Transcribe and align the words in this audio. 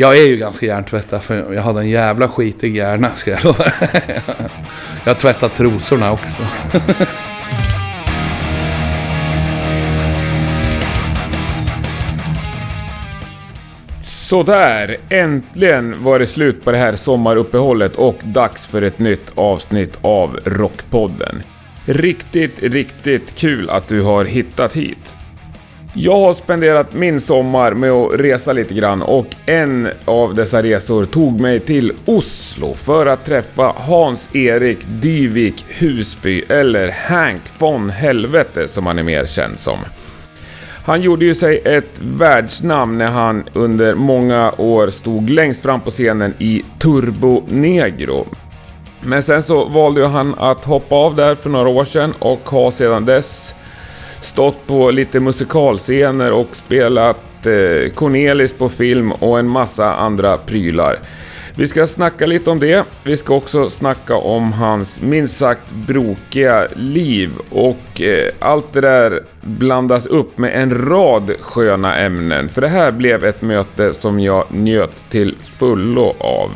Jag 0.00 0.18
är 0.18 0.26
ju 0.26 0.36
ganska 0.36 0.66
hjärntvättad 0.66 1.22
för 1.22 1.54
jag 1.54 1.62
hade 1.62 1.80
en 1.80 1.88
jävla 1.88 2.28
skitig 2.28 2.76
hjärna 2.76 3.14
ska 3.14 3.30
jag 3.30 3.44
lova. 3.44 3.64
Jag 5.04 5.14
har 5.14 5.14
tvättat 5.14 5.54
trosorna 5.54 6.12
också. 6.12 6.42
Sådär, 14.04 14.96
äntligen 15.08 16.04
var 16.04 16.18
det 16.18 16.26
slut 16.26 16.64
på 16.64 16.72
det 16.72 16.78
här 16.78 16.96
sommaruppehållet 16.96 17.96
och 17.96 18.18
dags 18.22 18.66
för 18.66 18.82
ett 18.82 18.98
nytt 18.98 19.32
avsnitt 19.34 19.98
av 20.00 20.38
Rockpodden. 20.44 21.42
Riktigt, 21.84 22.62
riktigt 22.62 23.34
kul 23.34 23.70
att 23.70 23.88
du 23.88 24.02
har 24.02 24.24
hittat 24.24 24.76
hit. 24.76 25.16
Jag 25.94 26.18
har 26.18 26.34
spenderat 26.34 26.94
min 26.94 27.20
sommar 27.20 27.72
med 27.74 27.90
att 27.90 28.14
resa 28.14 28.52
lite 28.52 28.74
grann 28.74 29.02
och 29.02 29.26
en 29.46 29.88
av 30.04 30.34
dessa 30.34 30.62
resor 30.62 31.04
tog 31.04 31.40
mig 31.40 31.60
till 31.60 31.92
Oslo 32.04 32.74
för 32.74 33.06
att 33.06 33.24
träffa 33.24 33.74
Hans-Erik 33.76 34.78
Dyvik 34.88 35.64
Husby, 35.68 36.42
eller 36.48 36.88
Hank 36.90 37.42
von 37.58 37.90
Helvete 37.90 38.68
som 38.68 38.86
han 38.86 38.98
är 38.98 39.02
mer 39.02 39.26
känd 39.26 39.58
som. 39.58 39.78
Han 40.84 41.02
gjorde 41.02 41.24
ju 41.24 41.34
sig 41.34 41.62
ett 41.64 42.00
världsnamn 42.00 42.98
när 42.98 43.10
han 43.10 43.44
under 43.52 43.94
många 43.94 44.52
år 44.56 44.90
stod 44.90 45.30
längst 45.30 45.62
fram 45.62 45.80
på 45.80 45.90
scenen 45.90 46.34
i 46.38 46.64
Turbo 46.78 47.42
Negro. 47.48 48.26
Men 49.00 49.22
sen 49.22 49.42
så 49.42 49.64
valde 49.64 50.06
han 50.06 50.34
att 50.38 50.64
hoppa 50.64 50.94
av 50.94 51.16
där 51.16 51.34
för 51.34 51.50
några 51.50 51.68
år 51.68 51.84
sedan 51.84 52.14
och 52.18 52.50
har 52.50 52.70
sedan 52.70 53.04
dess 53.04 53.54
stått 54.20 54.66
på 54.66 54.90
lite 54.90 55.20
musikalscener 55.20 56.32
och 56.32 56.48
spelat 56.52 57.46
eh, 57.46 57.92
Cornelis 57.94 58.52
på 58.52 58.68
film 58.68 59.12
och 59.12 59.38
en 59.38 59.50
massa 59.50 59.94
andra 59.94 60.36
prylar. 60.36 60.98
Vi 61.54 61.68
ska 61.68 61.86
snacka 61.86 62.26
lite 62.26 62.50
om 62.50 62.60
det. 62.60 62.84
Vi 63.04 63.16
ska 63.16 63.34
också 63.34 63.70
snacka 63.70 64.16
om 64.16 64.52
hans 64.52 65.00
minst 65.00 65.36
sagt 65.36 65.70
brokiga 65.70 66.68
liv 66.76 67.30
och 67.50 68.02
eh, 68.02 68.32
allt 68.38 68.72
det 68.72 68.80
där 68.80 69.22
blandas 69.42 70.06
upp 70.06 70.38
med 70.38 70.62
en 70.62 70.88
rad 70.88 71.30
sköna 71.40 71.96
ämnen. 71.96 72.48
För 72.48 72.60
det 72.60 72.68
här 72.68 72.90
blev 72.90 73.24
ett 73.24 73.42
möte 73.42 73.94
som 73.94 74.20
jag 74.20 74.44
njöt 74.50 75.04
till 75.10 75.36
fullo 75.38 76.14
av. 76.18 76.50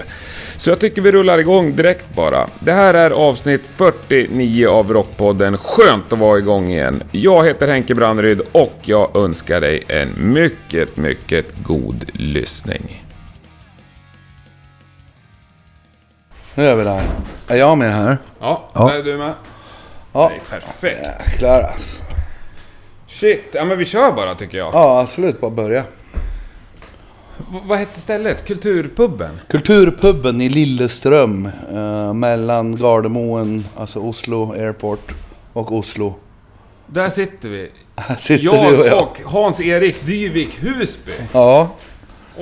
Så 0.56 0.70
jag 0.70 0.80
tycker 0.80 1.02
vi 1.02 1.12
rullar 1.12 1.38
igång 1.38 1.76
direkt 1.76 2.14
bara. 2.14 2.46
Det 2.60 2.72
här 2.72 2.94
är 2.94 3.10
avsnitt 3.10 3.66
49 3.76 4.68
av 4.68 4.92
Rockpodden. 4.92 5.58
Skönt 5.58 6.12
att 6.12 6.18
vara 6.18 6.38
igång 6.38 6.70
igen. 6.70 7.02
Jag 7.12 7.44
heter 7.46 7.68
Henke 7.68 7.94
Branneryd 7.94 8.40
och 8.52 8.78
jag 8.82 9.16
önskar 9.16 9.60
dig 9.60 9.82
en 9.88 10.08
mycket, 10.16 10.96
mycket 10.96 11.46
god 11.62 12.04
lyssning. 12.12 13.04
Nu 16.54 16.68
är 16.68 16.74
vi 16.76 16.84
där. 16.84 17.02
Är 17.48 17.56
jag 17.56 17.78
med 17.78 17.92
här? 17.94 18.18
Ja, 18.40 18.70
Ja. 18.74 18.92
är 18.92 19.02
du 19.02 19.16
med? 19.16 19.34
Ja. 20.12 20.28
Nej, 20.30 20.40
perfekt. 20.50 21.28
Jäklar 21.32 21.62
alltså. 21.62 22.04
Shit, 23.08 23.44
ja 23.52 23.64
men 23.64 23.78
vi 23.78 23.84
kör 23.84 24.12
bara 24.12 24.34
tycker 24.34 24.58
jag. 24.58 24.74
Ja, 24.74 25.00
absolut. 25.00 25.40
Bara 25.40 25.50
börja. 25.50 25.84
V- 27.38 27.60
vad 27.64 27.78
hette 27.78 28.00
stället? 28.00 28.44
Kulturpubben? 28.46 29.40
Kulturpubben 29.48 30.40
i 30.40 30.48
Lilleström. 30.48 31.48
Eh, 31.72 32.12
mellan 32.14 32.76
Gardermoen, 32.76 33.64
alltså 33.76 33.98
Oslo 33.98 34.52
Airport 34.52 35.12
och 35.52 35.72
Oslo. 35.72 36.14
Där 36.86 37.08
sitter 37.08 37.48
vi. 37.48 37.70
Här 37.96 38.16
sitter 38.16 38.42
du 38.44 38.48
och 38.50 38.56
Jag 38.56 38.86
jag. 38.86 39.02
och 39.02 39.18
Hans-Erik 39.24 40.06
Dyvik 40.06 40.58
Husby. 40.62 41.12
Ja, 41.32 41.70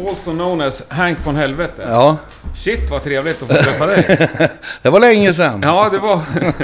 Also 0.08 0.30
known 0.30 0.60
as 0.60 0.82
Hank 0.88 1.26
von 1.26 1.36
Helvete. 1.36 1.84
ja. 1.88 2.16
Shit 2.56 2.90
vad 2.90 3.02
trevligt 3.02 3.42
att 3.42 3.48
få 3.48 3.54
träffa 3.62 3.86
dig. 3.86 4.28
Det 4.82 4.90
var 4.90 5.00
länge 5.00 5.32
sedan. 5.32 5.60
Ja, 5.62 5.88
det 5.92 5.98
var... 5.98 6.20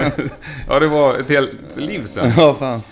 ja, 0.69 0.79
det 0.81 0.87
var 0.89 1.15
ett 1.15 1.29
helt 1.29 1.51
liv 1.77 2.07
sedan. 2.07 2.33
Ja, 2.37 2.55
fan. 2.55 2.83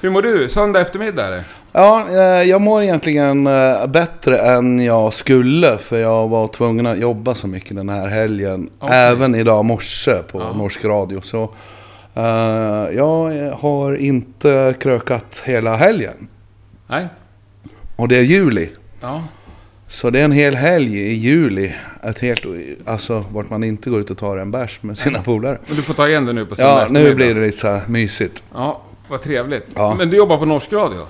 Hur 0.00 0.10
mår 0.10 0.22
du? 0.22 0.48
Söndag 0.48 0.80
eftermiddag 0.80 1.26
är 1.26 1.30
det? 1.30 1.44
Ja, 1.78 2.06
eh, 2.10 2.42
jag 2.48 2.60
mår 2.60 2.82
egentligen 2.82 3.46
eh, 3.46 3.86
bättre 3.86 4.38
än 4.38 4.78
jag 4.80 5.12
skulle. 5.12 5.78
För 5.78 5.96
jag 5.98 6.28
var 6.28 6.48
tvungen 6.48 6.86
att 6.86 6.98
jobba 6.98 7.34
så 7.34 7.48
mycket 7.48 7.76
den 7.76 7.88
här 7.88 8.08
helgen. 8.08 8.70
Okej. 8.78 8.96
Även 8.96 9.34
idag 9.34 9.64
morse 9.64 10.22
på 10.32 10.40
Ja. 10.40 10.52
norsk 10.56 10.84
radio. 10.84 11.20
Så 11.20 11.42
eh, 12.14 12.24
jag 12.96 13.50
har 13.60 13.96
inte 13.96 14.74
krökat 14.80 15.42
hela 15.44 15.76
helgen. 15.76 16.28
Nej? 16.86 17.06
Och 17.96 18.08
det 18.08 18.16
är 18.16 18.22
juli. 18.22 18.68
Ja. 19.00 19.22
Så 19.88 20.10
det 20.10 20.20
är 20.20 20.24
en 20.24 20.32
hel 20.32 20.54
helg 20.54 20.98
i 21.00 21.12
juli. 21.14 21.72
Ett 22.02 22.18
helt, 22.18 22.42
alltså 22.86 23.24
vart 23.32 23.50
man 23.50 23.64
inte 23.64 23.90
går 23.90 24.00
ut 24.00 24.10
och 24.10 24.18
tar 24.18 24.36
en 24.36 24.50
bärs 24.50 24.78
med 24.82 24.98
sina 24.98 25.22
polare. 25.22 25.58
Men 25.66 25.76
du 25.76 25.82
får 25.82 25.94
ta 25.94 26.08
igen 26.08 26.26
det 26.26 26.32
nu 26.32 26.46
på 26.46 26.54
söndag 26.54 26.80
Ja, 26.82 26.86
nu 26.90 27.14
blir 27.14 27.34
det 27.34 27.40
lite 27.40 27.56
så 27.58 27.68
här 27.68 27.80
mysigt. 27.86 28.42
Ja, 28.54 28.80
vad 29.08 29.22
trevligt. 29.22 29.66
Ja. 29.74 29.94
Men 29.98 30.10
du 30.10 30.16
jobbar 30.16 30.38
på 30.38 30.44
norsk 30.44 30.72
radio? 30.72 31.00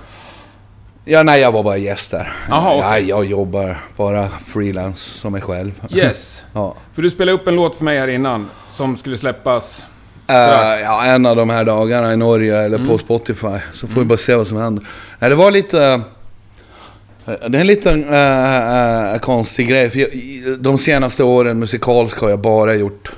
Ja, 1.09 1.23
nej, 1.23 1.41
jag 1.41 1.51
var 1.51 1.63
bara 1.63 1.77
gäst 1.77 2.11
där. 2.11 2.33
Jaha, 2.49 2.75
okej. 2.75 2.89
Nej, 2.89 3.09
jag 3.09 3.25
jobbar 3.25 3.77
bara 3.97 4.29
freelance 4.45 4.99
som 5.19 5.31
mig 5.31 5.41
själv. 5.41 5.71
Yes. 5.91 6.43
Ja. 6.53 6.75
För 6.95 7.01
du 7.01 7.09
spelade 7.09 7.37
upp 7.37 7.47
en 7.47 7.55
låt 7.55 7.75
för 7.75 7.83
mig 7.83 7.99
här 7.99 8.07
innan 8.07 8.49
som 8.71 8.97
skulle 8.97 9.17
släppas. 9.17 9.85
Eh, 10.29 10.47
Strax. 10.47 10.81
ja, 10.83 11.05
en 11.05 11.25
av 11.25 11.35
de 11.35 11.49
här 11.49 11.63
dagarna 11.63 12.13
i 12.13 12.17
Norge 12.17 12.57
eller 12.61 12.77
Mm. 12.77 12.87
på 12.87 12.97
Spotify. 12.97 13.57
Så 13.71 13.87
får 13.87 14.01
vi 14.01 14.05
bara 14.07 14.17
se 14.17 14.35
vad 14.35 14.47
som 14.47 14.57
händer. 14.57 14.87
Nej, 15.19 15.29
det 15.29 15.35
var 15.35 15.51
lite... 15.51 15.83
eh, 17.25 17.33
Det 17.49 17.57
är 17.57 17.61
en 17.61 17.67
liten 17.67 18.13
eh, 18.13 19.13
eh, 19.13 19.19
konstig 19.19 19.67
grej. 19.69 19.89
För 19.89 19.99
jag, 19.99 20.09
de 20.59 20.77
senaste 20.77 21.23
åren 21.23 21.59
musikaliskt 21.59 22.21
har 22.21 22.29
jag 22.29 22.39
bara 22.39 22.73
gjort 22.75 23.11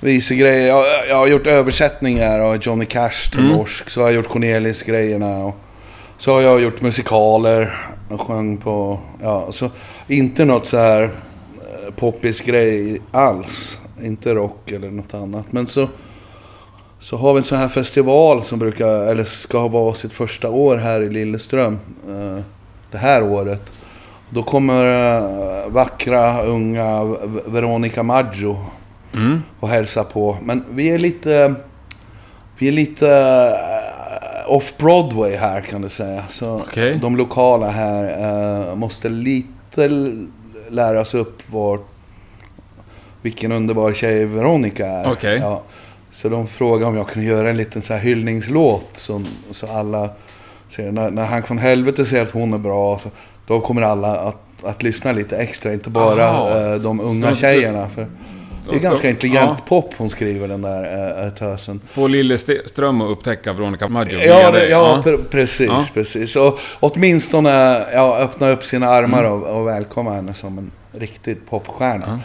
visegrejer. 0.00 0.68
Jag, 0.68 0.84
jag 1.08 1.16
har 1.16 1.26
gjort 1.26 1.46
översättningar 1.46 2.40
av 2.40 2.56
Johnny 2.62 2.84
Cash 2.84 3.30
till 3.30 3.40
Mm. 3.40 3.52
norsk. 3.52 3.90
Så 3.90 4.00
har 4.00 4.08
jag 4.08 4.14
gjort 4.16 4.28
Cornelis-grejerna. 4.28 5.36
Och 5.44 5.56
så 6.20 6.32
har 6.34 6.40
jag 6.40 6.60
gjort 6.60 6.82
musikaler. 6.82 7.86
Och 8.08 8.20
sjöng 8.20 8.56
på... 8.56 8.98
Ja, 9.22 9.52
så 9.52 9.70
inte 10.08 10.44
något 10.44 10.66
så 10.66 10.76
här 10.76 11.02
eh, 11.02 11.94
poppis 11.96 12.40
grej 12.40 13.00
alls. 13.12 13.78
Inte 14.02 14.34
rock 14.34 14.70
eller 14.70 14.90
något 14.90 15.14
annat. 15.14 15.52
Men 15.52 15.66
så... 15.66 15.88
Så 16.98 17.16
har 17.16 17.32
vi 17.32 17.38
en 17.38 17.44
sån 17.44 17.58
här 17.58 17.68
festival 17.68 18.42
som 18.44 18.58
brukar, 18.58 18.86
eller 19.06 19.24
ska 19.24 19.68
vara 19.68 19.94
sitt 19.94 20.12
första 20.12 20.50
år 20.50 20.76
här 20.76 21.00
i 21.02 21.10
Lilleström. 21.10 21.78
eh, 22.08 22.42
Det 22.90 22.98
här 22.98 23.22
året. 23.22 23.72
Då 24.30 24.42
kommer 24.42 24.86
eh, 25.64 25.68
vackra, 25.68 26.42
unga 26.42 27.04
Veronica 27.46 28.02
Maggio 28.02 28.56
Mm. 29.14 29.42
och 29.60 29.68
hälsa 29.68 30.04
på. 30.04 30.36
Men 30.42 30.64
vi 30.70 30.88
är 30.90 30.98
lite... 30.98 31.54
Vi 32.58 32.68
är 32.68 32.72
lite 32.72 33.06
off-Broadway 34.50 35.36
här 35.36 35.60
kan 35.60 35.82
du 35.82 35.88
säga. 35.88 36.24
Så 36.28 36.60
Okej. 36.68 36.98
de 37.02 37.16
lokala 37.16 37.68
här 37.70 38.18
eh, 38.68 38.74
måste 38.74 39.08
lite 39.08 39.88
lära 40.68 41.04
sig 41.04 41.20
upp 41.20 41.42
vart... 41.52 41.86
Vilken 43.22 43.52
underbar 43.52 43.92
tjej 43.92 44.24
Veronica 44.24 44.86
är. 44.86 45.12
Okej. 45.12 45.38
Ja. 45.42 45.62
Så 46.10 46.28
de 46.28 46.46
frågade 46.46 46.86
om 46.86 46.96
jag 46.96 47.08
kunde 47.08 47.28
göra 47.28 47.50
en 47.50 47.56
liten 47.56 47.82
så 47.82 47.92
här 47.94 48.00
hyllningslåt. 48.00 48.88
Som, 48.92 49.26
så 49.50 49.66
alla 49.66 50.08
säger, 50.68 50.92
när, 50.92 51.10
när 51.10 51.24
Hank 51.24 51.50
von 51.50 51.58
Helvete 51.58 52.04
säger 52.04 52.22
att 52.22 52.30
hon 52.30 52.52
är 52.52 52.58
bra. 52.58 52.98
Så, 52.98 53.08
då 53.46 53.60
kommer 53.60 53.82
alla 53.82 54.16
att, 54.20 54.64
att 54.64 54.82
lyssna 54.82 55.12
lite 55.12 55.36
extra. 55.36 55.72
Inte 55.72 55.90
bara 55.90 56.28
eh, 56.72 56.74
de 56.80 57.00
unga 57.00 57.30
Så- 57.30 57.36
tjejerna. 57.36 57.88
För 57.88 58.06
det 58.70 58.76
är 58.76 58.80
ganska 58.80 59.10
intelligent 59.10 59.58
Ja. 59.58 59.64
pop 59.68 59.94
hon 59.96 60.10
skriver 60.10 60.48
den 60.48 60.62
där 60.62 61.24
äh, 61.24 61.30
tösen. 61.30 61.80
Få 61.92 62.06
Lilleström 62.06 63.00
att 63.00 63.10
upptäcka 63.10 63.52
Veronica 63.52 63.88
Maggio 63.88 64.18
Ja, 64.24 64.50
det, 64.50 64.68
ja, 64.68 65.02
pre- 65.04 65.24
precis, 65.30 65.66
Ja. 65.66 65.84
precis. 65.94 66.36
Och 66.36 66.58
åtminstone 66.80 67.50
ja, 67.92 68.18
öppna 68.18 68.50
upp 68.50 68.64
sina 68.64 68.86
armar 68.88 69.24
Mm. 69.24 69.32
och, 69.32 69.60
och 69.60 69.66
välkomna 69.66 70.10
henne 70.10 70.34
som 70.34 70.58
en 70.58 70.70
riktig 70.92 71.46
popstjärna. 71.50 72.20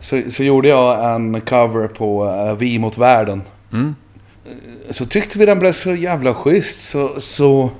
Så, 0.00 0.22
så 0.30 0.42
gjorde 0.44 0.68
jag 0.68 1.14
en 1.14 1.40
cover 1.40 1.88
på 1.88 2.24
eh, 2.26 2.54
Vi 2.54 2.78
mot 2.78 2.98
världen. 2.98 3.42
Mm. 3.72 3.94
Så 4.90 5.06
tyckte 5.06 5.38
vi 5.38 5.46
den 5.46 5.58
blev 5.58 5.72
så 5.72 5.94
jävla 5.94 6.34
schysst 6.34 6.80
så... 6.80 7.20
så 7.20 7.70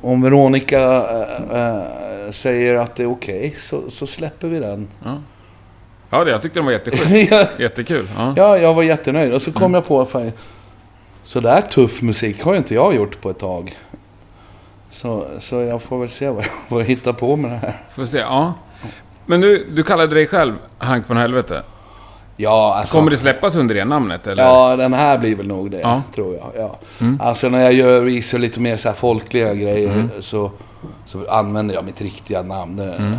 om 0.00 0.22
Veronica 0.22 0.80
äh, 1.52 1.60
äh, 1.60 1.82
säger 2.30 2.74
att 2.74 2.96
det 2.96 3.02
är 3.02 3.10
okej 3.10 3.54
så, 3.58 3.90
så 3.90 4.06
släpper 4.06 4.48
vi 4.48 4.58
den. 4.58 4.88
Ja, 5.04 5.18
det, 6.10 6.30
jag 6.30 6.42
tyckte 6.42 6.58
den 6.58 6.64
var 6.64 6.72
jätteschysst. 6.72 7.30
ja, 7.32 7.46
Jättekul. 7.58 8.08
Ja. 8.16 8.32
ja, 8.36 8.58
jag 8.58 8.74
var 8.74 8.82
jättenöjd. 8.82 9.32
Och 9.32 9.42
så 9.42 9.52
kom 9.52 9.62
Mm. 9.62 9.74
jag 9.74 9.86
på 9.86 10.00
att 10.00 10.08
så 11.22 11.40
där 11.40 11.60
tuff 11.62 12.02
musik 12.02 12.42
har 12.42 12.52
ju 12.52 12.58
inte 12.58 12.74
jag 12.74 12.94
gjort 12.94 13.20
på 13.20 13.30
ett 13.30 13.38
tag. 13.38 13.76
Så, 14.90 15.26
så 15.40 15.60
jag 15.60 15.82
får 15.82 15.98
väl 15.98 16.08
se 16.08 16.28
vad 16.28 16.42
jag, 16.44 16.50
vad 16.68 16.80
jag 16.80 16.86
hittar 16.86 17.12
på 17.12 17.36
med 17.36 17.50
det 17.50 17.56
här. 17.56 17.76
Får 17.90 18.04
se, 18.04 18.18
ja. 18.18 18.54
Men 19.26 19.40
du, 19.40 19.66
du 19.70 19.82
kallade 19.82 20.14
dig 20.14 20.26
själv 20.26 20.54
Hank 20.78 21.10
von 21.10 21.16
Helvete. 21.16 21.62
Ja, 22.36 22.74
alltså... 22.78 22.96
Kommer 22.96 23.10
det 23.10 23.16
släppas 23.16 23.56
under 23.56 23.74
det 23.74 23.84
namnet 23.84 24.26
eller? 24.26 24.42
Ja, 24.42 24.76
den 24.76 24.92
här 24.92 25.18
blir 25.18 25.36
väl 25.36 25.46
nog 25.46 25.70
det, 25.70 25.80
Ja. 25.80 26.02
tror 26.14 26.34
jag. 26.34 26.52
Ja. 26.62 26.78
Alltså 27.20 27.48
när 27.48 27.60
jag 27.60 27.72
gör 27.72 28.00
visar 28.00 28.38
lite 28.38 28.60
mer 28.60 28.76
så 28.76 28.88
här 28.88 28.96
folkliga 28.96 29.54
grejer 29.54 30.08
så, 30.20 30.50
så 31.04 31.28
använder 31.30 31.74
jag 31.74 31.84
mitt 31.84 32.00
riktiga 32.00 32.42
namn. 32.42 32.76
Det, 32.76 33.18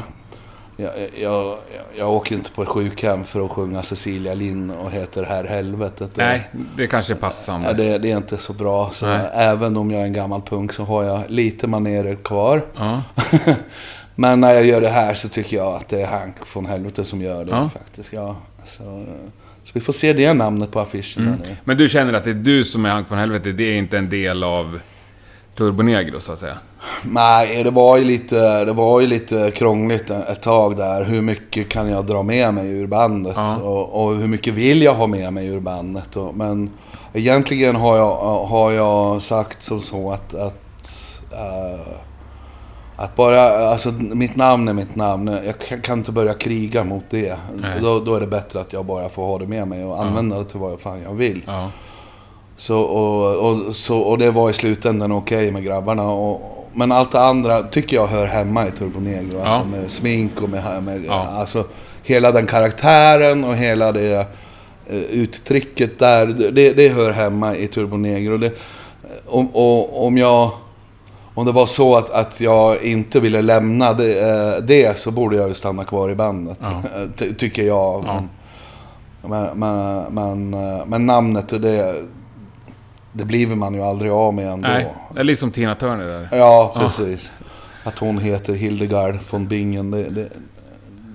Jag, 0.78 0.92
jag, 1.22 1.58
jag 1.98 2.12
åker 2.14 2.36
inte 2.36 2.52
på 2.52 2.64
ett 2.64 2.68
sjukhem 2.70 3.24
för 3.24 3.46
att 3.46 3.52
sjunga 3.52 3.84
Cecilia 3.84 4.34
Linn 4.34 4.70
och 4.72 4.92
heter 4.92 5.24
Herr 5.24 5.44
Helvetet. 5.44 6.12
Nej, 6.18 6.50
det 6.78 6.88
kanske 6.88 7.14
är 7.14 7.18
passande. 7.18 7.68
Ja, 7.68 7.74
det, 7.74 7.98
det 7.98 8.12
är 8.12 8.18
inte 8.18 8.38
så 8.38 8.54
bra. 8.54 8.92
Så 8.94 9.06
Nej. 9.06 9.30
även 9.34 9.78
om 9.78 9.92
jag 9.92 10.02
är 10.02 10.06
en 10.06 10.14
gammal 10.14 10.42
punk 10.42 10.74
så 10.74 10.84
har 10.84 11.04
jag 11.04 11.22
lite 11.28 11.68
manerer 11.68 12.16
kvar. 12.16 12.66
Ja. 12.78 13.02
Men 14.16 14.40
när 14.42 14.54
jag 14.54 14.66
gör 14.66 14.82
det 14.82 14.90
här 14.90 15.14
så 15.14 15.30
tycker 15.30 15.58
jag 15.58 15.74
att 15.76 15.88
det 15.88 16.02
är 16.02 16.08
Hank 16.08 16.46
från 16.46 16.66
Helvete 16.66 17.06
som 17.06 17.22
gör 17.22 17.46
det 17.46 17.52
Ja. 17.52 17.70
faktiskt. 17.70 18.14
Ja, 18.14 18.36
så, 18.66 19.06
så 19.64 19.72
vi 19.74 19.80
får 19.82 19.94
se 19.94 20.14
det 20.14 20.34
namnet 20.34 20.72
på 20.72 20.80
affischen. 20.80 21.28
Mm. 21.28 21.40
Men 21.64 21.78
du 21.78 21.90
känner 21.90 22.14
att 22.14 22.24
det 22.24 22.30
är 22.30 22.34
du 22.34 22.66
som 22.66 22.86
är 22.86 22.90
Hank 22.90 23.12
von 23.12 23.18
Helvete, 23.18 23.52
det 23.52 23.64
är 23.64 23.78
inte 23.78 23.98
en 23.98 24.10
del 24.10 24.44
av 24.44 24.80
Turbonegro 25.56 26.20
så 26.20 26.32
att 26.32 26.40
säga? 26.40 26.58
Nej, 27.04 27.64
det 27.64 27.72
var, 27.72 27.98
ju 27.98 28.04
lite, 28.04 28.66
det 28.66 28.74
var 28.74 29.02
ju 29.02 29.08
lite 29.08 29.52
krångligt 29.52 30.10
ett 30.10 30.42
tag 30.42 30.78
där. 30.78 31.04
Hur 31.04 31.22
mycket 31.22 31.70
kan 31.70 31.90
jag 31.90 32.06
dra 32.06 32.24
med 32.24 32.54
mig 32.54 32.70
ur 32.70 32.88
bandet? 32.88 33.34
Ja. 33.36 33.56
Och, 33.56 34.06
och 34.06 34.16
hur 34.16 34.28
mycket 34.28 34.54
vill 34.54 34.82
jag 34.82 34.94
ha 34.94 35.08
med 35.08 35.34
mig 35.34 35.48
ur 35.48 35.60
bandet? 35.60 36.16
Och, 36.16 36.36
men 36.36 36.72
egentligen 37.14 37.76
har 37.76 37.98
jag, 37.98 38.46
har 38.46 38.72
jag 38.72 39.22
sagt 39.22 39.64
som 39.64 39.82
så 39.82 40.12
att... 40.12 40.34
att 40.34 40.62
eh, 41.32 41.80
att 42.98 43.16
bara, 43.16 43.70
alltså 43.70 43.92
mitt 43.92 44.36
namn 44.36 44.68
är 44.68 44.74
mitt 44.74 44.96
namn. 44.96 45.28
Jag 45.46 45.60
kan, 45.60 45.82
kan 45.82 45.98
inte 45.98 46.12
börja 46.12 46.34
kriga 46.34 46.84
mot 46.84 47.04
det. 47.10 47.38
Då, 47.82 48.00
då 48.00 48.16
är 48.16 48.20
det 48.20 48.28
bättre 48.28 48.60
att 48.60 48.74
jag 48.74 48.86
bara 48.86 49.10
får 49.10 49.26
ha 49.26 49.38
det 49.40 49.48
med 49.48 49.68
mig 49.68 49.86
och 49.86 50.02
använda 50.02 50.38
det 50.38 50.44
till 50.44 50.60
vad 50.60 50.80
fan 50.80 51.02
jag 51.04 51.14
vill. 51.14 51.44
Ja. 51.48 51.72
Så, 52.58 52.80
och, 52.80 53.50
och, 53.52 53.76
så, 53.76 53.98
och 54.00 54.18
det 54.18 54.32
var 54.32 54.50
i 54.50 54.54
slutändan 54.54 55.12
okej 55.12 55.52
med 55.52 55.64
grabbarna. 55.64 56.04
Och, 56.10 56.68
men 56.74 56.92
allt 56.92 57.12
det 57.12 57.22
andra 57.22 57.64
tycker 57.64 57.96
jag 57.96 58.08
hör 58.08 58.26
hemma 58.26 58.68
i 58.68 58.72
Turbo 58.72 59.00
Negro. 59.00 59.40
Alltså 59.40 59.60
Ja. 59.60 59.64
med 59.82 59.92
smink 59.92 60.42
och 60.42 60.50
med, 60.50 60.84
med 60.84 61.06
Ja. 61.08 61.28
alltså 61.38 61.64
hela 62.04 62.32
den 62.32 62.46
karaktären 62.48 63.44
och 63.44 63.56
hela 63.56 63.92
det 63.92 64.28
eh, 64.88 64.96
uttrycket 64.98 66.00
där. 66.00 66.28
Det, 66.52 66.74
det 66.74 66.90
hör 66.90 67.12
hemma 67.12 67.56
i 67.56 67.68
Turbo 67.68 67.98
Negro. 67.98 68.38
Det, 68.38 68.52
om, 69.26 69.48
och, 69.48 70.06
om 70.06 70.18
jag... 70.18 70.50
Om 71.38 71.46
det 71.46 71.52
var 71.52 71.66
så 71.66 71.96
att, 71.96 72.10
att 72.10 72.42
jag 72.42 72.84
inte 72.84 73.20
ville 73.20 73.42
lämna 73.42 73.94
det, 73.94 74.20
eh, 74.30 74.64
det 74.64 75.00
så 75.00 75.12
borde 75.12 75.36
jag 75.38 75.48
ju 75.48 75.54
stanna 75.54 75.84
kvar 75.84 76.10
i 76.10 76.16
bandet. 76.16 76.58
Ja. 76.62 76.82
Ty, 77.18 77.34
tycker 77.34 77.64
jag. 77.64 78.04
Ja. 78.08 78.24
Men, 79.28 79.60
men, 79.60 80.04
men, 80.10 80.54
eh, 80.54 80.86
men 80.86 81.06
namnet, 81.06 81.62
det, 81.62 81.96
det 83.18 83.26
blir 83.26 83.48
man 83.48 83.74
ju 83.74 83.82
aldrig 83.82 84.12
av 84.12 84.34
med 84.34 84.48
ändå. 84.48 84.68
Nej, 84.68 84.94
det 85.14 85.20
är 85.20 85.24
liksom 85.24 85.52
Tina 85.52 85.76
Turner 85.76 86.06
där. 86.06 86.28
Ja, 86.38 86.76
precis. 86.78 87.32
Att 87.84 88.00
hon 88.00 88.18
heter 88.20 88.54
Hildegard 88.54 89.18
von 89.30 89.48
Bingen, 89.48 89.92
det, 89.92 90.04
det, 90.10 90.28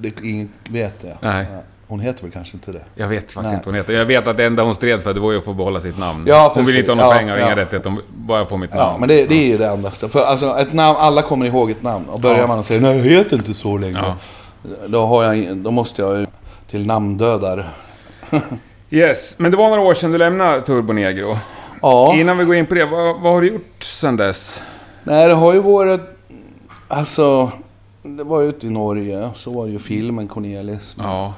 det 0.00 0.12
ingen 0.22 0.48
vet 0.70 1.00
det. 1.00 1.16
Nej. 1.20 1.46
Hon 1.86 2.00
heter 2.00 2.22
väl 2.22 2.30
kanske 2.32 2.56
inte 2.56 2.72
det? 2.72 2.80
Jag 2.94 3.08
vet 3.08 3.20
faktiskt 3.20 3.42
Nej. 3.42 3.54
inte 3.54 3.68
hon 3.68 3.74
heter. 3.74 3.92
Jag 3.92 4.04
vet 4.04 4.26
att 4.26 4.36
det 4.36 4.44
enda 4.44 4.62
hon 4.62 4.74
stred 4.74 5.02
för 5.02 5.14
det 5.14 5.20
var 5.20 5.32
ju 5.32 5.38
att 5.38 5.44
få 5.44 5.54
behålla 5.54 5.80
sitt 5.80 5.98
namn. 5.98 6.24
Ja, 6.28 6.52
hon 6.54 6.64
vill 6.64 6.76
inte 6.78 6.90
ha 6.90 6.96
några 6.96 7.10
Ja, 7.10 7.18
pengar 7.18 7.34
och 7.34 7.40
ja. 7.40 7.46
inga 7.46 7.56
rättigheter, 7.56 7.90
hon 7.90 8.02
bara 8.08 8.46
få 8.46 8.56
mitt 8.56 8.70
Ja, 8.72 8.76
namn. 8.86 9.00
men 9.00 9.08
det, 9.08 9.26
det 9.26 9.34
är 9.34 9.48
ju 9.48 9.58
det 9.58 9.66
endaste. 9.68 10.08
För 10.08 10.20
alltså, 10.24 10.58
ett 10.58 10.72
namn, 10.72 10.96
alla 11.00 11.22
kommer 11.22 11.46
ihåg 11.46 11.70
ett 11.70 11.82
namn. 11.82 12.08
Och 12.08 12.20
börjar 12.20 12.38
Ja. 12.38 12.46
man 12.46 12.58
att 12.58 12.66
säga 12.66 12.80
nej, 12.80 12.96
jag 12.96 13.04
heter 13.04 13.36
inte 13.36 13.54
så 13.54 13.78
längre. 13.78 14.14
Då, 14.86 15.06
har 15.06 15.24
jag, 15.34 15.56
då 15.56 15.70
måste 15.70 16.02
jag 16.02 16.18
ju 16.20 16.26
till 16.70 16.86
namndödare. 16.86 17.64
Yes, 18.92 19.34
men 19.38 19.50
det 19.50 19.56
var 19.56 19.68
några 19.68 19.82
år 19.82 19.94
sedan 19.94 20.12
du 20.12 20.18
lämnade 20.18 20.62
Turbo 20.62 20.92
Negro. 20.92 21.36
Ja, 21.82 22.14
Innan 22.14 22.38
vi 22.38 22.44
går 22.44 22.56
in 22.56 22.66
på 22.66 22.74
det, 22.74 22.84
vad, 22.84 23.20
vad 23.20 23.32
har 23.32 23.40
du 23.40 23.48
gjort 23.48 23.82
sedan 23.82 24.16
dess? 24.16 24.62
nej 25.04 25.28
det 25.28 25.34
har 25.34 25.54
ju 25.54 25.60
varit... 25.60 26.00
Alltså, 26.88 27.52
det 28.02 28.24
var 28.24 28.40
ju 28.40 28.48
ute 28.48 28.66
i 28.66 28.70
Norge. 28.70 29.30
Så 29.34 29.50
var 29.50 29.66
det 29.66 29.72
ju 29.72 29.78
filmen 29.78 30.28
Cornelis. 30.28 30.96
Ja, 30.98 31.34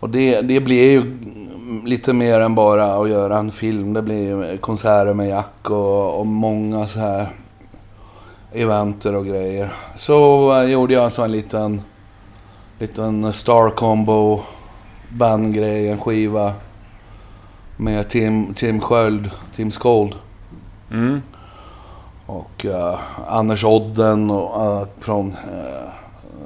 Och 0.00 0.10
det, 0.10 0.40
det 0.40 0.60
blir 0.60 0.90
ju 0.90 1.16
lite 1.84 2.12
mer 2.12 2.40
än 2.40 2.54
bara 2.54 2.94
att 2.94 3.08
göra 3.08 3.38
en 3.38 3.50
film. 3.50 3.92
Det 3.92 4.14
ju 4.14 4.58
konserter 4.58 5.14
med 5.14 5.28
Jack 5.28 5.70
och, 5.70 6.20
och 6.20 6.26
många 6.26 6.86
så 6.86 6.98
här 6.98 7.28
eventer 8.52 9.14
och 9.14 9.26
grejer. 9.26 9.72
Så 9.96 10.52
eh, 10.52 10.70
gjorde 10.70 10.94
jag 10.94 11.04
alltså 11.04 11.22
en 11.22 11.32
liten, 11.32 11.80
liten 12.78 13.32
Star 13.32 13.70
Combo 13.70 14.40
bandgrej, 15.08 15.88
en 15.88 16.00
skiva. 16.00 16.52
Med 17.76 18.08
Tim, 18.08 18.54
Tim 18.54 18.80
Sköld, 18.80 19.30
Tim 19.56 19.70
Skold. 19.70 20.14
mm. 20.90 21.22
Och 22.26 22.66
eh, 22.66 22.98
Anders 23.28 23.64
Odden 23.64 24.30
och, 24.30 24.64
eh, 24.64 24.86
från, 25.00 25.28
eh, 25.28 25.90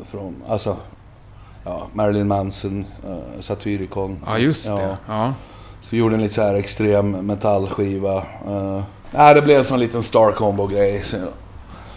från, 0.06 0.35
alltså, 0.49 0.77
ja, 1.65 1.87
Marilyn 1.93 2.29
Manson, 2.29 2.85
uh, 3.06 3.41
Satyricon. 3.41 4.19
ja 4.27 4.38
just 4.38 4.67
det. 4.67 4.97
Ja. 5.06 5.35
Så 5.81 5.88
vi 5.91 5.99
gjorde 5.99 6.15
en 6.15 6.23
lite 6.23 6.35
så 6.35 6.43
här 6.43 6.55
extrem 6.55 7.11
metallskiva. 7.11 8.17
Uh, 8.49 8.83
nej, 9.11 9.35
det 9.35 9.43
blev 9.43 9.59
en 9.59 9.65
sån 9.65 9.81
liten 9.81 10.03
Star 10.03 10.33
Combo-grej. 10.33 11.03
Så. 11.03 11.17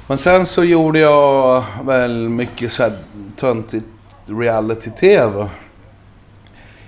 Men 0.07 0.17
sen 0.17 0.45
så 0.45 0.63
gjorde 0.63 0.99
jag 0.99 1.63
väl 1.83 2.29
mycket 2.29 2.71
så 2.71 2.83
här 2.83 2.97
töntigt 3.35 3.85
reality-tv. 4.25 5.49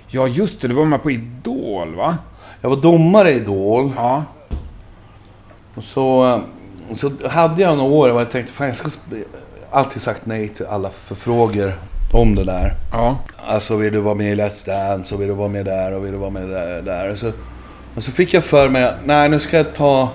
ja, 0.08 0.28
just 0.28 0.60
det. 0.60 0.68
Du 0.68 0.74
var 0.74 0.84
med 0.84 1.02
på 1.02 1.10
Idol, 1.10 1.96
va? 1.96 2.18
Jag 2.66 2.70
var 2.70 2.76
domare 2.76 3.32
i 3.32 3.36
Idol. 3.36 3.92
Ja. 3.96 4.24
Och 5.74 5.84
så, 5.84 6.28
eh, 6.28 6.38
så 6.94 7.10
hade 7.28 7.62
jag 7.62 7.76
några 7.76 7.92
år 7.92 8.08
där 8.08 8.14
jag 8.14 8.30
tänkte, 8.30 8.52
fan 8.52 8.66
jag 8.66 8.76
ska 8.76 8.88
alltid 9.70 10.02
sagt 10.02 10.26
nej 10.26 10.48
till 10.48 10.66
alla 10.66 10.90
förfrågor 10.90 11.74
om 12.12 12.34
det 12.34 12.44
där. 12.44 12.74
Ja. 12.92 13.16
Alltså 13.46 13.76
vill 13.76 13.92
du 13.92 14.00
vara 14.00 14.14
med 14.14 14.32
i 14.32 14.34
Let's 14.34 14.66
Dance 14.66 15.14
och 15.14 15.20
vill 15.20 15.28
du 15.28 15.34
vara 15.34 15.48
med 15.48 15.64
där 15.64 15.94
och 15.96 16.04
vill 16.04 16.12
du 16.12 16.18
vara 16.18 16.30
med 16.30 16.48
där. 16.48 16.82
där. 16.82 17.10
Och, 17.10 17.18
så, 17.18 17.32
och 17.94 18.02
så 18.02 18.12
fick 18.12 18.34
jag 18.34 18.44
för 18.44 18.68
mig 18.68 18.84
att 18.84 18.94
nej 19.04 19.28
nu 19.28 19.40
ska 19.40 19.56
jag 19.56 19.74
ta, 19.74 20.08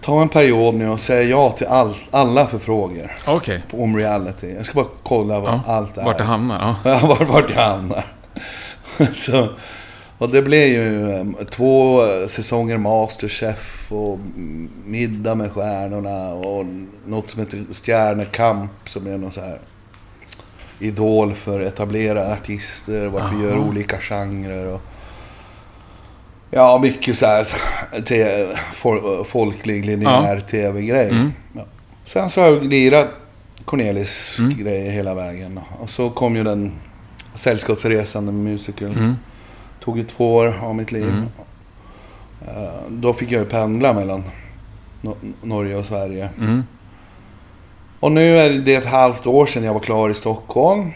ta 0.00 0.22
en 0.22 0.28
period 0.28 0.74
nu 0.74 0.88
och 0.88 1.00
säga 1.00 1.22
ja 1.22 1.50
till 1.50 1.66
all, 1.66 1.94
alla 2.10 2.46
förfrågor 2.46 3.16
Okej. 3.26 3.62
om 3.72 3.96
reality. 3.96 4.54
Jag 4.56 4.66
ska 4.66 4.74
bara 4.74 4.86
kolla 5.02 5.40
vad 5.40 5.50
Ja. 5.50 5.60
allt 5.66 5.98
är. 5.98 6.04
Vart 6.04 6.18
det 6.18 6.24
hamnar, 6.24 6.76
ja. 6.84 6.90
Ja, 7.00 7.06
vart, 7.06 7.28
vart 7.28 7.50
jag 7.50 7.62
hamnar. 7.64 8.04
så, 9.12 9.48
och 10.18 10.30
det 10.30 10.42
blev 10.42 10.68
ju 10.68 11.12
eh, 11.12 11.24
två 11.50 12.00
säsonger 12.28 12.78
Masterchef 12.78 13.92
och 13.92 14.18
Middag 14.84 15.34
med 15.34 15.52
stjärnorna 15.52 16.28
och 16.28 16.66
något 17.06 17.30
som 17.30 17.40
heter 17.40 17.64
Stjärnekamp 17.72 18.70
som 18.84 19.06
är 19.06 19.18
någon 19.18 19.30
så 19.32 19.40
här 19.40 19.58
idol 20.80 21.34
för 21.34 21.60
etablerade 21.60 22.32
artister, 22.32 23.06
vart 23.06 23.32
vi 23.32 23.42
gör 23.44 23.56
Aha. 23.56 23.68
olika 23.68 24.00
genrer 24.00 24.66
och... 24.66 24.80
Ja, 26.50 26.78
mycket 26.82 27.16
så 27.16 27.26
här 27.26 27.44
te, 28.04 28.46
fol, 28.74 29.24
folklig 29.24 29.86
linjär 29.86 30.40
tv-grej. 30.40 31.08
Mm. 31.08 31.32
Ja. 31.52 31.64
Sen 32.04 32.30
så 32.30 32.40
har 32.40 32.48
jag 32.48 32.64
lirat 32.64 33.08
Cornelis 33.64 34.36
Mm. 34.38 34.58
grejer 34.58 34.90
hela 34.90 35.14
vägen. 35.14 35.60
Och 35.80 35.90
så 35.90 36.10
kom 36.10 36.36
ju 36.36 36.44
den 36.44 36.72
Sällskapsresan, 37.34 38.26
den 38.26 38.42
musical. 38.44 38.88
Mm. 38.88 39.14
Tog 39.88 39.98
ju 39.98 40.04
två 40.04 40.34
år 40.36 40.54
av 40.62 40.74
mitt 40.74 40.92
liv. 40.92 41.08
Mm. 41.08 41.24
Eh, 42.46 42.72
Då 42.90 43.12
fick 43.12 43.32
jag 43.32 43.40
ju 43.40 43.44
pendla 43.46 43.92
mellan 43.92 44.24
No- 45.02 45.32
Norge 45.42 45.76
och 45.76 45.84
Sverige. 45.86 46.28
Mm. 46.38 46.64
Och 48.00 48.12
nu 48.12 48.38
är 48.38 48.50
det 48.50 48.74
ett 48.74 48.86
halvt 48.86 49.26
år 49.26 49.46
sedan 49.46 49.64
jag 49.64 49.72
var 49.74 49.80
klar 49.80 50.10
i 50.10 50.14
Stockholm. 50.14 50.90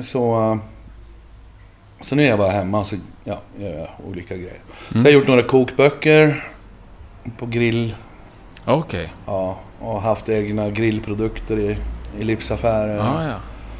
Så, 0.00 0.40
eh, 0.52 0.56
så 2.00 2.14
nu 2.14 2.24
är 2.24 2.28
jag 2.28 2.38
bara 2.38 2.50
hemma 2.50 2.84
så 2.84 2.96
ja, 3.24 3.38
gör 3.58 3.78
jag 3.78 3.88
olika 4.08 4.34
grejer. 4.36 4.58
Så 4.92 4.98
jag 4.98 5.04
har 5.04 5.10
gjort 5.10 5.26
några 5.28 5.42
kokböcker 5.42 6.44
på 7.38 7.46
grill. 7.46 7.94
Okej. 8.64 9.12
Ja, 9.26 9.58
och 9.80 10.02
haft 10.02 10.28
egna 10.28 10.70
grillprodukter 10.70 11.58
i, 11.58 11.76
i 12.20 12.24
livsaffärer. 12.24 12.96
Ja, 12.96 13.24
ja. 13.24 13.34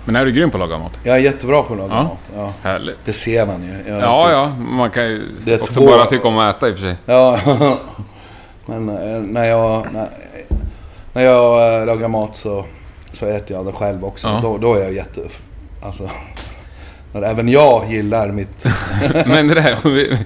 Men 0.06 0.16
är 0.16 0.24
du 0.24 0.32
grym 0.32 0.50
på 0.50 0.56
att 0.56 0.60
laga 0.60 0.78
mat? 0.78 1.00
Jag 1.02 1.14
är 1.16 1.20
jättebra 1.20 1.62
på 1.62 1.72
att 1.72 1.78
laga 1.78 1.94
Ja. 1.94 2.02
mat. 2.02 2.18
Ja. 2.36 2.52
Härligt. 2.62 2.96
Det 3.04 3.12
ser 3.12 3.46
man 3.46 3.62
ju. 3.62 3.90
Jag 3.92 4.00
Ja, 4.02 4.24
typ- 4.24 4.32
ja. 4.32 4.52
Man 4.76 4.90
kan 4.90 5.04
ju 5.04 5.22
Det 5.44 5.54
är 5.54 5.60
också 5.60 5.72
två- 5.74 5.86
bara 5.86 6.06
tycka 6.06 6.28
om 6.28 6.38
att 6.38 6.56
äta 6.56 6.68
i 6.68 6.72
och 6.72 6.78
för 6.78 6.82
sig. 6.86 6.96
Ja, 7.06 7.40
men 8.66 8.88
eh, 8.88 9.20
när 9.22 9.44
jag, 9.44 9.86
när, 9.92 10.08
när 11.12 11.22
jag 11.22 11.80
eh, 11.80 11.86
lagar 11.86 12.08
mat 12.08 12.36
så, 12.36 12.64
så 13.12 13.26
äter 13.26 13.56
jag 13.56 13.66
det 13.66 13.72
själv 13.72 14.04
också. 14.04 14.28
Ja. 14.28 14.38
Då, 14.42 14.58
då 14.58 14.74
är 14.74 14.82
jag 14.82 14.92
jätte... 14.92 15.20
Alltså, 15.82 16.10
när 17.12 17.22
även 17.22 17.48
jag 17.48 17.84
gillar 17.90 18.28
mitt... 18.28 18.66
Men 19.26 19.48
det 19.48 19.54
där, 19.54 19.76
vi, 19.84 20.18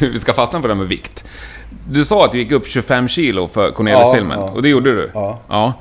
vi 0.00 0.18
ska 0.20 0.32
fastna 0.32 0.60
på 0.60 0.66
det 0.66 0.72
här 0.74 0.78
med 0.80 0.88
vikt. 0.88 1.24
Du 1.90 2.04
sa 2.04 2.24
att 2.24 2.32
du 2.32 2.38
gick 2.38 2.52
upp 2.52 2.66
25 2.66 3.08
kilo 3.08 3.46
för 3.46 3.70
Cornelis-filmen. 3.70 4.38
Ja, 4.40 4.46
ja. 4.46 4.52
Och 4.52 4.62
det 4.62 4.68
gjorde 4.68 4.94
du? 4.94 5.10
Ja. 5.14 5.38
Ja. 5.48 5.72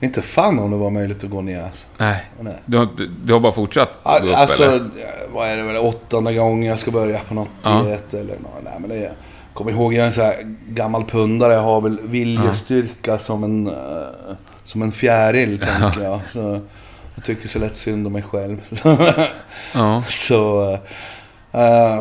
Inte 0.00 0.22
fan 0.22 0.58
om 0.58 0.70
det 0.70 0.76
var 0.76 0.90
möjligt 0.90 1.24
att 1.24 1.30
gå 1.30 1.40
ner 1.40 1.62
alltså. 1.62 1.86
Nej. 1.98 2.24
Nej. 2.40 2.56
Du 2.66 2.78
har, 2.78 2.88
du, 3.24 3.32
har 3.32 3.40
bara 3.40 3.52
fortsatt 3.52 3.98
gå 4.04 4.10
upp, 4.28 4.36
Alltså, 4.36 4.62
eller? 4.64 4.90
vad 5.32 5.48
är 5.48 5.56
det 5.56 5.62
väl, 5.62 5.76
åttonde 5.76 6.34
gången 6.34 6.68
jag 6.70 6.78
ska 6.78 6.90
börja 6.90 7.18
på 7.28 7.34
något 7.34 7.48
Ja. 7.62 7.82
diet 7.84 8.14
eller 8.14 8.34
nå- 8.38 8.48
Nej 8.64 8.72
men 8.80 8.90
det 8.90 8.96
är... 8.96 9.12
Kom 9.54 9.68
ihåg, 9.68 9.94
jag 9.94 10.02
är 10.02 10.06
en 10.06 10.12
sån 10.12 10.24
här 10.24 10.56
gammal 10.68 11.04
pundare. 11.04 11.54
Jag 11.54 11.62
har 11.62 11.80
väl 11.80 12.00
viljestyrka 12.02 13.18
som 13.18 13.44
en... 13.44 13.66
eh, 13.66 14.34
som 14.64 14.82
en 14.82 14.92
fjäril, 14.92 15.58
tänker 15.58 16.00
jag. 16.04 16.20
Så, 16.28 16.60
tycker 17.24 17.48
så 17.48 17.58
lätt 17.58 17.76
synd 17.76 18.06
om 18.06 18.12
mig 18.12 18.22
själv. 18.22 18.60
Ja. 19.74 20.02
så... 20.08 20.72
eh, 21.52 22.00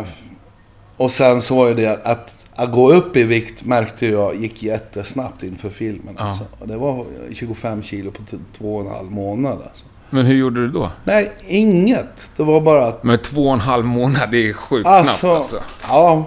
och 0.97 1.11
sen 1.11 1.41
så 1.41 1.55
var 1.55 1.67
ju 1.67 1.73
det 1.73 2.05
att, 2.05 2.42
att 2.55 2.71
gå 2.71 2.93
upp 2.93 3.17
i 3.17 3.23
vikt 3.23 3.65
märkte 3.65 4.07
jag 4.07 4.35
gick 4.35 4.63
jättesnabbt 4.63 5.43
inför 5.43 5.69
filmen. 5.69 6.15
Ja. 6.17 6.23
Alltså. 6.25 6.43
Det 6.65 6.77
var 6.77 7.05
25 7.33 7.83
kilo 7.83 8.11
på 8.11 8.21
två 8.57 8.75
och 8.75 8.81
en 8.85 8.91
halv 8.91 9.11
månad. 9.11 9.53
Alltså. 9.67 9.85
Men 10.09 10.25
hur 10.25 10.35
gjorde 10.35 10.61
du 10.61 10.67
då? 10.71 10.91
Nej, 11.03 11.31
inget. 11.47 12.31
Det 12.37 12.43
var 12.43 12.61
bara 12.61 12.85
att... 12.87 13.03
Men 13.03 13.19
två 13.19 13.47
och 13.47 13.53
en 13.53 13.59
halv 13.59 13.85
månad, 13.85 14.31
det 14.31 14.49
är 14.49 14.53
sjukt 14.53 14.87
Alltså, 14.87 15.15
snabbt 15.17 15.35
alltså. 15.37 15.59
Ja, 15.87 16.25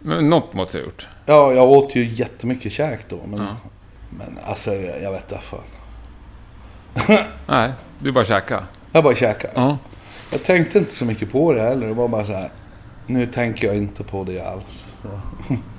Men 0.00 0.28
något 0.28 0.54
måste 0.54 0.78
du 0.78 0.82
ha 0.82 0.86
gjort. 0.86 1.08
ja, 1.26 1.52
jag 1.52 1.70
åt 1.70 1.94
ju 1.96 2.08
jättemycket 2.12 2.72
käk 2.72 2.98
då. 3.08 3.18
Men, 3.28 3.40
Ja. 3.40 3.46
men 4.10 4.38
alltså, 4.46 4.74
jag, 4.74 5.02
jag 5.02 5.12
vet 5.12 5.32
inte 5.32 5.44
fan. 5.44 5.60
Nej, 7.46 7.72
du 7.98 8.12
bara 8.12 8.24
käka. 8.24 8.64
Jag 8.92 9.04
bara 9.04 9.14
käkade. 9.14 9.52
Ja. 9.56 9.78
Jag 10.32 10.42
tänkte 10.42 10.78
inte 10.78 10.92
så 10.92 11.04
mycket 11.04 11.32
på 11.32 11.52
det 11.52 11.62
heller. 11.62 11.86
Det 11.86 11.94
var 11.94 12.08
bara 12.08 12.24
så 12.24 12.32
här. 12.32 12.50
Nu 13.06 13.26
tänker 13.26 13.66
jag 13.66 13.76
inte 13.76 14.04
på 14.04 14.24
det 14.24 14.40
alls. 14.40 14.84
Så. 15.02 15.08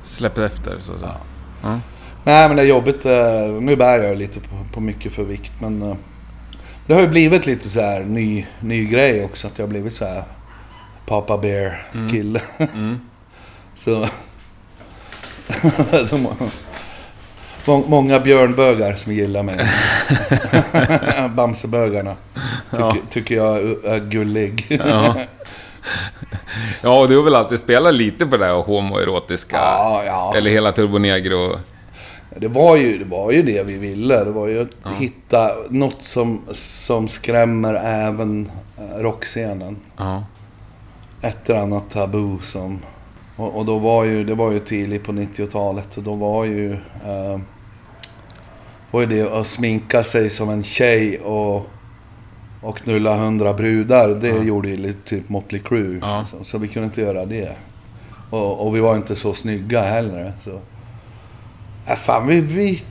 Släppte 0.03 0.45
efter, 0.45 0.77
så 0.79 0.93
att 0.93 0.99
säga. 0.99 1.15
Ja. 1.63 1.79
Nej 2.23 2.47
men 2.47 2.55
det 2.57 2.61
är 2.63 2.67
jobbigt. 2.67 3.05
eh, 3.05 3.47
Nu 3.61 3.75
bär 3.75 3.99
jag 3.99 4.17
lite 4.17 4.39
på, 4.39 4.55
på 4.73 4.79
mycket 4.81 5.13
för 5.13 5.23
vikt. 5.23 5.51
Men 5.61 5.81
eh, 5.81 5.95
det 6.87 6.93
har 6.93 7.01
ju 7.01 7.07
blivit 7.07 7.45
lite 7.45 7.69
så 7.69 7.81
här 7.81 8.03
ny, 8.03 8.45
ny 8.59 8.85
grej 8.85 9.23
också. 9.25 9.47
Att 9.47 9.53
jag 9.59 9.65
har 9.65 9.69
blivit 9.69 9.93
så 9.93 10.05
här 10.05 10.23
Papa 11.05 11.37
Bear 11.37 11.87
kille. 12.11 12.41
Mm. 12.57 12.99
så... 13.75 14.07
De, 16.09 16.21
må- 16.21 17.83
många 17.87 18.19
björnbögar 18.19 18.93
som 18.95 19.13
gillar 19.13 19.43
mig. 19.43 19.59
Bamsebögarna. 21.35 22.15
Tycker, 22.71 22.83
Ja. 22.83 22.95
tycker 23.09 23.35
jag 23.35 23.57
är 23.85 23.99
gullig. 24.09 24.81
Ja. 24.85 25.15
Ja, 26.81 26.99
och 26.99 27.09
du 27.09 27.17
har 27.17 27.23
väl 27.23 27.35
alltid 27.35 27.59
spelat 27.59 27.93
lite 27.93 28.25
på 28.25 28.37
det 28.37 28.45
här 28.45 28.53
homoerotiska? 28.53 29.55
ja, 29.55 30.03
ja. 30.05 30.33
Eller 30.35 30.51
hela 30.51 30.71
Turbo 30.71 30.97
Negro? 30.97 31.59
Det 32.37 32.47
var, 32.47 32.75
ju, 32.75 32.97
det 32.97 33.05
var 33.05 33.31
ju 33.31 33.41
det 33.41 33.63
vi 33.63 33.77
ville. 33.77 34.23
Det 34.23 34.31
var 34.31 34.47
ju 34.47 34.61
att 34.61 34.93
hitta 34.97 35.51
något 35.69 36.01
som, 36.01 36.41
som 36.51 37.07
skrämmer 37.07 37.73
även 37.73 38.51
eh, 38.77 39.01
rockscenen. 39.01 39.77
Ja. 39.97 40.23
Ett 41.21 41.49
eller 41.49 41.59
annat 41.59 41.89
tabu 41.89 42.37
som... 42.41 42.79
Och, 43.35 43.57
och 43.57 43.65
då 43.65 43.77
var 43.77 44.03
ju, 44.03 44.23
det 44.23 44.35
var 44.35 44.51
ju 44.51 44.59
tidigt 44.59 45.03
på 45.03 45.11
90-talet. 45.11 45.97
Och 45.97 46.03
då 46.03 46.15
var 46.15 46.45
ju... 46.45 46.73
Eh, 46.73 47.39
var 48.91 49.01
ju 49.01 49.05
det 49.05 49.39
att 49.39 49.47
sminka 49.47 50.03
sig 50.03 50.29
som 50.29 50.49
en 50.49 50.63
tjej 50.63 51.19
och, 51.19 51.67
och 52.65 52.77
knulla 52.77 53.15
hundra 53.15 53.53
brudar. 53.53 54.09
Det 54.09 54.43
gjorde 54.43 54.69
ju 54.69 54.77
lite 54.77 55.09
typ 55.09 55.29
Motley 55.29 55.61
Crue. 55.61 55.99
Ja. 56.01 56.25
Så, 56.31 56.43
så 56.43 56.57
vi 56.57 56.67
kunde 56.67 56.85
inte 56.85 57.01
göra 57.01 57.25
det. 57.25 57.55
Och, 58.29 58.67
och 58.67 58.75
vi 58.75 58.79
var 58.79 58.95
inte 58.95 59.15
så 59.15 59.33
snygga 59.33 59.81
heller. 59.81 60.33
Så. 60.43 60.59
Äh, 61.87 61.95
fan, 61.95 62.27
vi... 62.27 62.39
vi 62.39 62.81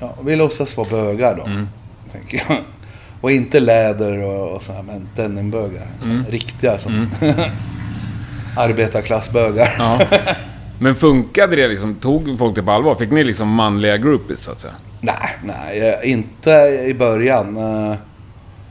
ja, 0.00 0.14
vi 0.24 0.36
låtsas 0.36 0.76
vara 0.76 0.88
bögar 0.88 1.36
då. 1.36 1.44
Mm. 1.44 1.68
Tänker 2.12 2.44
jag. 2.48 2.58
Och 3.20 3.30
inte 3.30 3.60
läder 3.60 4.18
och, 4.18 4.56
och 4.56 4.62
så 4.62 4.72
här, 4.72 4.82
men 4.82 5.08
denimbögar. 5.16 5.86
Så 5.98 6.08
Mm. 6.08 6.24
Riktiga 6.28 6.78
som... 6.78 7.06
arbetarklassbögar. 8.56 9.74
ja. 9.78 10.00
Men 10.80 10.94
funkade 10.94 11.56
det 11.56 11.68
liksom? 11.68 11.94
Tog 11.94 12.38
folk 12.38 12.54
det 12.54 12.62
på 12.62 12.70
allvar? 12.70 12.94
Fick 12.94 13.10
ni 13.10 13.24
liksom 13.24 13.48
manliga 13.48 13.96
groupies, 13.96 14.40
så 14.40 14.50
att 14.50 14.60
säga? 14.60 14.74
Nej, 15.00 15.38
nej, 15.44 15.88
eh, 16.02 16.10
inte 16.12 16.50
i 16.86 16.94
början. 16.94 17.56
Eh, 17.56 17.96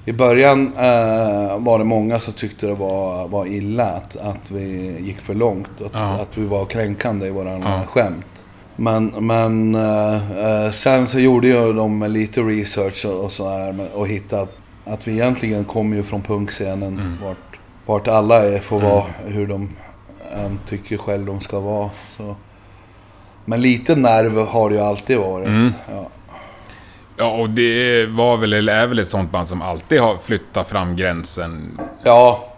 I 0.05 0.13
början 0.13 0.67
eh, 0.77 1.57
var 1.59 1.77
det 1.79 1.83
många 1.85 2.19
som 2.19 2.33
tyckte 2.33 2.67
det 2.67 2.73
var, 2.73 3.27
var 3.27 3.45
illa 3.45 3.85
att, 3.85 4.15
att 4.17 4.51
vi 4.51 4.95
gick 4.99 5.21
för 5.21 5.33
långt. 5.33 5.81
Att, 5.85 5.91
Ja. 5.93 5.99
att 6.13 6.37
vi 6.37 6.45
var 6.45 6.65
kränkande 6.65 7.27
i 7.27 7.29
våra 7.29 7.51
Ja. 7.51 7.81
skämt. 7.87 8.25
Men, 8.75 9.05
men 9.07 9.77
sen 10.73 11.07
så 11.07 11.19
gjorde 11.19 11.47
ju 11.47 11.73
de 11.73 12.03
lite 12.03 12.41
research 12.41 13.05
och, 13.05 13.31
så 13.31 13.49
här 13.49 13.87
och 13.95 14.07
hittade 14.07 14.41
att, 14.41 14.57
att 14.85 15.07
vi 15.07 15.11
egentligen 15.13 15.63
kommer 15.63 15.95
ju 15.97 16.03
från 16.03 16.21
punkscenen. 16.21 16.83
Mm. 16.93 17.13
Vart, 17.23 17.59
vart 17.85 18.07
alla 18.07 18.43
är, 18.45 18.59
får 18.59 18.79
vara 18.79 19.03
hur 19.25 19.47
de 19.47 19.69
än 20.35 20.59
tycker 20.67 20.97
själv 20.97 21.25
de 21.25 21.39
ska 21.39 21.59
vara. 21.59 21.89
Så. 22.09 22.35
Men 23.45 23.61
lite 23.61 23.95
nerv 23.95 24.45
har 24.47 24.69
det 24.69 24.75
ju 24.75 24.81
alltid 24.81 25.17
varit. 25.17 25.47
Mm. 25.47 25.69
Ja. 25.91 26.07
Ja, 27.17 27.31
och 27.31 27.49
det 27.49 28.05
var 28.05 28.37
väl, 28.37 28.53
eller 28.53 28.73
är 28.75 28.87
väl 28.87 28.99
ett 28.99 29.09
sånt 29.09 29.31
band 29.31 29.47
som 29.47 29.61
alltid 29.61 29.99
har 29.99 30.17
flyttat 30.17 30.69
fram 30.69 30.95
gränsen. 30.95 31.79
Ja, 32.03 32.53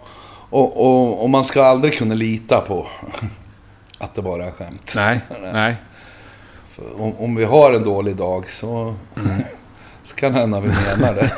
och, 0.50 0.80
och, 0.86 1.22
och 1.22 1.30
man 1.30 1.44
ska 1.44 1.64
aldrig 1.64 1.94
kunna 1.98 2.14
lita 2.14 2.60
på 2.60 2.86
att 3.98 4.14
det 4.14 4.22
bara 4.22 4.44
är 4.46 4.50
skämt. 4.50 4.92
Nej, 4.96 5.20
nej. 5.52 5.74
För 6.68 7.02
om, 7.02 7.14
om 7.18 7.34
vi 7.34 7.44
har 7.44 7.72
en 7.72 7.84
dålig 7.84 8.16
dag 8.16 8.50
så, 8.50 8.94
så 10.04 10.14
kan 10.16 10.32
det 10.32 10.38
hända 10.38 10.60
vi 10.60 10.68
menar 10.68 11.14
det. 11.14 11.30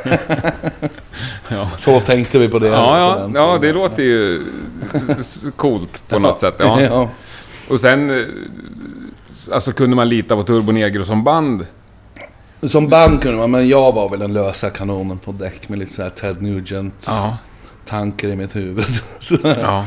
Ja. 1.48 1.70
Så 1.78 2.00
tänkte 2.00 2.38
vi 2.38 2.48
på 2.48 2.58
det. 2.58 2.68
Ja, 2.68 2.88
på 2.88 2.96
ja, 2.98 3.18
den 3.22 3.34
ja, 3.34 3.58
det 3.60 3.72
låter 3.72 4.02
ju 4.02 4.42
coolt 5.56 6.02
på 6.08 6.18
något 6.18 6.40
sätt. 6.40 6.54
Ja. 6.58 6.80
ja. 6.82 7.08
Och 7.70 7.80
sen... 7.80 8.10
eh, 8.10 8.26
Alltså 9.52 9.72
kunde 9.72 9.96
man 9.96 10.08
lita 10.08 10.36
på 10.36 10.42
Turbo 10.42 10.72
Negro 10.72 11.04
som 11.04 11.24
band? 11.24 11.66
Som 12.68 12.88
band 12.88 13.22
kunde 13.22 13.38
man, 13.38 13.50
men 13.50 13.68
jag 13.68 13.92
var 13.92 14.08
väl 14.08 14.20
den 14.20 14.32
lösa 14.32 14.70
kanonen 14.70 15.18
på 15.18 15.32
däck 15.32 15.68
med 15.68 15.78
lite 15.78 15.92
så 15.92 16.02
här 16.02 16.10
Ted 16.10 16.42
Nugent 16.42 17.04
Ja. 17.06 17.36
tankar 17.84 18.28
i 18.28 18.36
mitt 18.36 18.56
huvud. 18.56 18.86
Så, 19.18 19.36
ja. 19.42 19.84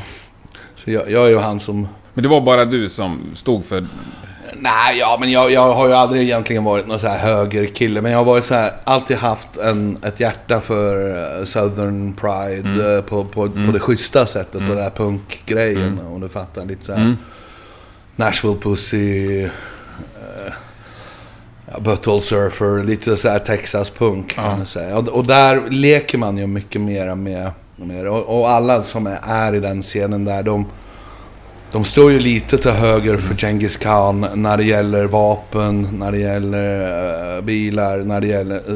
så 0.75 0.91
jag, 0.91 1.11
jag 1.11 1.25
är 1.25 1.29
ju 1.29 1.37
han 1.37 1.59
som... 1.59 1.87
Men 2.13 2.23
det 2.23 2.29
var 2.29 2.41
bara 2.41 2.65
du 2.65 2.89
som 2.89 3.21
stod 3.33 3.65
för... 3.65 3.87
Nej, 4.57 4.97
ja, 4.99 5.17
men 5.19 5.31
jag, 5.31 5.51
jag 5.51 5.73
har 5.73 5.87
ju 5.87 5.93
aldrig 5.93 6.23
egentligen 6.23 6.63
varit 6.63 6.87
någon 6.87 6.99
så 6.99 7.07
här 7.07 7.17
högerkille. 7.19 8.01
Men 8.01 8.11
jag 8.11 8.19
har 8.19 8.25
varit 8.25 8.43
så 8.43 8.53
här, 8.53 8.73
alltid 8.83 9.17
haft 9.17 9.57
en, 9.57 9.97
ett 10.03 10.19
hjärta 10.19 10.61
för 10.61 11.17
eh, 11.39 11.45
Southern 11.45 12.13
Pride 12.13 12.95
eh, 12.95 13.01
på, 13.01 13.25
på, 13.25 13.49
på 13.49 13.71
det 13.73 13.79
schyssta 13.79 14.25
sättet. 14.25 14.59
På 14.67 14.73
den 14.73 14.83
här 14.83 14.89
punkgrejen. 14.89 15.99
Om 16.07 16.21
du 16.21 16.29
fattar. 16.29 16.65
Lite 16.65 16.85
så 16.85 16.93
här 16.93 17.15
Nashville 18.15 18.55
Pussy. 18.57 19.41
Ja, 19.41 19.49
Butthole 21.79 22.21
Surfer. 22.21 22.83
Lite 22.83 23.17
så 23.17 23.29
här 23.29 23.39
Texas 23.39 23.89
punk 23.89 24.31
kan 24.35 24.57
man 24.57 24.65
säga. 24.65 24.97
Och, 24.97 25.07
och 25.07 25.27
där 25.27 25.69
leker 25.69 26.17
man 26.17 26.37
ju 26.37 26.47
mycket 26.47 26.81
mera 26.81 27.15
med. 27.15 27.51
med 27.75 28.07
och, 28.07 28.39
och 28.39 28.49
alla 28.49 28.83
som 28.83 29.07
är, 29.07 29.19
är 29.23 29.55
i 29.55 29.59
den 29.59 29.81
scenen 29.81 30.25
där, 30.25 30.43
de... 30.43 30.65
De 31.71 31.85
står 31.85 32.11
ju 32.11 32.19
lite 32.19 32.57
till 32.57 32.71
höger 32.71 33.17
för 33.17 33.35
Genghis 33.35 33.77
Khan 33.77 34.27
när 34.33 34.57
det 34.57 34.63
gäller 34.63 35.05
vapen, 35.05 35.89
när 35.99 36.11
det 36.11 36.17
gäller 36.17 37.35
eh, 37.35 37.41
bilar, 37.41 37.97
när 37.97 38.21
det 38.21 38.27
gäller... 38.27 38.55
eh, 38.55 38.75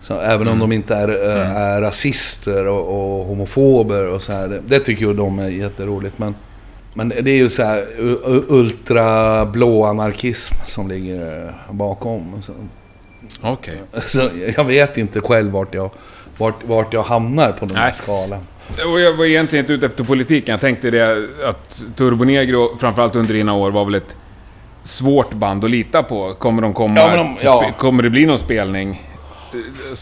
så 0.00 0.20
även 0.20 0.48
om 0.48 0.58
de 0.58 0.72
inte 0.72 0.94
är, 0.94 1.08
eh, 1.08 1.56
är 1.56 1.80
rasister 1.80 2.66
och, 2.66 2.88
och 2.88 3.26
homofober 3.26 4.08
och 4.08 4.22
så 4.22 4.32
här. 4.32 4.48
Det, 4.48 4.60
det 4.66 4.78
tycker 4.78 5.06
ju 5.06 5.14
de 5.14 5.38
är 5.38 5.48
jätteroligt. 5.48 6.18
Men, 6.18 6.34
men 6.94 7.08
det 7.08 7.30
är 7.30 7.36
ju 7.36 7.50
så 7.50 7.62
här 7.62 7.84
ultrablå 8.48 9.84
anarkism 9.84 10.54
som 10.66 10.88
ligger 10.88 11.46
eh, 11.46 11.74
bakom. 11.74 12.42
Okej. 13.40 13.78
så 14.06 14.30
jag 14.56 14.64
vet 14.64 14.98
inte 14.98 15.20
själv 15.20 15.52
vart 15.52 15.74
jag, 15.74 15.90
vart, 16.38 16.64
vart 16.64 16.92
jag 16.92 17.02
hamnar 17.02 17.52
på 17.52 17.66
den 17.66 17.76
här 17.76 17.84
Nej. 17.84 17.94
skalan. 17.94 18.40
Och 18.92 19.00
jag 19.00 19.16
var 19.16 19.24
egentligen 19.24 19.64
inte 19.64 19.72
ute 19.72 19.86
efter 19.86 20.04
politiken. 20.04 20.52
Jag 20.52 20.60
tänkte 20.60 20.90
det 20.90 21.28
att 21.44 21.82
Turbo 21.96 22.24
Negro, 22.24 22.76
framförallt 22.80 23.16
under 23.16 23.34
dina 23.34 23.54
år, 23.54 23.70
var 23.70 23.84
väl 23.84 23.94
ett 23.94 24.16
svårt 24.82 25.32
band 25.34 25.64
att 25.64 25.70
lita 25.70 26.02
på. 26.02 26.34
Kommer 26.34 26.62
de 26.62 26.72
komma... 26.72 26.94
Ja, 26.96 27.16
de- 27.16 27.36
ja. 27.42 27.70
Kommer 27.78 28.02
det 28.02 28.10
bli 28.10 28.26
någon 28.26 28.38
spelning 28.38 29.02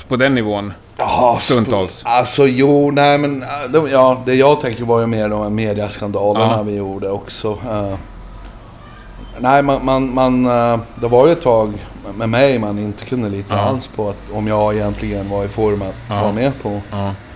på 0.08 0.16
den 0.16 0.34
nivån? 0.34 0.72
Jaha, 0.96 1.38
Stundtals. 1.40 2.02
Alltså 2.06 2.46
jo, 2.46 2.90
nej 2.90 3.18
men... 3.18 3.42
äh, 3.42 3.48
de- 3.72 3.90
Ja, 3.90 4.22
det 4.26 4.34
jag 4.34 4.60
tänker 4.60 4.84
var 4.84 5.00
ju 5.00 5.06
mer 5.06 5.28
de 5.28 5.54
mediaskandalerna 5.54 6.54
Ja. 6.56 6.62
vi 6.62 6.74
gjorde 6.76 7.10
också. 7.10 7.58
Eh, 7.70 7.94
nej, 9.38 9.62
man... 9.62 9.84
man, 9.84 10.14
man 10.14 10.46
eh, 10.46 10.80
det 11.00 11.08
var 11.08 11.26
ju 11.26 11.32
ett 11.32 11.42
tag 11.42 11.72
med 12.16 12.28
mig 12.28 12.58
man 12.58 12.78
inte 12.78 13.04
kunde 13.04 13.28
lita 13.28 13.54
Ja. 13.56 13.60
alls 13.62 13.86
på 13.96 14.08
att 14.08 14.16
om 14.32 14.46
jag 14.46 14.74
egentligen 14.74 15.30
var 15.30 15.44
i 15.44 15.48
form 15.48 15.82
att 15.82 15.94
Ja. 16.08 16.22
vara 16.22 16.32
med 16.32 16.52
på 16.62 16.80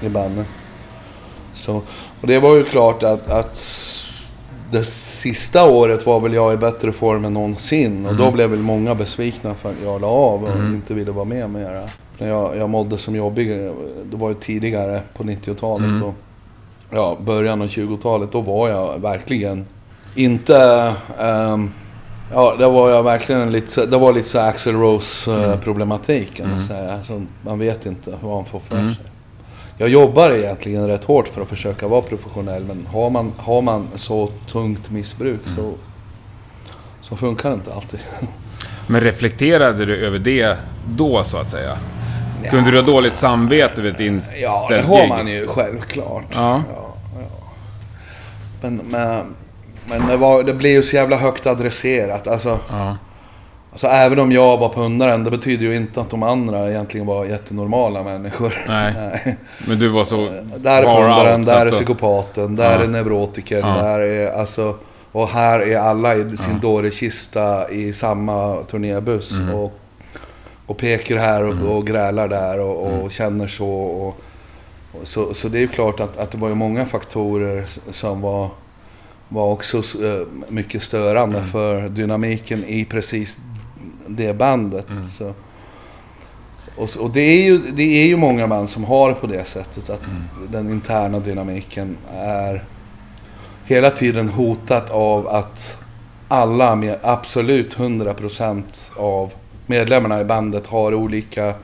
i 0.00 0.08
bandet. 0.08 0.46
Så, 1.54 1.74
och 2.20 2.26
det 2.26 2.38
var 2.38 2.54
ju 2.56 2.64
klart 2.64 3.02
att, 3.02 3.30
att 3.30 3.58
det 4.70 4.84
sista 4.84 5.70
året 5.70 6.06
var 6.06 6.20
väl 6.20 6.34
jag 6.34 6.54
i 6.54 6.56
bättre 6.56 6.92
form 6.92 7.24
än 7.24 7.34
någonsin. 7.34 8.06
Och 8.06 8.12
Mm. 8.12 8.24
då 8.24 8.30
blev 8.30 8.50
väl 8.50 8.58
många 8.58 8.94
besvikna 8.94 9.54
för 9.54 9.68
att 9.70 9.76
jag 9.84 10.00
la 10.00 10.06
av 10.06 10.42
och 10.44 10.48
inte 10.58 10.94
ville 10.94 11.10
vara 11.10 11.24
med 11.24 11.50
mera. 11.50 11.82
När 12.18 12.28
jag, 12.28 12.56
jag 12.56 12.70
mådde 12.70 12.98
som 12.98 13.14
jobbig, 13.16 13.48
det 14.10 14.16
var 14.16 14.28
ju 14.28 14.34
tidigare 14.34 15.00
på 15.16 15.24
90-talet 15.24 15.86
Mm. 15.86 16.02
och 16.02 16.14
ja, 16.90 17.16
början 17.20 17.62
av 17.62 17.68
20-talet. 17.68 18.32
Då 18.32 18.40
var 18.40 18.68
jag 18.68 19.00
verkligen 19.02 19.66
inte... 20.14 20.94
ehm, 21.20 21.70
Ja, 22.32 22.54
det 22.58 22.66
var 22.68 22.90
jag 22.90 23.02
verkligen 23.02 23.52
lite, 23.52 23.86
det 23.86 23.98
var 23.98 24.12
lite 24.12 24.28
så 24.28 24.38
Axel 24.38 24.74
Rose 24.74 25.32
eh, 25.32 25.38
Mm. 25.38 25.60
Mm. 26.70 26.94
Alltså, 26.96 27.22
man 27.44 27.58
vet 27.58 27.86
inte 27.86 28.14
vad 28.22 28.34
man 28.34 28.44
får 28.44 28.60
för 28.60 28.76
Mm. 28.78 28.94
sig. 28.94 29.04
Jag 29.78 29.88
jobbar 29.88 30.30
egentligen 30.30 30.86
rätt 30.86 31.04
hårt 31.04 31.28
för 31.28 31.42
att 31.42 31.48
försöka 31.48 31.88
vara 31.88 32.02
professionell 32.02 32.64
men 32.64 32.86
har 32.86 33.10
man, 33.10 33.32
har 33.38 33.62
man 33.62 33.86
så 33.94 34.26
tungt 34.26 34.90
missbruk 34.90 35.40
så, 35.56 35.60
Mm. 35.60 35.74
så 37.00 37.16
funkar 37.16 37.48
det 37.50 37.54
inte 37.54 37.74
alltid. 37.74 38.00
Men 38.86 39.00
reflekterade 39.00 39.84
du 39.84 39.96
över 40.06 40.18
det 40.18 40.56
då, 40.96 41.22
så 41.24 41.36
att 41.36 41.50
säga? 41.50 41.76
Kunde 42.50 42.70
du 42.70 42.76
ha 42.76 42.86
dåligt 42.86 43.16
samvete 43.16 43.80
över 43.80 43.90
ett 43.90 44.00
inställt 44.00 44.42
Ja, 44.42 44.66
det 44.70 44.82
har 44.82 45.00
gig? 45.00 45.08
man 45.08 45.28
ju 45.28 45.46
självklart. 45.46 46.24
Ja. 46.34 46.62
Ja, 46.74 46.94
ja. 47.20 47.46
Men, 48.60 48.76
men, 48.76 49.24
men 49.88 50.06
det, 50.08 50.16
var, 50.16 50.42
det 50.42 50.54
blev 50.54 50.72
ju 50.72 50.82
så 50.82 50.96
jävla 50.96 51.16
högt 51.16 51.46
adresserat. 51.46 52.28
Alltså, 52.28 52.58
Ja. 52.70 52.96
alltså, 53.72 53.86
även 53.86 54.18
om 54.18 54.32
jag 54.32 54.56
var 54.58 54.68
pundaren, 54.68 55.24
det 55.24 55.30
betyder 55.30 55.66
ju 55.66 55.76
inte 55.76 56.00
att 56.00 56.10
de 56.10 56.22
andra 56.22 56.70
egentligen 56.70 57.06
var 57.06 57.24
jättenormala 57.24 58.02
människor. 58.02 58.64
Nej. 58.68 59.36
Men 59.66 59.78
du 59.78 59.88
var 59.88 60.04
så 60.04 60.16
Där 60.56 60.82
är 60.82 61.00
pundaren, 61.00 61.40
out, 61.40 61.46
där 61.46 61.66
är 61.66 61.70
psykopaten, 61.70 62.56
där 62.56 62.78
Ja. 62.78 62.84
är 62.84 62.88
neurotikern, 62.88 63.66
Ja. 63.66 63.82
där 63.82 63.98
är 63.98 64.38
alltså... 64.40 64.74
Och 65.12 65.28
här 65.28 65.60
är 65.60 65.78
alla 65.78 66.14
i 66.14 66.36
sin 66.36 66.60
dårekista 66.60 67.70
i 67.70 67.92
samma 67.92 68.62
turnébuss. 68.70 69.32
Mm. 69.38 69.54
Och, 69.54 69.72
och 70.66 70.76
pekar 70.76 71.16
här 71.16 71.44
och, 71.44 71.76
och 71.76 71.86
grälar 71.86 72.28
där 72.28 72.60
och, 72.60 72.82
och 72.82 72.92
Mm. 72.92 73.10
känner 73.10 73.46
så. 73.46 73.68
Och, 73.70 74.16
så. 75.02 75.34
Så 75.34 75.48
det 75.48 75.58
är 75.58 75.60
ju 75.60 75.68
klart 75.68 76.00
att, 76.00 76.16
att 76.16 76.30
det 76.30 76.38
var 76.38 76.48
ju 76.48 76.54
många 76.54 76.86
faktorer 76.86 77.64
som 77.90 78.20
var, 78.20 78.48
var 79.28 79.46
också 79.46 79.78
eh, 79.78 80.26
mycket 80.48 80.82
störande 80.82 81.38
Mm. 81.38 81.50
för 81.50 81.88
dynamiken 81.88 82.64
i 82.64 82.84
precis 82.84 83.38
det 84.06 84.32
bandet. 84.34 84.90
Mm. 84.90 85.08
Så. 85.08 85.32
Och, 86.76 86.96
och 87.00 87.10
det, 87.10 87.20
är 87.20 87.42
ju, 87.44 87.58
det 87.58 87.82
är 87.82 88.06
ju 88.06 88.16
många 88.16 88.48
band 88.48 88.70
som 88.70 88.84
har 88.84 89.08
det 89.08 89.14
på 89.14 89.26
det 89.26 89.44
sättet 89.44 89.90
att 89.90 90.00
Mm. 90.06 90.22
den 90.52 90.70
interna 90.70 91.18
dynamiken 91.18 91.96
är 92.14 92.64
hela 93.64 93.90
tiden 93.90 94.28
hotat 94.28 94.90
av 94.90 95.28
att 95.28 95.78
alla 96.28 96.74
med 96.74 96.98
absolut 97.02 97.76
100% 97.76 98.62
av 98.96 99.32
medlemmarna 99.66 100.20
i 100.20 100.24
bandet 100.24 100.66
har 100.66 100.94
olika 100.94 101.54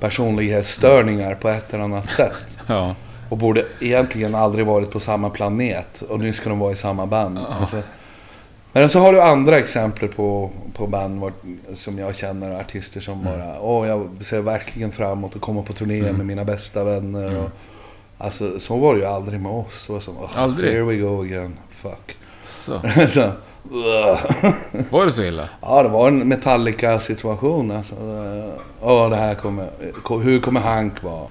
personlighetsstörningar 0.00 1.34
på 1.34 1.48
ett 1.48 1.74
eller 1.74 1.84
annat 1.84 2.10
sätt. 2.10 2.58
Ja. 2.66 2.94
Och 3.28 3.38
borde 3.38 3.64
egentligen 3.80 4.34
aldrig 4.34 4.66
varit 4.66 4.90
på 4.90 5.00
samma 5.00 5.30
planet. 5.30 6.02
Och 6.08 6.20
nu 6.20 6.32
ska 6.32 6.48
de 6.48 6.58
vara 6.58 6.72
i 6.72 6.76
samma 6.76 7.06
band. 7.06 7.38
Alltså, 7.60 7.82
men 8.72 8.88
så 8.88 8.98
har 9.00 9.12
du 9.12 9.22
andra 9.22 9.58
exempel 9.58 10.08
på, 10.08 10.50
på 10.74 10.86
band 10.86 11.20
vart, 11.20 11.42
som 11.74 11.98
jag 11.98 12.14
känner, 12.16 12.60
artister 12.60 13.00
som 13.00 13.22
bara 13.24 13.60
Åh, 13.60 13.88
jag 13.88 14.10
ser 14.20 14.40
verkligen 14.40 14.92
fram 14.92 15.12
emot 15.18 15.36
att 15.36 15.42
komma 15.42 15.62
på 15.62 15.72
turné 15.72 16.12
med 16.12 16.26
mina 16.26 16.44
bästa 16.44 16.84
vänner. 16.84 17.40
Och, 17.44 17.50
alltså, 18.18 18.60
så 18.60 18.76
var 18.76 18.94
det 18.94 19.00
ju 19.00 19.06
aldrig 19.06 19.40
med 19.40 19.52
oss. 19.52 19.86
Det 19.86 19.92
var 19.92 20.00
som, 20.00 20.14
"Åh, 20.18 20.30
Aldrig? 20.34 20.72
Here 20.72 20.82
we 20.82 20.96
go 20.96 21.22
again. 21.22 21.56
Fuck. 21.68 22.16
Så. 22.44 22.80
så. 23.08 23.30
Var 24.90 25.06
det 25.06 25.12
så 25.12 25.22
illa? 25.22 25.48
Ja, 25.60 25.82
det 25.82 25.88
var 25.88 26.08
en 26.08 26.28
Metallica-situation. 26.28 27.70
Alltså. 27.70 27.94
Ja, 28.82 29.08
det 29.08 29.16
här 29.16 29.34
kommer... 29.34 29.68
Hur 30.22 30.40
kommer 30.40 30.60
Hank 30.60 31.02
vara? 31.02 31.26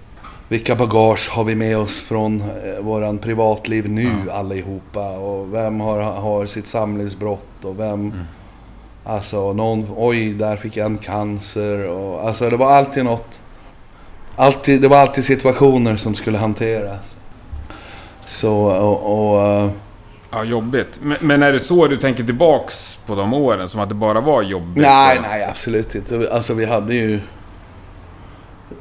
Vilka 0.48 0.76
bagage 0.76 1.30
har 1.32 1.44
vi 1.44 1.56
med 1.56 1.78
oss 1.78 2.02
från 2.02 2.42
eh, 2.42 2.80
våran 2.84 3.18
privatliv 3.18 3.90
nu 3.90 4.12
allihopa? 4.32 5.18
Och 5.18 5.54
vem 5.54 5.80
har, 5.80 6.00
har 6.00 6.46
sitt 6.46 6.68
samlivsbrott? 6.68 7.66
Och 7.66 7.80
vem... 7.80 8.14
Alltså, 9.04 9.54
någon... 9.54 9.88
Oj, 9.98 10.34
där 10.34 10.56
fick 10.56 10.78
en 10.78 10.98
cancer. 10.98 11.88
Och, 11.88 12.28
alltså, 12.28 12.50
det 12.50 12.58
var 12.58 12.72
alltid 12.72 13.06
något... 13.06 13.42
Alltid, 14.36 14.82
det 14.82 14.88
var 14.88 14.98
alltid 14.98 15.24
situationer 15.24 15.96
som 15.96 16.16
skulle 16.16 16.38
hanteras. 16.38 17.18
Så, 18.26 18.54
och... 18.56 19.34
och 19.34 19.42
eh, 19.42 19.70
Ja, 20.34 20.44
jobbigt. 20.44 21.00
Men, 21.02 21.18
men 21.22 21.44
är 21.44 21.54
det 21.54 21.60
så 21.60 21.88
du 21.88 21.98
tänker 21.98 22.24
tillbaks 22.24 23.00
på 23.06 23.16
de 23.16 23.34
åren? 23.34 23.70
Som 23.70 23.80
att 23.80 23.90
det 23.90 23.96
bara 23.96 24.22
var 24.22 24.42
jobbigt? 24.42 24.84
Nej, 24.86 25.18
Och- 25.18 25.24
nej 25.30 25.46
absolut 25.50 25.96
inte. 25.96 26.30
Alltså 26.32 26.54
vi 26.54 26.66
hade 26.66 26.96
ju... 26.96 27.20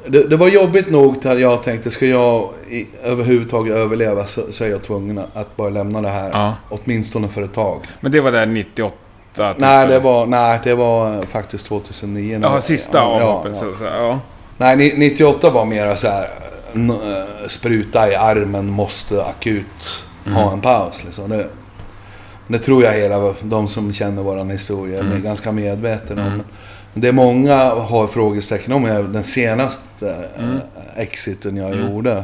Det, 0.07 0.23
det 0.27 0.35
var 0.37 0.47
jobbigt 0.47 0.89
nog 0.91 1.21
till 1.21 1.31
att 1.31 1.39
jag 1.39 1.63
tänkte, 1.63 1.91
ska 1.91 2.05
jag 2.05 2.49
i, 2.69 2.87
överhuvudtaget 3.03 3.75
överleva 3.75 4.25
så, 4.25 4.41
så 4.51 4.63
är 4.63 4.67
jag 4.69 4.83
tvungen 4.83 5.17
att- 5.33 5.55
bara 5.57 5.69
lämna 5.69 6.01
det 6.01 6.09
här. 6.09 6.29
Ja. 6.33 6.53
Åtminstone 6.69 7.29
för 7.29 7.41
ett 7.43 7.53
tag. 7.53 7.79
Men 7.99 8.11
det 8.11 8.21
var 8.21 8.31
där 8.31 8.45
98? 8.45 8.95
typ, 9.35 9.45
Nej, 9.57 9.87
det 9.87 9.99
var, 9.99 10.25
nej, 10.25 10.59
det 10.63 10.75
var 10.75 11.25
faktiskt 11.25 11.65
2009. 11.65 12.37
när- 12.39 12.47
Ja, 12.47 12.61
sista 12.61 12.97
ja, 12.97 13.17
ja, 13.19 13.25
avhoppet. 13.25 13.55
ja. 13.61 13.73
Så, 13.79 13.85
ja. 13.85 14.19
Nej, 14.57 14.75
ni- 14.77 14.93
98 14.97 15.49
var 15.49 15.65
mera 15.65 15.95
så 15.95 16.07
här 16.07 16.29
eh, 16.75 17.47
spruta 17.47 18.11
i 18.11 18.15
armen, 18.15 18.69
måste 18.69 19.23
akut 19.25 20.03
ha 20.25 20.53
en 20.53 20.61
paus. 20.61 21.03
Liksom. 21.03 21.29
Det, 21.29 21.47
det 22.47 22.59
tror 22.59 22.83
jag 22.83 22.93
hela 22.93 23.33
de 23.41 23.67
som 23.67 23.93
känner 23.93 24.23
våran 24.23 24.49
historia 24.49 24.99
är 24.99 25.19
ganska 25.19 25.51
medvetna 25.51 26.25
om. 26.25 26.41
Men 26.93 27.01
Det 27.01 27.11
många 27.11 27.55
har 27.69 28.07
frågetecken 28.07 28.73
om 28.73 28.85
är 28.85 29.03
den 29.03 29.23
senaste 29.23 30.09
eh, 30.37 31.01
exiten 31.01 31.57
jag 31.57 31.75
gjorde. 31.75 32.23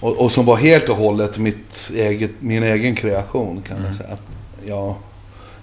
Och, 0.00 0.24
och 0.24 0.32
som 0.32 0.44
var 0.44 0.56
helt 0.56 0.88
och 0.88 0.96
hållet 0.96 1.38
mitt 1.38 1.90
eget, 1.94 2.30
min 2.38 2.62
egen 2.62 2.94
kreation 2.94 3.62
kan 3.62 3.84
jag 3.84 3.94
säga. 3.94 4.08
Att 4.12 4.20
jag, 4.66 4.94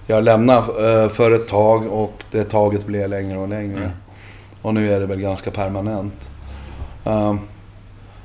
jag 0.06 0.24
lämnade 0.24 1.02
eh, 1.02 1.08
för 1.08 1.30
ett 1.30 1.48
tag 1.48 1.86
och 1.86 2.22
det 2.30 2.44
taget 2.44 2.86
blev 2.86 3.10
längre 3.10 3.38
och 3.38 3.48
längre. 3.48 3.90
Och 4.62 4.74
nu 4.74 4.92
är 4.92 5.00
det 5.00 5.06
väl 5.06 5.20
ganska 5.20 5.50
permanent. 5.50 6.30
Um, 7.04 7.40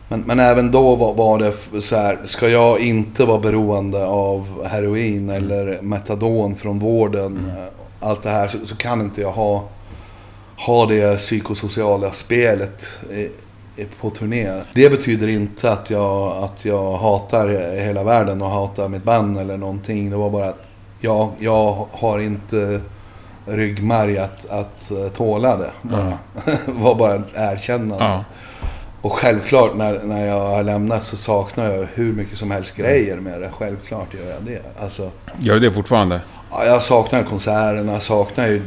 men, 0.07 0.21
men 0.21 0.39
även 0.39 0.71
då 0.71 0.95
var, 0.95 1.13
var 1.13 1.39
det 1.39 1.81
så 1.81 1.95
här, 1.95 2.17
ska 2.25 2.49
jag 2.49 2.79
inte 2.79 3.25
vara 3.25 3.39
beroende 3.39 4.05
av 4.05 4.67
heroin 4.67 5.29
eller 5.29 5.81
metadon 5.81 6.55
från 6.55 6.79
vården, 6.79 7.51
eh, 7.57 8.07
allt 8.09 8.23
det 8.23 8.29
här, 8.29 8.47
så, 8.47 8.57
så 8.65 8.75
kan 8.75 9.01
inte 9.01 9.21
jag 9.21 9.31
ha, 9.31 9.63
ha 10.57 10.85
det 10.85 11.17
psykosociala 11.17 12.11
spelet 12.11 12.85
i, 13.11 13.29
på 14.01 14.09
turné. 14.09 14.61
Det 14.73 14.89
betyder 14.89 15.27
inte 15.27 15.71
att 15.71 15.89
jag, 15.89 16.43
att 16.43 16.65
jag 16.65 16.97
hatar 16.97 17.47
hela 17.79 18.03
världen 18.03 18.41
och 18.41 18.49
hatar 18.49 18.89
mitt 18.89 19.03
band 19.03 19.39
eller 19.39 19.57
någonting. 19.57 20.09
Det 20.09 20.15
var 20.15 20.29
bara 20.29 20.49
att 20.49 20.67
jag, 20.99 21.31
jag 21.39 21.87
har 21.91 22.19
inte 22.19 22.81
ryggmärg 23.45 24.17
att, 24.17 24.49
att 24.49 24.91
eh, 24.91 25.07
tåla 25.07 25.57
det. 25.57 25.71
Bara. 25.81 26.17
var 26.67 26.95
bara 26.95 27.21
erkännande. 27.35 28.05
Ja. 28.05 28.23
Och 29.03 29.13
självklart 29.13 29.75
när, 29.75 30.03
när 30.03 30.25
jag 30.27 30.39
har 30.39 30.63
lämnat 30.63 31.03
så 31.03 31.17
saknar 31.17 31.71
jag 31.71 31.87
hur 31.93 32.13
mycket 32.13 32.37
som 32.37 32.51
helst 32.51 32.75
grejer 32.75 33.17
med 33.17 33.41
det. 33.41 33.49
Självklart 33.51 34.13
gör 34.13 34.29
jag 34.33 34.43
det. 34.43 34.61
Alltså, 34.83 35.11
Gör 35.39 35.53
du 35.53 35.59
det 35.59 35.71
fortfarande? 35.71 36.21
ja, 36.51 36.65
jag 36.65 36.81
saknar 36.81 37.23
konserterna, 37.23 37.93
jag 37.93 38.01
saknar 38.03 38.47
ju 38.47 38.61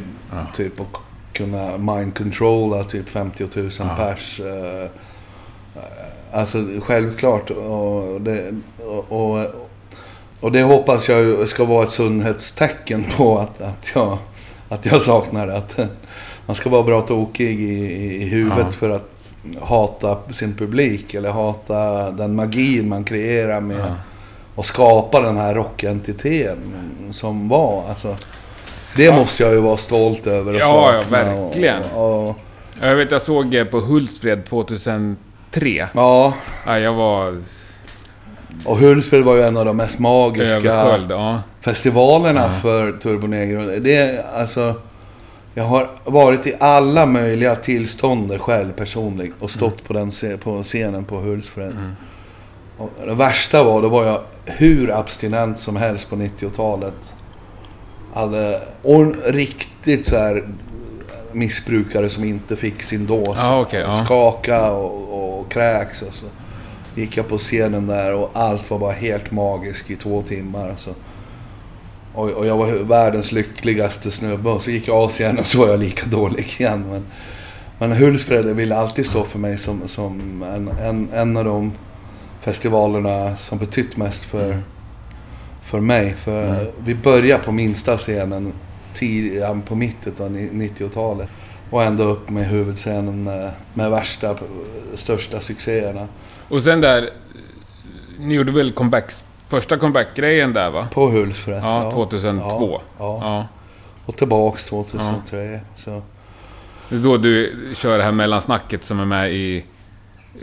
typ 0.55 0.79
att 0.79 0.87
kunna 1.33 1.77
mind 1.77 2.17
controlla 2.17 2.83
typ 2.83 3.09
50 3.09 3.43
000 3.55 3.69
pers. 3.97 4.39
eh, 4.39 4.83
eh, 4.83 4.89
Alltså 6.31 6.57
självklart. 6.81 7.49
Och 7.49 8.21
det, 8.21 8.53
och, 8.87 9.05
och, 9.11 9.45
och 10.39 10.51
det 10.51 10.61
hoppas 10.61 11.09
jag 11.09 11.49
ska 11.49 11.65
vara 11.65 11.83
ett 11.83 11.91
sundhetstecken 11.91 13.03
på 13.17 13.39
att, 13.39 13.61
att, 13.61 13.91
jag, 13.95 14.17
att 14.69 14.85
jag 14.85 15.01
saknar 15.01 15.47
det. 15.47 15.57
Att 15.57 15.77
man 16.45 16.55
ska 16.55 16.69
vara 16.69 16.83
bra 16.83 17.01
tokig 17.01 17.59
i, 17.61 18.15
i 18.23 18.25
huvudet 18.29 18.57
Ja. 18.65 18.71
för 18.71 18.89
att 18.89 19.16
hata 19.61 20.17
sin 20.31 20.55
publik 20.55 21.13
eller 21.13 21.31
hata 21.31 22.11
den 22.11 22.35
magin 22.35 22.89
man 22.89 23.03
kreerar 23.03 23.61
med 23.61 23.93
och 24.55 24.65
skapa 24.65 25.21
den 25.21 25.37
här 25.37 25.55
rockentiteten 25.55 26.73
som 27.11 27.49
var. 27.49 27.83
Alltså, 27.89 28.15
det 28.95 29.11
måste 29.11 29.43
jag 29.43 29.51
ju 29.51 29.59
vara 29.59 29.77
stolt 29.77 30.27
över 30.27 30.53
och 30.53 30.59
Ja, 30.59 30.93
ja, 30.93 31.01
verkligen. 31.09 31.81
Och, 31.95 32.29
och, 32.29 32.35
Jag 32.81 32.95
vet, 32.95 33.11
jag 33.11 33.21
såg 33.21 33.55
eh, 33.55 33.65
på 33.65 33.79
Hultsfred 33.79 34.45
2003. 34.45 35.17
ja, 35.93 36.33
Ja, 36.65 36.79
jag 36.79 36.93
var 36.93 37.41
och 38.65 38.77
Hultsfred 38.77 39.23
var 39.23 39.35
ju 39.35 39.41
en 39.41 39.57
av 39.57 39.65
de 39.65 39.77
mest 39.77 39.99
magiska. 39.99 40.99
Ja. 41.09 41.41
festivalerna 41.61 42.49
för 42.49 42.91
Turbo 42.91 43.27
Negro. 43.27 43.79
Det 43.79 43.95
är 43.95 44.23
alltså... 44.35 44.75
Jag 45.57 45.63
har 45.63 45.89
varit 46.03 46.47
i 46.47 46.55
alla 46.59 47.05
möjliga 47.05 47.55
tillstånd 47.55 48.41
själv 48.41 48.71
personligen 48.71 49.33
och 49.39 49.49
stått 49.49 49.83
på, 49.83 49.93
den, 49.93 50.11
på 50.43 50.63
scenen 50.63 51.05
på 51.05 51.17
Hultsfred. 51.17 51.75
Och 52.77 52.89
det 53.05 53.13
värsta 53.13 53.63
var, 53.63 53.81
då 53.81 53.89
var 53.89 54.05
jag 54.05 54.21
hur 54.45 54.91
abstinent 54.99 55.59
som 55.59 55.75
helst 55.75 56.09
på 56.09 56.15
90-talet. 56.15 57.15
Hade 58.13 58.61
och 58.81 59.15
riktigt 59.25 60.05
så 60.05 60.17
här 60.17 60.47
missbrukare 61.31 62.09
som 62.09 62.23
inte 62.23 62.55
fick 62.55 62.83
sin 62.83 63.05
dos. 63.05 63.37
Ja, 63.37 63.61
okej, 63.61 63.81
ja. 63.81 64.03
Skaka 64.05 64.71
och, 64.71 65.39
och 65.39 65.51
kräks 65.51 66.01
och 66.01 66.13
så. 66.13 66.25
Gick 66.95 67.17
jag 67.17 67.27
på 67.27 67.37
scenen 67.37 67.87
där 67.87 68.13
och 68.13 68.29
allt 68.33 68.69
var 68.69 68.79
bara 68.79 68.91
helt 68.91 69.31
magiskt 69.31 69.91
i 69.91 69.95
två 69.95 70.21
timmar. 70.21 70.73
Så. 70.77 70.91
Och, 72.17 72.29
och 72.29 72.45
jag 72.47 72.57
var 72.57 72.67
världens 72.83 73.31
lyckligaste 73.31 74.11
snubbe. 74.11 74.49
Och 74.49 74.61
så 74.61 74.71
gick 74.71 74.87
jag 74.87 74.95
Asien 74.95 75.39
och 75.39 75.45
så 75.45 75.59
var 75.59 75.67
jag 75.67 75.79
lika 75.79 76.05
dålig 76.05 76.55
igen. 76.59 76.85
Men, 76.91 77.05
men 77.79 77.91
Hultsfred 77.97 78.45
vill 78.45 78.71
alltid 78.71 79.05
stå 79.05 79.23
för 79.23 79.39
mig 79.39 79.57
som, 79.57 79.87
som 79.87 80.43
en, 80.43 80.67
en, 80.67 81.09
en 81.13 81.37
av 81.37 81.45
de 81.45 81.71
festivalerna 82.41 83.35
som 83.37 83.57
betytt 83.57 83.97
mest 83.97 84.23
för, 84.23 84.45
Mm. 84.51 84.59
för 85.63 85.79
mig. 85.79 86.13
För 86.13 86.43
Mm. 86.59 86.65
vi 86.83 86.95
började 86.95 87.43
på 87.43 87.51
minsta 87.51 87.97
scenen 87.97 88.53
tid, 88.93 89.43
på 89.65 89.75
mitten 89.75 90.13
av 90.25 90.31
ni- 90.31 90.69
90-talet. 90.69 91.29
Och 91.69 91.83
ända 91.83 92.03
upp 92.03 92.29
med 92.29 92.47
huvudscenen 92.47 93.23
med, 93.23 93.51
med 93.73 93.91
värsta, 93.91 94.35
största 94.95 95.39
succéerna. 95.39 96.07
Och 96.49 96.61
sen 96.63 96.81
där, 96.81 97.09
ni 98.19 98.35
gjorde 98.35 98.51
väl 98.51 98.71
comebacks, 98.71 99.23
första 99.47 99.77
comeback-grejen 99.77 100.53
där 100.53 100.69
va? 100.69 100.87
På 100.93 101.09
Hultsfred. 101.09 101.61
Ja, 101.63 101.91
2002. 101.91 102.81
Ja, 102.99 103.19
ja. 103.21 103.47
Och 104.05 104.17
tillbaks 104.17 104.65
2003. 104.65 105.59
Så. 105.75 106.01
Det 106.89 106.95
är 106.95 106.99
då 106.99 107.17
du 107.17 107.53
kör 107.75 107.97
det 107.97 108.03
här 108.03 108.11
mellansnacket 108.11 108.83
som 108.83 108.99
är 108.99 109.05
med 109.05 109.31
i 109.33 109.65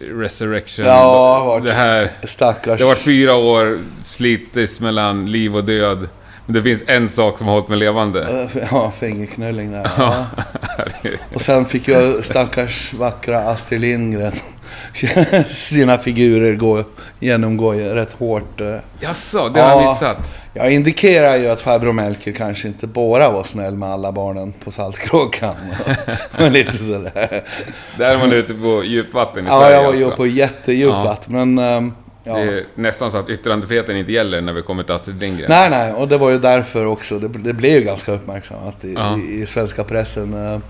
Resurrection. 0.01 0.87
Ja, 0.87 1.61
det 1.65 1.73
här... 1.73 2.11
Stackars... 2.25 2.79
Det 2.79 2.85
har 2.85 2.91
varit 2.91 2.99
fyra 2.99 3.35
år 3.35 3.79
slitis 4.03 4.81
mellan 4.81 5.27
liv 5.27 5.57
och 5.57 5.65
död. 5.65 6.09
Men 6.47 6.55
det 6.55 6.63
finns 6.63 6.85
en 6.87 7.09
sak 7.09 7.39
som 7.39 7.47
har 7.47 7.55
hållit 7.55 7.69
mig 7.69 7.79
levande. 7.79 8.49
Ja, 8.71 8.91
fingerknulling 8.91 9.73
där. 9.73 9.91
Ja. 9.99 10.27
Och 11.35 11.41
sen 11.41 11.65
fick 11.65 11.89
jag 11.89 12.25
stackars 12.25 12.95
vackra 12.95 13.39
Astrid 13.39 13.81
Lindgren 13.81 14.33
sina 15.45 15.99
figurer 15.99 16.55
gå, 16.57 16.85
genomgå 17.21 17.73
rätt 17.73 18.13
hårt. 18.13 18.61
eh. 18.61 18.77
Jaså, 19.01 19.49
det 19.55 19.61
har 19.61 19.71
jag 19.71 19.83
Ja. 19.83 19.91
missat. 19.93 20.31
Jag 20.57 20.73
indikerar 20.73 21.37
ju 21.37 21.49
att 21.49 21.61
farbror 21.61 21.93
Melker 21.93 22.33
kanske 22.33 22.69
inte 22.69 22.87
bara 22.87 23.31
var 23.31 23.43
snäll 23.45 23.75
med 23.77 23.89
alla 23.89 24.13
barnen 24.13 24.53
på 24.65 24.71
Saltkråkan. 24.71 25.55
Men 26.39 26.53
lite 26.53 26.73
sådär. 26.73 27.43
Där 27.99 28.19
var 28.19 28.27
du 28.27 28.37
ute 28.37 28.55
på 28.55 28.83
djupvatten 28.85 29.45
i 29.45 29.49
Ja, 29.49 29.61
Sverige 29.61 29.75
jag 29.77 29.83
var 29.83 29.89
alltså. 29.91 30.11
på 30.11 30.27
jättedjupt 30.27 30.95
Ja. 30.99 31.05
vatten. 31.05 31.33
Men... 31.55 31.59
ehm, 31.59 31.93
Ja. 32.27 32.35
Det 32.37 32.41
är 32.43 32.65
nästan 32.75 33.13
så 33.13 33.19
att 33.19 33.29
yttrandefriheten 33.31 33.97
inte 33.97 34.13
gäller 34.13 34.41
när 34.41 34.53
vi 34.53 34.63
kommer 34.63 34.83
till 34.83 34.95
Astrid 34.95 35.21
Lindgren. 35.21 35.47
Nej, 35.51 35.71
nej, 35.71 35.93
och 35.93 36.09
det 36.09 36.19
var 36.19 36.31
ju 36.31 36.39
därför 36.39 36.87
också. 36.87 37.19
Det, 37.19 37.29
det 37.29 37.53
blev 37.53 37.73
ju 37.73 37.81
ganska 37.81 38.13
uppmärksammat 38.13 38.85
i, 38.85 38.95
Ja. 38.95 39.19
i, 39.19 39.43
i 39.43 39.47
svenska 39.47 39.85
pressen. 39.85 40.61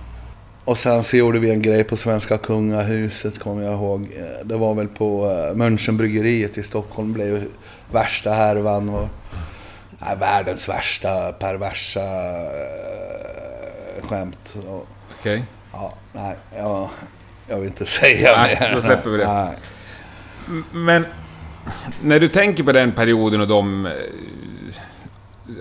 Eh. 0.64 0.68
Och 0.68 0.79
sen 0.79 1.03
så 1.03 1.16
gjorde 1.16 1.38
vi 1.38 1.50
en 1.50 1.62
grej 1.62 1.85
på 1.85 1.96
Svenska 1.96 2.38
Kungahuset, 2.38 3.38
kommer 3.38 3.62
jag 3.62 3.72
ihåg. 3.74 4.09
Eh, 4.16 4.46
Det 4.46 4.57
var 4.57 4.74
väl 4.74 4.88
på 4.88 5.27
uh, 5.27 5.57
Münchenbryggeriet 5.57 6.59
i 6.59 6.62
Stockholm, 6.62 7.12
blev 7.12 7.27
ju 7.29 7.50
värsta 7.92 8.31
härvan. 8.33 8.88
Och, 8.88 9.09
nej, 9.98 10.16
världens 10.16 10.68
värsta 10.68 11.33
perversa 11.33 12.00
uh, 12.00 14.07
skämt. 14.09 14.55
Och, 14.68 14.87
Okej. 15.20 15.44
ja, 15.72 15.94
nej, 16.12 16.37
jag, 16.57 16.88
jag 17.48 17.57
vill 17.57 17.66
inte 17.68 17.87
säga 17.87 18.37
Nej, 18.37 18.57
mer. 18.61 18.74
då 18.74 18.83
släpper 18.83 19.11
vi 19.11 19.18
det. 19.18 19.27
Nej. 19.33 19.55
Men 20.72 21.07
när 22.03 22.20
du 22.20 22.29
tänker 22.29 22.62
på 22.62 22.72
den 22.72 22.92
perioden 22.92 23.40
och 23.40 23.48
de 23.48 23.87
eh, 23.87 23.92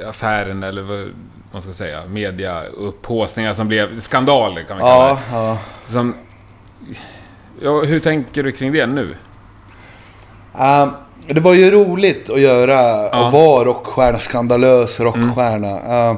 affären 0.09 0.63
eller 0.63 0.81
vad 0.81 1.11
man 1.53 1.61
ska 1.61 1.71
säga, 1.73 2.01
media 2.07 2.63
upphaussningar 2.63 3.53
som 3.53 3.67
blev 3.67 3.99
skandaler 3.99 4.63
kan 4.63 4.77
vi 4.77 4.83
kalla 4.83 4.93
Ja, 5.09 5.19
ja. 5.31 5.57
det. 5.87 5.93
Som, 5.93 6.13
ja, 7.61 7.81
hur 7.81 7.99
tänker 7.99 8.43
du 8.43 8.51
kring 8.51 8.71
det 8.71 8.85
nu? 8.85 9.15
Ehm, 10.59 10.89
det 11.27 11.41
var 11.41 11.53
ju 11.53 11.71
roligt 11.71 12.29
att 12.29 12.39
göra 12.41 12.73
Ja. 12.81 13.11
Mm. 13.13 13.25
och 13.25 13.31
vara 13.31 13.65
rockstjärna, 13.65 14.19
skandalös 14.19 14.99
rockstjärna. 14.99 15.79
Ehm, 15.79 16.17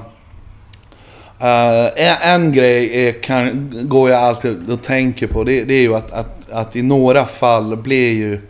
eh, 1.39 1.85
en, 1.95 2.41
en 2.45 2.53
grej 2.53 3.07
är, 3.07 3.11
kan, 3.23 3.69
går 3.89 4.09
jag 4.09 4.23
alltid 4.23 4.69
och 4.69 4.83
tänker 4.83 5.27
på. 5.27 5.43
Det, 5.43 5.63
det 5.63 5.73
är 5.73 5.81
ju 5.81 5.95
att, 5.95 6.11
att, 6.13 6.49
att 6.51 6.75
i 6.75 6.81
några 6.81 7.25
fall 7.25 7.77
blir 7.77 8.13
ju 8.13 8.41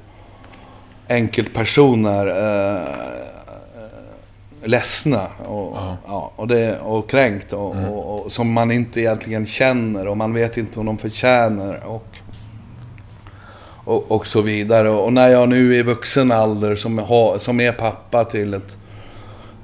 enkelpersoner 1.09 2.27
uh, 2.27 2.81
ledsna 4.65 5.27
och, 5.45 5.71
Ja. 5.75 5.97
ja. 6.07 6.31
och, 6.35 6.47
det, 6.47 6.79
och 6.79 7.09
kränkt. 7.09 7.53
Och, 7.53 7.75
och, 7.91 8.25
och, 8.25 8.31
som 8.31 8.51
man 8.53 8.71
inte 8.71 8.99
egentligen 9.01 9.45
känner 9.45 10.07
och 10.07 10.17
man 10.17 10.33
vet 10.33 10.57
inte 10.57 10.79
om 10.79 10.85
de 10.85 10.97
förtjänar. 10.97 11.83
Och, 11.85 12.07
och, 13.85 14.11
och 14.11 14.27
så 14.27 14.41
vidare. 14.41 14.89
Och 14.89 15.13
när 15.13 15.27
jag 15.29 15.49
nu 15.49 15.75
i 15.75 15.81
vuxen 15.81 16.31
ålder 16.31 16.75
som, 16.75 16.97
har, 16.97 17.37
som 17.37 17.59
är 17.59 17.71
pappa 17.71 18.23
till 18.23 18.53
ett, 18.53 18.77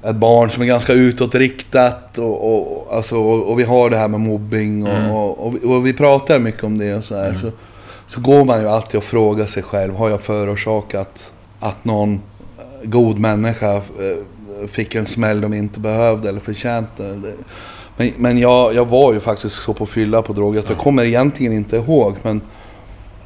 ett 0.04 0.16
barn 0.16 0.50
som 0.50 0.62
är 0.62 0.66
ganska 0.66 0.92
utåtriktat 0.92 2.18
och, 2.18 2.54
och, 2.54 2.96
alltså, 2.96 3.16
och, 3.18 3.58
vi 3.58 3.64
har 3.64 3.90
det 3.90 3.96
här 3.96 4.08
med 4.08 4.20
mobbing 4.20 4.82
och, 4.82 4.88
Mm. 4.92 5.10
och, 5.10 5.54
vi- 5.54 5.66
och 5.66 5.86
vi 5.86 5.92
pratar 5.92 6.38
mycket 6.38 6.64
om 6.64 6.78
det 6.78 6.94
och 6.94 7.04
så 7.04 7.14
här. 7.16 7.34
Så, 7.40 7.50
så 8.06 8.20
går 8.20 8.44
man 8.44 8.60
ju 8.60 8.68
alltid 8.68 8.98
och 8.98 9.04
frågar 9.04 9.46
sig 9.46 9.62
själv, 9.62 9.94
har 9.96 10.10
jag 10.10 10.20
förorsakat 10.20 11.32
att 11.60 11.84
någon 11.84 12.14
eh, 12.14 12.88
god 12.88 13.18
människa 13.18 13.76
eh, 13.76 13.82
fick 14.68 14.94
en 14.94 15.06
smäll 15.06 15.40
de 15.40 15.54
inte 15.54 15.80
behövde 15.80 16.28
eller 16.28 16.40
förtjänade? 16.40 17.32
Men, 17.96 18.12
men 18.16 18.38
jag, 18.38 18.74
jag 18.74 18.84
var 18.84 19.12
ju 19.12 19.20
faktiskt 19.20 19.62
så 19.62 19.74
på 19.74 19.86
fylla 19.86 20.22
på 20.22 20.32
droger 20.32 20.60
att 20.60 20.68
jag 20.68 20.78
kommer 20.78 21.04
egentligen 21.04 21.52
inte 21.52 21.76
ihåg. 21.76 22.16
Men, 22.22 22.40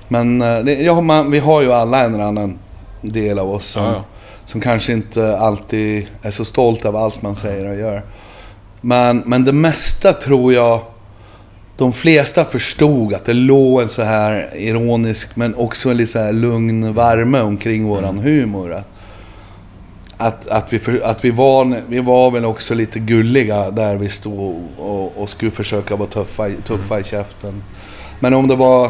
men 0.09 0.43
eh, 0.43 0.59
det, 0.59 0.75
ja, 0.75 1.01
man, 1.01 1.31
vi 1.31 1.39
har 1.39 1.63
ju 1.63 1.73
alla 1.73 2.05
en 2.05 2.15
eller 2.15 2.25
annan 2.25 2.59
del 3.01 3.39
av 3.39 3.51
oss 3.51 3.67
som, 3.67 3.83
Ja, 3.85 3.93
ja. 3.93 4.05
som 4.45 4.61
kanske 4.61 4.93
inte 4.93 5.39
alltid 5.39 6.07
är 6.23 6.31
så 6.31 6.45
stolt 6.45 6.85
av 6.85 6.97
allt 6.97 7.23
man 7.23 7.37
säger 7.37 7.69
och 7.71 7.77
gör. 7.77 8.03
Men, 8.81 9.23
men 9.27 9.45
det 9.45 9.53
mesta 9.53 10.13
tror 10.13 10.53
jag 10.53 10.81
de 11.77 11.93
flesta 11.93 12.45
förstod 12.45 13.15
att 13.15 13.25
det 13.25 13.35
låg 13.35 13.83
en 13.83 13.89
så 13.89 14.03
här 14.03 14.51
ironisk 14.57 15.37
men 15.37 15.55
också 15.55 15.91
en 15.91 15.97
lite 15.97 16.13
så 16.13 16.19
här 16.19 16.33
lugn 16.33 16.93
värme 16.93 17.41
omkring 17.41 17.85
våran 17.85 18.19
humor. 18.19 18.73
Att, 18.73 18.89
att, 20.17 20.51
att, 20.51 20.73
vi, 20.73 20.79
för, 20.79 21.01
att 21.01 21.25
vi, 21.25 21.31
var, 21.31 21.83
vi 21.89 22.01
var 22.01 22.31
väl 22.31 22.45
också 22.45 22.75
lite 22.75 22.99
gulliga 22.99 23.71
där 23.71 23.97
vi 23.97 24.09
stod 24.09 24.63
och, 24.79 25.13
och 25.17 25.29
skulle 25.29 25.51
försöka 25.51 25.97
vara 25.97 26.09
tuffa, 26.09 26.49
tuffa 26.67 27.01
i 27.01 27.05
käften. 27.05 27.63
Men 28.21 28.35
om 28.35 28.49
det 28.49 28.57
var... 28.57 28.85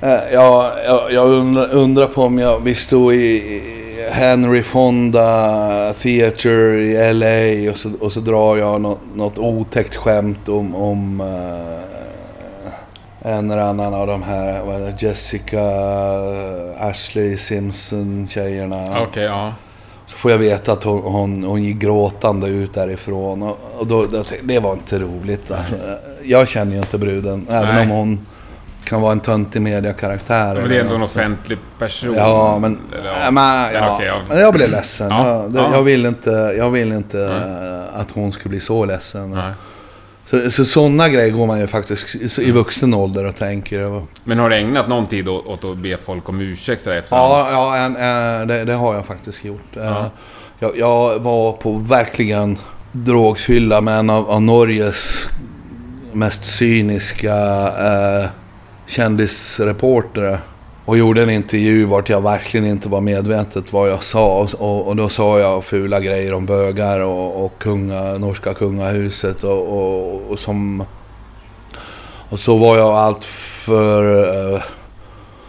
Eh, 0.00 0.32
ja, 0.32 0.72
jag, 0.84 1.12
jag 1.12 1.26
undrar, 1.26 1.70
undrar 1.70 2.06
på 2.06 2.22
om 2.22 2.38
jag, 2.38 2.60
vi 2.60 2.74
stod 2.74 3.14
i 3.14 3.62
Henry 4.10 4.62
Fonda 4.62 5.92
Theatre 5.92 6.80
i 6.80 7.12
LA 7.12 7.70
och 7.70 7.76
så, 7.76 7.90
och 8.00 8.12
så 8.12 8.20
drar 8.20 8.56
jag 8.56 8.80
något, 8.80 9.00
något 9.14 9.38
otäckt 9.38 9.96
skämt 9.96 10.48
om, 10.48 10.74
om 10.74 11.20
eh, 11.20 13.32
en 13.32 13.50
eller 13.50 13.62
annan 13.62 13.94
av 13.94 14.06
de 14.06 14.22
här, 14.22 14.94
Jessica, 14.98 15.62
Ashley 16.78 17.36
Simpson 17.36 18.26
tjejerna. 18.26 19.02
Okej, 19.02 19.24
ja. 19.24 19.52
Så 20.06 20.16
får 20.16 20.30
jag 20.30 20.38
veta 20.38 20.72
att 20.72 20.84
hon, 20.84 21.02
hon, 21.02 21.44
hon 21.44 21.62
gick 21.62 21.76
gråtande 21.76 22.46
ut 22.48 22.74
därifrån. 22.74 23.42
Och, 23.42 23.58
och 23.78 23.86
då, 23.86 24.06
då, 24.06 24.16
jag, 24.16 24.24
det 24.42 24.58
var 24.58 24.72
inte 24.72 24.98
roligt. 24.98 25.50
Alltså. 25.50 25.74
Jag 26.22 26.48
känner 26.48 26.72
ju 26.72 26.78
inte 26.78 26.98
bruden, 26.98 27.46
även 27.50 27.74
Nej. 27.74 27.82
om 27.82 27.90
hon 27.90 28.26
kan 28.84 29.00
vara 29.00 29.12
en 29.12 29.20
töntig 29.20 29.62
mediakaraktär. 29.62 30.54
Men 30.54 30.68
det 30.68 30.76
är 30.76 30.80
ändå 30.80 30.94
en 30.94 31.02
offentlig 31.02 31.58
person. 31.78 32.14
Ja, 32.14 32.58
men, 32.58 32.80
Eller, 33.00 33.30
men, 33.30 33.74
ja. 33.74 33.94
okej, 33.94 34.06
ja. 34.06 34.20
men 34.28 34.38
jag 34.38 34.54
blev 34.54 34.70
ledsen. 34.70 35.10
Ja, 35.10 35.28
Jag, 35.28 35.52
det, 35.52 35.58
ja. 35.58 35.70
jag 35.72 35.82
vill 35.82 36.06
inte, 36.06 36.30
jag 36.58 36.70
vill 36.70 36.92
inte 36.92 37.22
eh, 37.22 38.00
att 38.00 38.12
hon 38.12 38.32
skulle 38.32 38.50
bli 38.50 38.60
så 38.60 38.84
ledsen. 38.84 39.30
Nej. 39.30 39.52
Så, 40.26 40.50
så 40.50 40.64
sådana 40.64 41.08
grejer 41.08 41.30
går 41.30 41.46
man 41.46 41.60
ju 41.60 41.66
faktiskt 41.66 42.38
i 42.38 42.50
vuxen 42.50 42.94
ålder 42.94 43.24
och 43.24 43.36
tänker. 43.36 44.02
Men 44.24 44.38
har 44.38 44.50
du 44.50 44.56
ägnat 44.56 44.88
någon 44.88 45.06
tid 45.06 45.28
åt, 45.28 45.64
att 45.64 45.78
be 45.78 45.96
folk 45.96 46.28
om 46.28 46.40
ursäkt 46.40 46.82
sådär 46.82 46.98
efterhand? 46.98 47.32
Ja, 47.32 47.48
ja 47.52 47.76
en, 47.76 47.96
eh, 48.40 48.46
det, 48.46 48.64
det 48.64 48.74
har 48.74 48.94
jag 48.94 49.06
faktiskt 49.06 49.44
gjort. 49.44 49.76
Eh, 49.76 49.84
Ja. 49.84 50.10
Jag, 50.58 50.78
jag 50.78 51.18
var 51.18 51.52
på 51.52 51.72
verkligen 51.72 52.58
drogfylla 52.92 53.80
med 53.80 53.98
en 53.98 54.10
av, 54.10 54.30
av 54.30 54.42
Norges 54.42 55.28
mest 56.12 56.44
cyniska 56.44 57.36
eh, 57.66 58.26
kändisreportrar. 58.86 60.40
Och 60.86 60.98
gjorde 60.98 61.22
en 61.22 61.30
intervju 61.30 61.84
vart 61.84 62.08
jag 62.08 62.20
verkligen 62.20 62.66
inte 62.66 62.88
var 62.88 63.00
medvetet 63.00 63.72
vad 63.72 63.90
jag 63.90 64.02
sa. 64.02 64.48
Och, 64.58 64.88
och, 64.88 64.96
då 64.96 65.08
sa 65.08 65.38
jag 65.38 65.64
fula 65.64 66.00
grejer 66.00 66.32
om 66.32 66.46
bögar 66.46 67.00
och, 67.00 67.44
och 67.44 67.58
kunga, 67.58 68.18
norska 68.18 68.54
kungahuset 68.54 69.44
och, 69.44 70.30
och, 70.30 70.38
som... 70.38 70.84
Och 72.28 72.38
så 72.38 72.56
var 72.56 72.78
jag 72.78 72.94
allt 72.94 73.24
för... 73.24 74.54
Eh, 74.54 74.62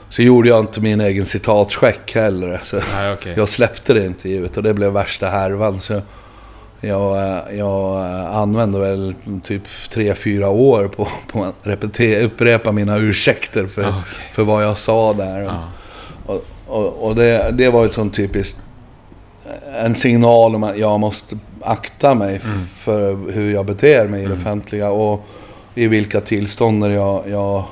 så 0.10 0.21
gjorde 0.21 0.50
jag 0.50 0.60
inte 0.60 0.82
min 0.82 1.02
egen 1.02 1.26
citatcheck 1.26 2.15
heller. 2.15 2.62
Så 2.63 2.78
Nej, 2.95 3.13
okej. 3.13 3.34
jag 3.38 3.50
släppte 3.50 3.93
det 3.93 4.06
intervjuet 4.06 4.58
och 4.58 4.63
det 4.63 4.73
blev 4.73 4.91
värsta 4.91 5.28
härvan. 5.28 5.80
Så 5.80 6.02
jag, 6.82 7.42
jag 7.58 8.00
använde 8.34 8.80
väl 8.80 9.16
typ 9.44 9.62
tre 9.90 10.16
fyra 10.16 10.50
år 10.50 10.88
på, 10.88 11.08
på 11.32 11.44
att 11.44 11.56
repetera, 11.62 12.26
upprepa 12.26 12.72
mina 12.72 12.98
ursäkter 12.98 13.68
för, 13.68 13.84
Ah, 13.84 13.88
okej. 13.90 14.26
för 14.32 14.44
vad 14.44 14.63
jag 14.63 14.78
sa 14.78 15.13
där. 15.13 15.40
Ja. 15.42 15.63
Och, 16.26 16.46
och, 16.68 17.08
och 17.08 17.16
det, 17.16 17.52
det 17.52 17.70
var 17.70 17.86
ett 17.86 17.94
sånt 17.94 18.13
typiskt 18.16 18.58
en 19.82 19.96
signal 19.96 20.56
om 20.56 20.63
att 20.63 20.78
jag 20.78 21.00
måste 21.00 21.38
akta 21.62 22.13
mig 22.13 22.42
för 22.78 23.32
hur 23.32 23.54
jag 23.54 23.66
beter 23.66 24.08
mig 24.08 24.24
i 24.24 24.26
det 24.28 24.34
offentliga 24.34 24.90
och 24.90 25.26
i 25.76 25.88
vilka 25.88 26.22
tillstånd 26.22 26.84
jag, 26.86 27.30
jag, 27.30 27.63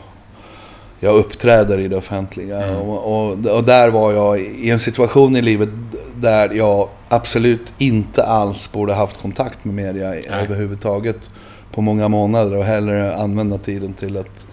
jag 1.00 1.16
uppträder 1.16 1.80
i 1.80 1.88
det 1.88 1.98
offentliga. 1.98 2.78
Och, 2.80 2.98
och, 3.28 3.32
och 3.46 3.64
där 3.64 3.90
var 3.90 4.12
jag 4.14 4.40
i 4.40 4.70
en 4.70 4.80
situation 4.80 5.36
i 5.36 5.42
livet 5.42 5.70
där 6.18 6.54
jag 6.54 6.90
absolut 7.10 7.74
inte 7.78 8.24
alls 8.24 8.72
borde 8.72 8.94
haft 8.94 9.22
kontakt 9.22 9.66
med 9.66 9.76
media 9.76 10.16
överhuvudtaget 10.16 11.30
på 11.72 11.82
många 11.82 12.08
månader 12.08 12.58
och 12.58 12.64
hellre 12.64 13.16
använda 13.16 13.58
tiden 13.58 13.94
till 13.94 14.18
att 14.18 14.48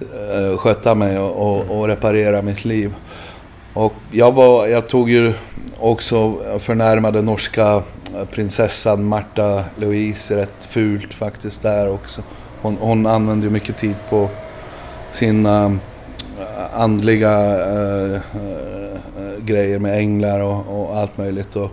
eh, 0.00 0.56
sköta 0.56 0.94
mig 0.94 1.18
och, 1.18 1.50
och, 1.50 1.78
och 1.78 1.88
reparera 1.88 2.42
mitt 2.42 2.64
liv. 2.64 2.94
Och 3.74 3.92
jag, 4.10 4.32
var, 4.32 4.66
jag 4.66 4.88
tog 4.88 5.10
ju 5.10 5.32
också 5.80 6.36
förnärmade 6.58 7.22
norska 7.22 7.82
prinsessan 8.30 9.04
Marta 9.04 9.64
Louise 9.76 10.36
rätt 10.36 10.64
fult 10.64 11.14
faktiskt 11.14 11.62
där 11.62 11.90
också. 11.90 12.22
Hon, 12.62 12.76
hon 12.80 13.06
använde 13.06 13.46
ju 13.46 13.52
mycket 13.52 13.76
tid 13.76 13.94
på 14.10 14.28
sina 15.12 15.78
andliga 16.72 17.34
eh, 17.70 18.14
eh, 18.14 18.71
grejer 19.44 19.78
med 19.78 19.98
änglar 19.98 20.40
och, 20.40 20.64
och 20.80 20.98
allt 20.98 21.18
möjligt. 21.18 21.56
Och, 21.56 21.70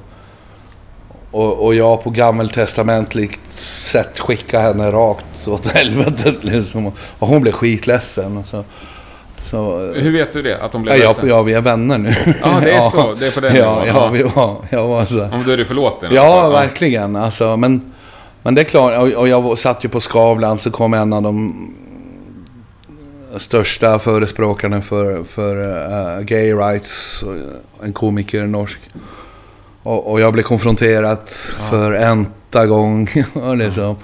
och, 1.31 1.65
och 1.65 1.75
jag 1.75 2.03
på 2.03 2.09
gammeltestamentligt 2.09 3.51
sätt 3.51 4.19
skickade 4.19 4.63
henne 4.63 4.91
rakt 4.91 5.47
åt 5.47 5.67
helvetet 5.73 6.43
liksom. 6.43 6.91
Och 7.19 7.27
hon 7.27 7.41
blev 7.41 7.51
skitledsen. 7.51 8.43
Så, 8.45 8.63
så, 9.41 9.77
Hur 9.95 10.11
vet 10.11 10.33
du 10.33 10.41
det? 10.41 10.63
Att 10.63 10.71
de 10.71 10.81
blev 10.81 10.97
ja, 10.97 11.07
ledsen? 11.07 11.29
ja, 11.29 11.41
vi 11.41 11.53
är 11.53 11.61
vänner 11.61 11.97
nu. 11.97 12.15
Ja, 12.41 12.59
det 12.61 12.71
är 12.71 12.89
så. 12.89 13.13
Det 13.13 13.27
är 13.27 13.31
på 13.31 13.39
den 13.39 13.55
ja, 13.55 13.83
nivån. 13.83 13.87
ja, 13.87 14.09
vi 14.09 14.23
var, 14.23 14.65
jag 14.69 14.87
var 14.87 15.05
så. 15.05 15.23
Om 15.23 15.43
du 15.45 15.53
är 15.53 15.63
förlåten? 15.63 16.09
Ja, 16.13 16.41
alltså. 16.41 16.59
verkligen. 16.59 17.15
Alltså, 17.15 17.57
men, 17.57 17.93
men 18.43 18.55
det 18.55 18.61
är 18.61 18.65
klart, 18.65 18.97
och, 18.97 19.07
och 19.07 19.27
jag 19.27 19.57
satt 19.57 19.85
ju 19.85 19.89
på 19.89 19.99
Skavlan 19.99 20.59
så 20.59 20.71
kom 20.71 20.93
en 20.93 21.13
av 21.13 21.21
de 21.21 21.53
största 23.37 23.99
förespråkarna 23.99 24.81
för, 24.81 25.23
för 25.23 25.55
uh, 25.55 26.23
gay 26.23 26.53
rights, 26.53 27.23
en 27.83 27.93
komiker 27.93 28.47
norsk. 28.47 28.79
Och, 29.83 30.11
och 30.11 30.21
jag 30.21 30.33
blev 30.33 30.43
konfronterad 30.43 31.29
för 31.69 31.91
enta 31.91 32.65
gång. 32.65 33.09
och 33.33 33.57
liksom. 33.57 33.95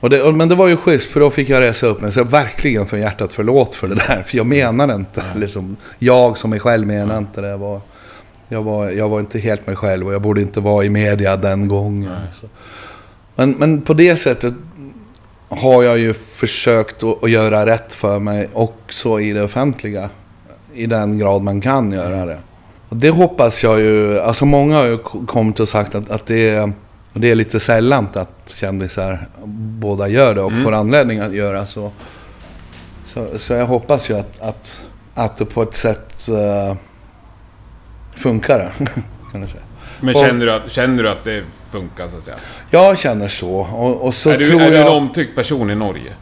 och 0.00 0.10
det, 0.10 0.22
och, 0.22 0.34
men 0.34 0.48
det 0.48 0.54
var 0.54 0.68
ju 0.68 0.76
schysst 0.76 1.10
för 1.10 1.20
då 1.20 1.30
fick 1.30 1.48
jag 1.48 1.60
resa 1.60 1.86
upp 1.86 2.00
mig. 2.00 2.12
Så 2.12 2.20
jag 2.20 2.30
verkligen 2.30 2.86
från 2.86 3.00
hjärtat 3.00 3.32
förlåt 3.32 3.74
för 3.74 3.88
det 3.88 3.94
där. 3.94 4.22
För 4.22 4.36
jag 4.36 4.46
menar 4.46 4.94
inte. 4.94 5.22
Liksom, 5.34 5.76
jag 5.98 6.38
som 6.38 6.50
mig 6.50 6.60
själv 6.60 6.86
menar 6.86 7.18
inte 7.18 7.40
det. 7.40 7.48
Jag 7.48 7.58
var, 7.58 7.80
jag, 8.48 8.62
var, 8.62 8.90
jag 8.90 9.08
var 9.08 9.20
inte 9.20 9.38
helt 9.38 9.66
mig 9.66 9.76
själv 9.76 10.06
och 10.06 10.14
jag 10.14 10.22
borde 10.22 10.40
inte 10.40 10.60
vara 10.60 10.84
i 10.84 10.90
media 10.90 11.36
den 11.36 11.68
gången. 11.68 12.16
Men, 13.34 13.50
men 13.50 13.82
på 13.82 13.94
det 13.94 14.16
sättet 14.16 14.54
har 15.56 15.82
jag 15.82 15.98
ju 15.98 16.14
försökt 16.14 17.02
att, 17.02 17.30
göra 17.30 17.66
rätt 17.66 17.94
för 17.94 18.18
mig 18.18 18.48
också 18.52 19.20
i 19.20 19.32
det 19.32 19.42
offentliga. 19.42 20.10
I 20.74 20.86
den 20.86 21.18
grad 21.18 21.42
man 21.42 21.60
kan 21.60 21.92
göra 21.92 22.26
det. 22.26 22.38
Och 22.88 22.96
det 22.96 23.10
hoppas 23.10 23.62
jag 23.62 23.80
ju, 23.80 24.20
alltså 24.20 24.46
många 24.46 24.76
har 24.76 24.84
ju 24.84 24.98
kommit 25.26 25.60
och 25.60 25.68
sagt 25.68 25.94
att, 25.94 26.10
att 26.10 26.26
det, 26.26 26.48
är, 26.48 26.72
det 27.12 27.30
är 27.30 27.34
lite 27.34 27.60
sällan 27.60 28.08
att 28.14 28.54
kändisar 28.54 29.28
båda 29.80 30.08
gör 30.08 30.34
det 30.34 30.40
och 30.40 30.52
får 30.62 30.72
anledning 30.72 31.18
att 31.18 31.32
göra 31.32 31.66
så. 31.66 31.92
Så, 33.04 33.26
så 33.36 33.52
jag 33.52 33.66
hoppas 33.66 34.10
ju 34.10 34.18
att, 34.18 34.42
att, 34.42 34.82
att 35.14 35.36
det 35.36 35.44
på 35.44 35.62
ett 35.62 35.74
sätt 35.74 36.28
uh, 36.28 36.76
funkar 38.16 38.72
kan 39.32 39.40
du 39.40 39.46
säga. 39.46 39.62
Men 40.00 40.14
känner 40.14 40.46
du, 40.46 40.52
att, 40.52 40.72
känner 40.72 41.02
du 41.02 41.08
att 41.10 41.24
det 41.24 41.44
funkar 41.72 42.08
så 42.08 42.16
att 42.16 42.22
säga? 42.22 42.36
Jag 42.70 42.98
känner 42.98 43.28
så. 43.28 43.50
Och, 43.54 44.04
och 44.06 44.14
så 44.14 44.30
är 44.30 44.38
du, 44.38 44.44
tror 44.44 44.62
är 44.62 44.70
du 44.70 44.76
jag... 44.76 44.86
en 44.86 44.92
omtyckt 44.92 45.34
person 45.36 45.70
i 45.70 45.74
Norge? 45.74 46.12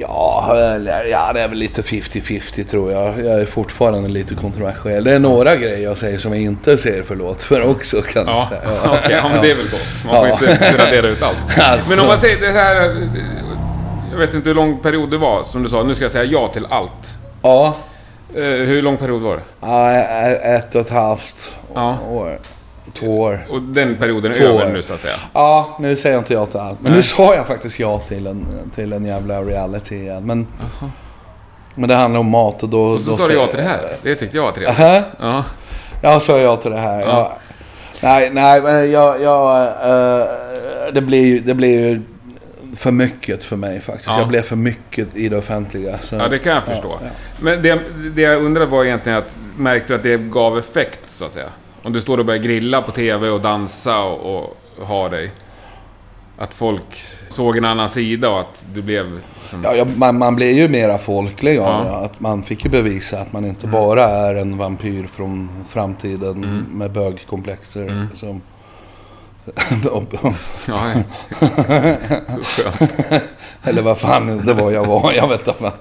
Ja, 0.00 0.54
eller, 0.56 1.04
ja, 1.04 1.32
det 1.32 1.40
är 1.40 1.48
väl 1.48 1.58
lite 1.58 1.82
50-50 1.82 2.64
tror 2.64 2.92
jag. 2.92 3.18
Jag 3.24 3.40
är 3.40 3.46
fortfarande 3.46 4.08
lite 4.08 4.34
kontroversiell. 4.34 5.04
Det 5.04 5.14
är 5.14 5.18
några 5.18 5.56
grejer 5.56 5.78
jag 5.78 5.98
säger 5.98 6.18
som 6.18 6.32
jag 6.32 6.40
inte 6.42 6.76
säger 6.76 7.02
förlåt 7.02 7.42
för 7.42 7.68
också 7.70 8.02
kan 8.02 8.26
Ja, 8.26 8.48
jag 8.50 8.58
okej. 8.92 9.02
säga. 9.06 9.18
ja, 9.22 9.28
men 9.32 9.42
det 9.42 9.50
är 9.50 9.54
väl 9.54 9.70
gott. 9.70 10.04
Man 10.04 10.14
får 10.38 10.48
Ja. 10.48 10.52
inte 10.52 10.78
radera 10.86 11.06
ut 11.08 11.22
allt. 11.22 11.36
Alltså. 11.58 11.90
Men 11.90 12.00
om 12.00 12.06
man 12.06 12.18
säger 12.18 12.40
det 12.40 12.52
här... 12.60 12.96
Jag 14.12 14.18
vet 14.18 14.34
inte 14.34 14.48
hur 14.48 14.54
lång 14.56 14.78
period 14.78 15.10
det 15.10 15.18
var, 15.18 15.44
som 15.44 15.62
du 15.62 15.68
sa. 15.68 15.82
Nu 15.82 15.94
ska 15.94 16.04
jag 16.04 16.12
säga 16.12 16.24
ja 16.24 16.48
till 16.48 16.66
allt. 16.70 17.18
Ja, 17.42 17.76
Eh, 18.36 18.42
hur 18.42 18.82
lång 18.82 18.96
period 18.96 19.22
var 19.22 19.36
det? 19.36 19.42
ja, 19.60 19.92
ett 20.56 20.74
och 20.74 20.80
ett 20.80 20.90
halvt 20.90 21.56
Ja. 21.74 21.98
år. 22.10 22.38
Två 22.94 23.20
år. 23.20 23.46
Och 23.50 23.62
den 23.62 23.96
perioden 23.96 24.30
är 24.30 24.34
Två 24.34 24.44
över 24.44 24.66
år. 24.66 24.72
nu, 24.72 24.82
så 24.82 24.94
att 24.94 25.00
säga. 25.00 25.14
Ja, 25.32 25.76
nu 25.80 25.96
säger 25.96 26.14
jag 26.14 26.20
inte 26.20 26.34
ja 26.34 26.46
till 26.46 26.60
allt. 26.60 26.80
Men 26.80 26.92
Nej. 26.92 26.96
nu 26.96 27.02
sa 27.02 27.34
jag 27.34 27.46
faktiskt 27.46 27.78
ja 27.78 27.98
till 27.98 28.26
en, 28.26 28.46
till 28.74 28.92
en 28.92 29.04
jävla 29.04 29.42
reality 29.42 29.96
igen. 29.96 30.26
Men, 30.26 30.46
men 31.74 31.88
det 31.88 31.94
handlar 31.94 32.20
om 32.20 32.26
mat 32.30 32.62
och 32.62 32.68
då... 32.68 32.82
Och 32.82 33.00
så 33.00 33.10
då 33.10 33.16
sa 33.16 33.28
du 33.28 33.34
ja 33.34 33.46
till 33.46 33.56
det 33.56 33.62
här. 33.62 33.78
Det 34.02 34.14
tyckte 34.14 34.36
jag 34.36 34.44
var 34.44 34.52
trevligt. 34.52 34.80
Aha. 34.80 35.02
Ja. 35.20 35.44
Jag 36.02 36.22
sa 36.22 36.38
ja 36.38 36.56
till 36.56 36.70
det 36.70 36.78
här. 36.78 37.00
Ja. 37.00 37.38
Nej, 38.02 38.30
nej, 38.32 38.62
men 38.62 38.90
jag... 38.90 39.22
jag 39.22 39.62
eh, 39.62 40.26
det, 40.92 41.00
blir 41.00 41.26
ju, 41.26 41.40
det 41.40 41.54
blir 41.54 41.80
ju 41.80 42.02
för 42.76 42.92
mycket 42.92 43.44
för 43.44 43.56
mig 43.56 43.80
faktiskt. 43.80 44.08
Ja. 44.08 44.18
Jag 44.18 44.28
blev 44.28 44.42
för 44.42 44.56
mycket 44.56 45.16
i 45.16 45.28
det 45.28 45.36
offentliga. 45.36 45.98
Så, 45.98 46.14
ja, 46.14 46.28
det 46.28 46.38
kan 46.38 46.52
jag 46.52 46.64
förstå. 46.64 46.98
Ja. 47.02 47.08
Men 47.40 47.62
det, 47.62 47.80
det 48.14 48.22
jag 48.22 48.42
undrade 48.42 48.66
var 48.66 48.84
egentligen 48.84 49.18
att... 49.18 49.38
Märkte 49.56 49.92
du 49.92 49.96
att 49.96 50.02
det 50.02 50.16
gav 50.16 50.58
effekt, 50.58 51.00
så 51.06 51.24
att 51.24 51.32
säga? 51.32 51.46
Om 51.82 51.92
du 51.92 52.00
står 52.00 52.18
och 52.18 52.26
börjar 52.26 52.42
grilla 52.42 52.82
på 52.82 52.92
TV 52.92 53.28
och 53.28 53.40
dansa 53.40 53.98
och, 54.02 54.56
och 54.78 54.86
ha 54.86 55.08
dig. 55.08 55.30
Att 56.38 56.54
folk 56.54 56.82
såg 57.28 57.56
en 57.56 57.64
annan 57.64 57.88
sida 57.88 58.30
och 58.30 58.40
att 58.40 58.64
du 58.74 58.82
blev... 58.82 59.20
Som, 59.50 59.64
Ja, 59.64 59.74
ja, 59.74 59.86
man, 59.96 60.18
man 60.18 60.36
blir 60.36 60.52
ju 60.54 60.68
mera 60.68 60.98
folklig 60.98 61.56
Ja. 61.56 61.82
det. 61.84 61.96
Att 61.96 62.20
man 62.20 62.42
fick 62.42 62.64
ju 62.64 62.70
bevisa 62.70 63.18
att 63.20 63.32
man 63.32 63.44
inte 63.44 63.66
bara 63.66 64.08
är 64.08 64.34
en 64.34 64.58
vampyr 64.58 65.06
från 65.06 65.50
framtiden 65.68 66.30
Mm. 66.44 66.64
med 66.72 66.90
bögkomplexer. 66.92 68.06
Som, 68.16 68.40
och- 69.90 70.14
och- 70.24 70.34
ja, 70.68 70.82
eller 73.62 73.82
vad 73.82 73.98
fan 73.98 74.46
det 74.46 74.54
var 74.54 74.70
jag 74.70 74.84
var. 74.86 75.12
Jag 75.12 75.28
vet 75.28 75.48
inte. 75.48 75.72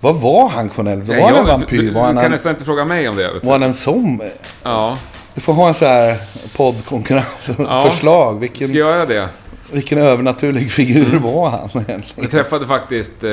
Vad, 0.00 0.16
var 0.16 0.48
han 0.48 0.68
Cornelius? 0.68 1.08
Var 1.08 1.16
han 1.20 1.34
en 1.36 1.46
vampyr? 1.46 1.78
Du, 1.82 1.90
Var 1.90 2.02
han 2.02 2.14
du 2.14 2.18
kan 2.18 2.24
en, 2.24 2.32
nästan 2.32 2.52
inte 2.52 2.64
fråga 2.64 2.84
mig 2.84 3.08
om 3.08 3.16
det. 3.16 3.32
Vet 3.32 3.42
du. 3.42 3.46
var 3.46 3.54
han 3.54 3.62
en 3.62 3.74
zombie? 3.74 4.30
Ja, 4.62 4.98
Vi 5.34 5.40
får 5.40 5.52
ha 5.52 5.68
en 5.68 5.74
sån 5.74 5.88
här 5.88 6.16
poddkonkurrens. 6.56 7.50
Ja. 7.58 7.84
Förslag. 7.90 8.34
ska 8.34 8.40
Vilken, 8.40 8.66
jag 8.68 8.76
göra 8.76 9.06
det? 9.06 9.28
vilken 9.72 9.98
övernaturlig 9.98 10.70
figur 10.70 11.18
var 11.18 11.50
han 11.50 11.60
egentligen? 11.74 12.02
Jag 12.16 12.30
träffade 12.30 12.66
faktiskt 12.66 13.24
eh, 13.24 13.30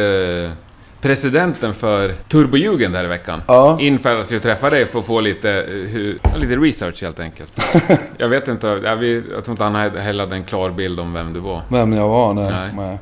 presidenten 1.01 1.73
för 1.73 2.13
Turbojugend 2.27 2.95
här 2.95 3.03
i 3.03 3.07
veckan. 3.07 3.41
Ja. 3.47 3.77
Ju 3.81 3.99
att 4.09 4.43
träffa 4.43 4.69
dig 4.69 4.85
för 4.85 4.99
att 4.99 5.05
få 5.05 5.19
lite, 5.21 5.51
eh, 5.51 5.65
hur, 5.67 6.19
lite 6.35 6.55
research 6.55 7.03
helt 7.03 7.19
enkelt. 7.19 7.51
jag 8.17 8.27
vet 8.27 8.47
inte, 8.47 8.67
jag, 8.67 8.95
vi, 8.95 9.23
jag 9.33 9.43
tror 9.45 9.53
inte 9.53 9.63
han 9.63 9.75
hade- 9.75 9.99
heller 10.01 10.23
hade 10.23 10.35
en 10.35 10.43
klar 10.43 10.69
bild 10.69 10.99
om 10.99 11.13
vem 11.13 11.33
du 11.33 11.39
var. 11.39 11.61
Vem 11.69 11.93
jag 11.93 12.07
var? 12.09 12.33
Nej. 12.33 12.49
Nej. 12.51 12.69
Nej. 12.77 12.97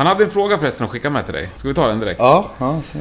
Han 0.00 0.06
hade 0.06 0.24
en 0.24 0.30
fråga 0.30 0.58
förresten 0.58 0.84
att 0.84 0.90
skicka 0.90 1.10
med 1.10 1.24
till 1.24 1.34
dig. 1.34 1.50
Ska 1.56 1.68
vi 1.68 1.74
ta 1.74 1.86
den 1.86 2.00
direkt? 2.00 2.20
Ja, 2.20 2.50
ja, 2.58 2.82
så. 2.82 2.98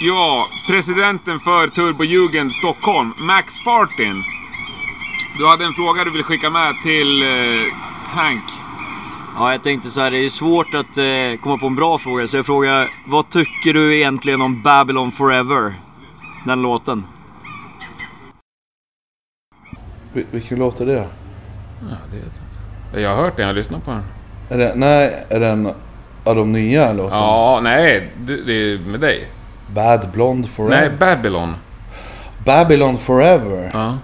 Ja, 0.00 0.46
presidenten 0.66 1.40
för 1.40 1.68
Turbojugend 1.68 2.52
Stockholm, 2.52 3.12
Max 3.18 3.54
Fartin. 3.64 4.14
Du 5.38 5.46
hade 5.48 5.64
en 5.64 5.72
fråga 5.72 6.04
du 6.04 6.10
ville 6.10 6.22
skicka 6.24 6.50
med 6.50 6.74
till 6.82 7.22
eh, 7.22 7.74
Hank. 8.04 8.42
Ja, 9.36 9.52
jag 9.52 9.62
tänkte 9.62 9.90
så 9.90 10.00
här, 10.00 10.10
det 10.10 10.16
är 10.24 10.28
svårt 10.28 10.74
att 10.74 10.96
eh, 10.98 11.40
komma 11.42 11.58
på 11.58 11.66
en 11.66 11.74
bra 11.76 11.98
fråga. 11.98 12.28
Så 12.28 12.36
jag 12.36 12.46
frågar, 12.46 12.88
vad 13.06 13.30
tycker 13.30 13.74
du 13.74 13.96
egentligen 13.96 14.42
om 14.42 14.62
Babylon 14.62 15.12
Forever? 15.12 15.74
Den 16.46 16.62
låten. 16.62 17.04
Vil- 20.12 20.26
Vilken 20.30 20.58
låt 20.58 20.80
är 20.80 20.86
det? 20.86 21.08
Ja, 21.90 21.96
det 22.10 22.16
vet 22.16 22.32
jag 22.36 22.46
inte. 22.90 23.00
Jag 23.00 23.16
har 23.16 23.22
hört 23.22 23.36
den, 23.36 23.42
jag 23.46 23.48
har 23.54 23.56
lyssnat 23.56 23.84
på 23.84 23.90
den. 23.90 24.02
Är 24.48 24.58
det, 24.58 24.72
nej, 24.76 25.24
är 25.28 25.40
det 25.40 25.48
en 25.48 25.66
av 26.24 26.36
de 26.36 26.52
nya 26.52 26.92
låtarna? 26.92 27.20
Ja, 27.22 27.60
nej, 27.62 28.10
det 28.26 28.52
är 28.52 28.78
med 28.78 29.00
dig. 29.00 29.26
Bad 29.74 30.08
Blonde 30.12 30.48
Forever? 30.48 30.80
Nej, 30.80 30.90
Babylon. 30.98 31.54
Babylon 32.44 32.98
Forever? 32.98 33.70
Ja. 33.74 33.98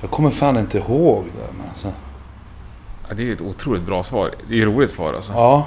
Jag 0.00 0.10
kommer 0.10 0.30
fan 0.30 0.56
inte 0.56 0.78
ihåg 0.78 1.24
det. 1.24 1.52
Men 1.58 1.68
alltså. 1.68 1.92
Ja, 3.08 3.14
Det 3.14 3.22
är 3.22 3.26
ju 3.26 3.32
ett 3.32 3.40
otroligt 3.40 3.82
bra 3.82 4.02
svar. 4.02 4.30
Det 4.48 4.54
är 4.54 4.60
ett 4.60 4.66
roligt 4.66 4.90
svar 4.90 5.14
alltså. 5.14 5.32
Ja. 5.32 5.66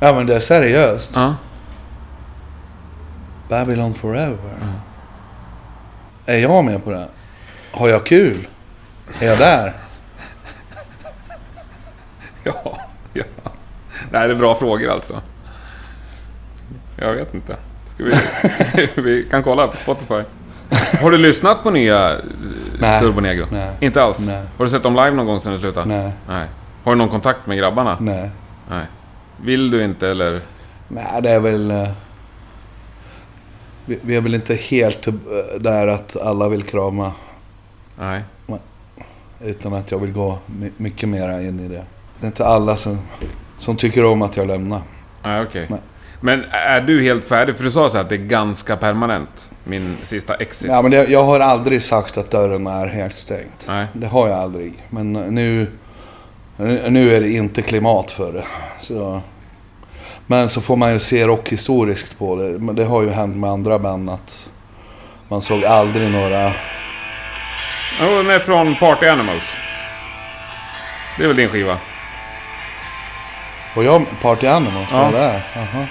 Ja 0.00 0.12
men 0.14 0.26
det 0.26 0.36
är 0.36 0.40
seriöst. 0.40 1.10
Ja. 1.14 1.34
Babylon 3.48 3.94
Forever. 3.94 4.54
Är 6.26 6.38
jag 6.38 6.64
med 6.64 6.84
på 6.84 6.90
det? 6.90 7.08
Har 7.72 7.88
jag 7.88 8.06
kul? 8.06 8.46
Är 9.20 9.26
jag 9.26 9.38
där? 9.38 9.72
Ja, 12.62 12.78
ja. 13.12 13.24
Det 14.10 14.18
här 14.18 14.28
är 14.28 14.34
bra 14.34 14.54
frågor 14.54 14.90
alltså. 14.90 15.20
Jag 16.96 17.12
vet 17.14 17.34
inte. 17.34 17.56
Ska 17.86 18.04
vi... 18.04 18.14
vi 19.02 19.26
kan 19.30 19.42
kolla 19.42 19.66
på 19.66 19.76
Spotify. 19.76 20.22
Har 21.00 21.10
du 21.10 21.18
lyssnat 21.18 21.62
på 21.62 21.70
nya 21.70 22.10
eh, 22.12 22.18
Nej. 22.80 23.00
Turbo 23.00 23.20
Negro? 23.20 23.46
Nej. 23.50 23.70
Inte 23.80 24.02
alls? 24.02 24.18
Nej. 24.20 24.42
Har 24.58 24.64
du 24.64 24.70
sett 24.70 24.82
dem 24.82 24.94
live 24.94 25.10
någon 25.10 25.26
gång 25.26 25.40
sedan 25.40 25.52
du 25.52 25.58
slutade? 25.58 25.86
Nej. 25.86 26.12
Nej. 26.28 26.48
Har 26.84 26.92
du 26.92 26.98
någon 26.98 27.08
kontakt 27.08 27.46
med 27.46 27.58
grabbarna? 27.58 27.96
Nej. 28.00 28.30
Nej. 28.70 28.86
Vill 29.42 29.70
du 29.70 29.84
inte 29.84 30.08
eller? 30.08 30.40
Nej, 30.88 31.22
det 31.22 31.30
är 31.30 31.40
väl... 31.40 31.70
eh, 31.70 31.88
Vi, 33.86 33.98
vi 34.02 34.16
är 34.16 34.20
väl 34.20 34.34
inte 34.34 34.54
helt 34.54 35.06
eh, 35.06 35.14
där 35.60 35.86
att 35.86 36.16
alla 36.22 36.48
vill 36.48 36.62
krama. 36.62 37.12
Nej. 37.98 38.22
Utan 39.44 39.72
att 39.74 39.90
jag 39.90 39.98
vill 39.98 40.12
gå 40.12 40.38
my- 40.46 40.70
mycket 40.76 41.08
mer 41.08 41.40
in 41.40 41.60
i 41.60 41.68
det. 41.68 41.84
Det 42.24 42.26
är 42.26 42.30
inte 42.30 42.46
alla 42.46 42.76
som, 42.76 42.98
som 43.58 43.76
tycker 43.76 44.04
om 44.04 44.22
att 44.22 44.36
jag 44.36 44.46
lämnar. 44.46 44.82
Nej, 45.22 45.42
okej. 45.42 45.66
Nej. 45.70 45.80
Men 46.20 46.44
är 46.50 46.80
du 46.80 47.02
helt 47.02 47.24
färdig? 47.24 47.56
För 47.56 47.64
du 47.64 47.70
sa 47.70 47.88
så 47.88 47.96
här 47.96 48.04
att 48.04 48.08
det 48.08 48.14
är 48.14 48.26
ganska 48.26 48.76
permanent. 48.76 49.50
Min 49.64 49.96
sista 50.02 50.34
exit. 50.34 50.70
Ja, 50.70 50.82
men 50.82 50.90
det, 50.90 51.10
jag 51.10 51.24
har 51.24 51.40
aldrig 51.40 51.82
sagt 51.82 52.18
att 52.18 52.30
dörren 52.30 52.66
är 52.66 52.86
helt 52.86 53.14
stängd. 53.14 53.50
Nej. 53.68 53.86
Det 53.92 54.06
har 54.06 54.28
jag 54.28 54.38
aldrig. 54.38 54.72
Men 54.90 55.12
nu, 55.12 55.70
nu 56.88 57.14
är 57.14 57.20
det 57.20 57.30
inte 57.30 57.62
klimat 57.62 58.10
för 58.10 58.32
det. 58.32 58.44
Så. 58.80 59.20
Men 60.26 60.48
så 60.48 60.60
får 60.60 60.76
man 60.76 60.92
ju 60.92 60.98
se 60.98 61.26
rockhistoriskt 61.26 62.18
på 62.18 62.36
det. 62.36 62.58
Men 62.58 62.74
det 62.74 62.84
har 62.84 63.02
ju 63.02 63.10
hänt 63.10 63.36
med 63.36 63.50
andra 63.50 63.78
band 63.78 64.10
att 64.10 64.48
man 65.28 65.40
såg 65.40 65.64
aldrig 65.64 66.10
några... 66.10 66.52
Ja, 68.00 68.16
Den 68.16 68.30
är 68.30 68.38
från 68.38 68.74
Party 68.74 69.06
Animals. 69.06 69.56
Det 71.18 71.24
är 71.24 71.28
väl 71.28 71.36
din 71.36 71.48
skiva? 71.48 71.78
Och 73.74 73.84
jag 73.84 74.06
Party 74.22 74.46
Animals, 74.46 74.88
Ja. 74.92 75.10
det 75.12 75.18
är? 75.18 75.40
Aha. 75.56 75.86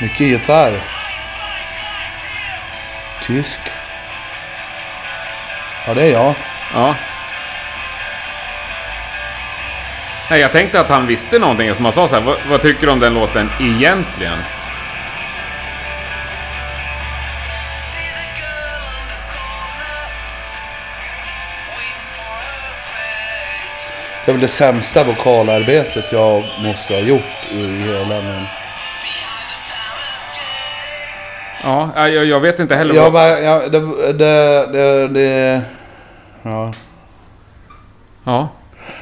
Mycket 0.00 0.20
gitarr. 0.20 0.72
Tysk. 3.26 3.60
Ja, 5.86 5.94
det 5.94 6.02
är 6.02 6.12
jag. 6.12 6.34
Ja. 6.74 6.94
Nej, 10.30 10.40
jag 10.40 10.52
tänkte 10.52 10.80
att 10.80 10.88
han 10.88 11.06
visste 11.06 11.38
någonting 11.38 11.74
som 11.74 11.84
han 11.84 11.94
sa 11.94 12.08
så 12.08 12.14
här. 12.14 12.22
Vad, 12.22 12.36
vad 12.50 12.62
tycker 12.62 12.86
du 12.86 12.92
om 12.92 13.00
den 13.00 13.14
låten 13.14 13.50
egentligen? 13.60 14.38
Det 24.26 24.30
är 24.30 24.34
väl 24.34 24.40
det 24.42 24.48
sämsta 24.48 25.04
vokalarbetet 25.04 26.12
jag 26.12 26.42
måste 26.64 26.94
ha 26.94 27.00
gjort 27.00 27.52
i 27.52 27.66
hela 27.66 28.22
min... 28.22 28.44
Ja, 31.62 32.08
jag, 32.08 32.24
jag 32.26 32.40
vet 32.40 32.60
inte 32.60 32.74
heller. 32.74 32.94
Ja, 32.94 33.10
men, 33.10 33.44
ja, 33.44 33.68
det, 33.68 34.12
det, 34.12 34.66
det, 34.72 35.08
det... 35.08 35.62
Ja. 36.42 36.72
Ja. 38.24 38.48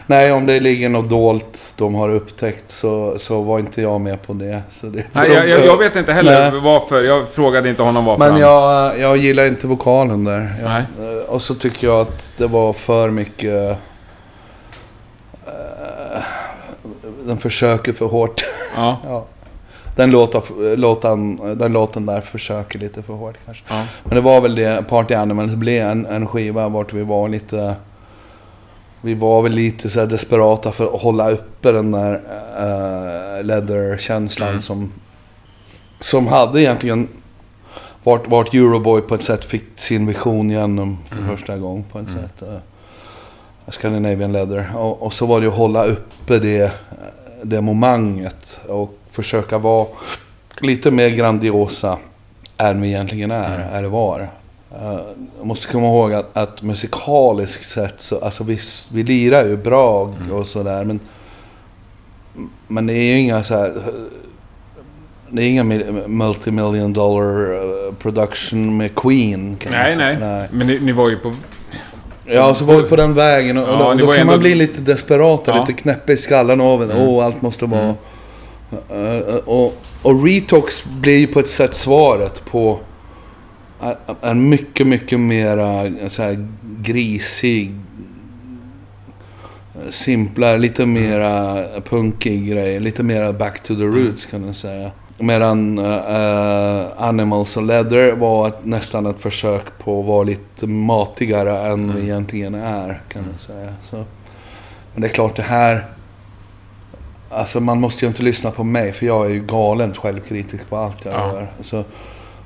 Nej, 0.06 0.32
om 0.32 0.46
det 0.46 0.60
ligger 0.60 0.88
något 0.88 1.08
dolt 1.08 1.74
de 1.78 1.94
har 1.94 2.08
upptäckt 2.08 2.70
så, 2.70 3.18
så 3.18 3.42
var 3.42 3.58
inte 3.58 3.82
jag 3.82 4.00
med 4.00 4.22
på 4.22 4.32
det. 4.32 4.62
Så 4.80 4.86
det 4.86 5.04
Nej, 5.12 5.30
jag, 5.32 5.48
jag, 5.48 5.66
jag 5.66 5.76
vet 5.76 5.96
inte 5.96 6.12
heller 6.12 6.50
Nej. 6.50 6.60
varför. 6.60 7.02
Jag 7.02 7.28
frågade 7.28 7.68
inte 7.68 7.82
honom 7.82 8.04
varför 8.04 8.30
Men 8.30 8.40
jag, 8.40 8.98
jag 8.98 9.16
gillar 9.16 9.44
inte 9.46 9.66
vokalen 9.66 10.24
där. 10.24 10.54
Jag, 10.62 10.70
Nej. 10.70 10.82
eh, 11.00 11.24
Och 11.28 11.42
så 11.42 11.54
tycker 11.54 11.86
jag 11.86 12.00
att 12.00 12.32
det 12.36 12.46
var 12.46 12.72
för 12.72 13.10
mycket... 13.10 13.78
eh, 15.46 16.22
den 17.26 17.38
försöker 17.38 17.92
för 17.92 18.06
hårt. 18.06 18.44
Ja. 18.76 18.96
ja. 19.04 19.24
Den, 19.96 20.10
låta, 20.10 20.42
låten, 20.76 21.36
den 21.58 21.72
låten 21.72 22.06
där 22.06 22.20
försöker 22.20 22.78
lite 22.78 23.02
för 23.02 23.12
hårt 23.14 23.34
kanske. 23.44 23.64
ja. 23.68 23.84
Men 24.04 24.14
det 24.14 24.20
var 24.20 24.40
väl 24.40 24.54
det, 24.54 24.88
Party 24.88 25.14
Animals 25.14 25.54
blev 25.54 25.82
en, 25.88 26.06
en 26.06 26.26
skiva 26.26 26.68
vart 26.68 26.92
vi 26.92 27.02
var 27.02 27.28
lite... 27.28 27.74
Vi 29.00 29.14
var 29.14 29.42
väl 29.42 29.52
lite 29.52 29.90
så 29.90 30.06
desperata 30.06 30.72
för 30.72 30.94
att 30.94 31.02
hålla 31.02 31.30
uppe 31.30 31.72
den 31.72 31.92
där 31.92 32.12
uh, 32.14 33.44
leather-känslan 33.44 34.48
Mm. 34.48 34.60
som... 34.60 34.92
Som 36.00 36.26
hade 36.26 36.60
egentligen... 36.62 37.08
Vart, 38.02 38.28
vart 38.28 38.54
Euroboy 38.54 39.00
på 39.00 39.14
ett 39.14 39.22
sätt 39.22 39.44
fick 39.44 39.64
sin 39.74 40.06
vision 40.06 40.50
igenom 40.50 40.98
för 41.08 41.16
Mm. 41.18 41.36
första 41.36 41.56
gången 41.58 41.84
på 41.92 41.98
ett 41.98 42.10
sätt. 42.10 42.42
Scandinavian 43.68 44.32
Leather. 44.32 44.70
Och, 44.76 45.02
och 45.02 45.12
så 45.12 45.26
var 45.26 45.40
det 45.40 45.46
att 45.46 45.54
hålla 45.54 45.84
uppe 45.84 46.38
det, 46.38 46.72
det 47.42 47.60
momentet. 47.60 48.60
Och 48.68 48.98
försöka 49.10 49.58
vara 49.58 49.86
lite 50.60 50.90
mer 50.90 51.08
grandiosa 51.08 51.98
än 52.58 52.80
vi 52.80 52.88
egentligen 52.88 53.30
är, 53.30 53.68
eller 53.78 53.88
var. 53.88 54.20
Uh, 54.20 55.00
jag 55.38 55.46
måste 55.46 55.66
komma 55.72 55.86
ihåg 55.86 56.12
att, 56.12 56.36
att 56.36 56.62
musikaliskt 56.62 57.68
sett 57.68 58.00
så, 58.00 58.18
alltså 58.18 58.44
vi, 58.44 58.58
vi 58.92 59.02
lirar 59.02 59.44
ju 59.44 59.56
bra 59.56 60.14
och 60.32 60.46
sådär 60.46 60.84
men... 60.84 61.00
Men 62.68 62.86
det 62.86 62.92
är 62.94 63.04
ju 63.12 63.18
inga 63.18 63.42
så 63.42 63.54
här. 63.58 63.72
Det 65.30 65.42
är 65.42 65.48
inga 65.48 65.64
mil- 65.64 66.02
multimillion 66.08 66.92
dollar 66.92 67.52
eh, 67.54 67.94
production 67.94 68.76
med 68.76 68.94
Queen 68.94 69.56
Nej, 69.70 69.94
säga. 69.94 70.18
nej, 70.18 70.48
Men 70.52 70.66
ni, 70.66 70.80
ni 70.80 70.92
var 70.92 71.08
ju 71.10 71.16
på... 71.18 71.34
Ja, 72.26 72.54
så 72.54 72.64
var 72.64 72.82
vi 72.82 72.88
på 72.88 72.96
den 72.96 73.14
vägen 73.14 73.58
och, 73.58 73.68
Ja, 73.68 73.86
och 73.90 73.96
då 73.98 74.06
var 74.06 74.12
kan 74.14 74.20
ändå- 74.20 74.32
man 74.32 74.40
bli 74.40 74.54
lite 74.54 74.80
desperat 74.80 75.40
och 75.40 75.54
Ja. 75.56 75.60
lite 75.60 75.72
knäpp 75.72 76.10
i 76.10 76.16
skallen 76.16 76.60
av 76.60 76.82
en. 76.82 76.90
Mm. 76.90 77.02
Åh, 77.02 77.24
allt 77.24 77.42
måste 77.42 77.66
vara... 77.66 77.94
Eh, 78.90 79.36
och, 79.44 79.76
och 80.02 80.24
Retox 80.26 80.84
blir 80.84 81.18
ju 81.18 81.26
på 81.26 81.38
ett 81.40 81.48
sätt 81.48 81.74
svaret 81.74 82.44
på 82.44 82.78
en- 83.82 84.16
en 84.30 84.48
mycket, 84.48 84.86
mycket 84.86 85.20
mera 85.20 85.82
så 86.08 86.22
här, 86.22 86.48
grisig, 86.80 87.74
simplare, 89.88 90.58
lite 90.58 90.86
mera 90.86 91.56
punkig 91.88 92.48
grej. 92.48 92.80
Lite 92.80 93.02
mera 93.02 93.32
back 93.32 93.62
to 93.62 93.74
the 93.74 93.82
roots 93.82 94.26
kan 94.26 94.40
man 94.44 94.54
säga. 94.54 94.90
Medan 95.18 95.78
eh, 95.78 96.84
Animals 96.96 97.56
och 97.56 97.62
Leather 97.62 98.12
var 98.12 98.48
ett, 98.48 98.64
nästan 98.64 99.06
ett 99.06 99.20
försök 99.20 99.64
på 99.78 100.00
att 100.00 100.06
vara 100.06 100.22
lite 100.22 100.66
matigare 100.66 101.58
än 101.72 101.94
vi 101.96 102.02
egentligen 102.02 102.54
är, 102.54 103.02
kan 103.08 103.22
man 103.22 103.38
säga. 103.46 103.74
Så, 103.90 103.96
men 104.92 105.02
det 105.02 105.06
är 105.06 105.12
klart, 105.12 105.36
det 105.36 105.42
här... 105.42 105.84
Alltså 107.30 107.60
man 107.60 107.80
måste 107.80 108.04
ju 108.04 108.08
inte 108.08 108.22
lyssna 108.22 108.50
på 108.50 108.64
mig, 108.64 108.92
för 108.92 109.06
jag 109.06 109.26
är 109.26 109.30
ju 109.30 109.40
galet 109.40 109.96
självkritisk 109.96 110.68
på 110.68 110.76
allt 110.76 111.04
jag 111.04 111.14
Ja. 111.14 111.32
gör. 111.32 111.52
Så, 111.60 111.78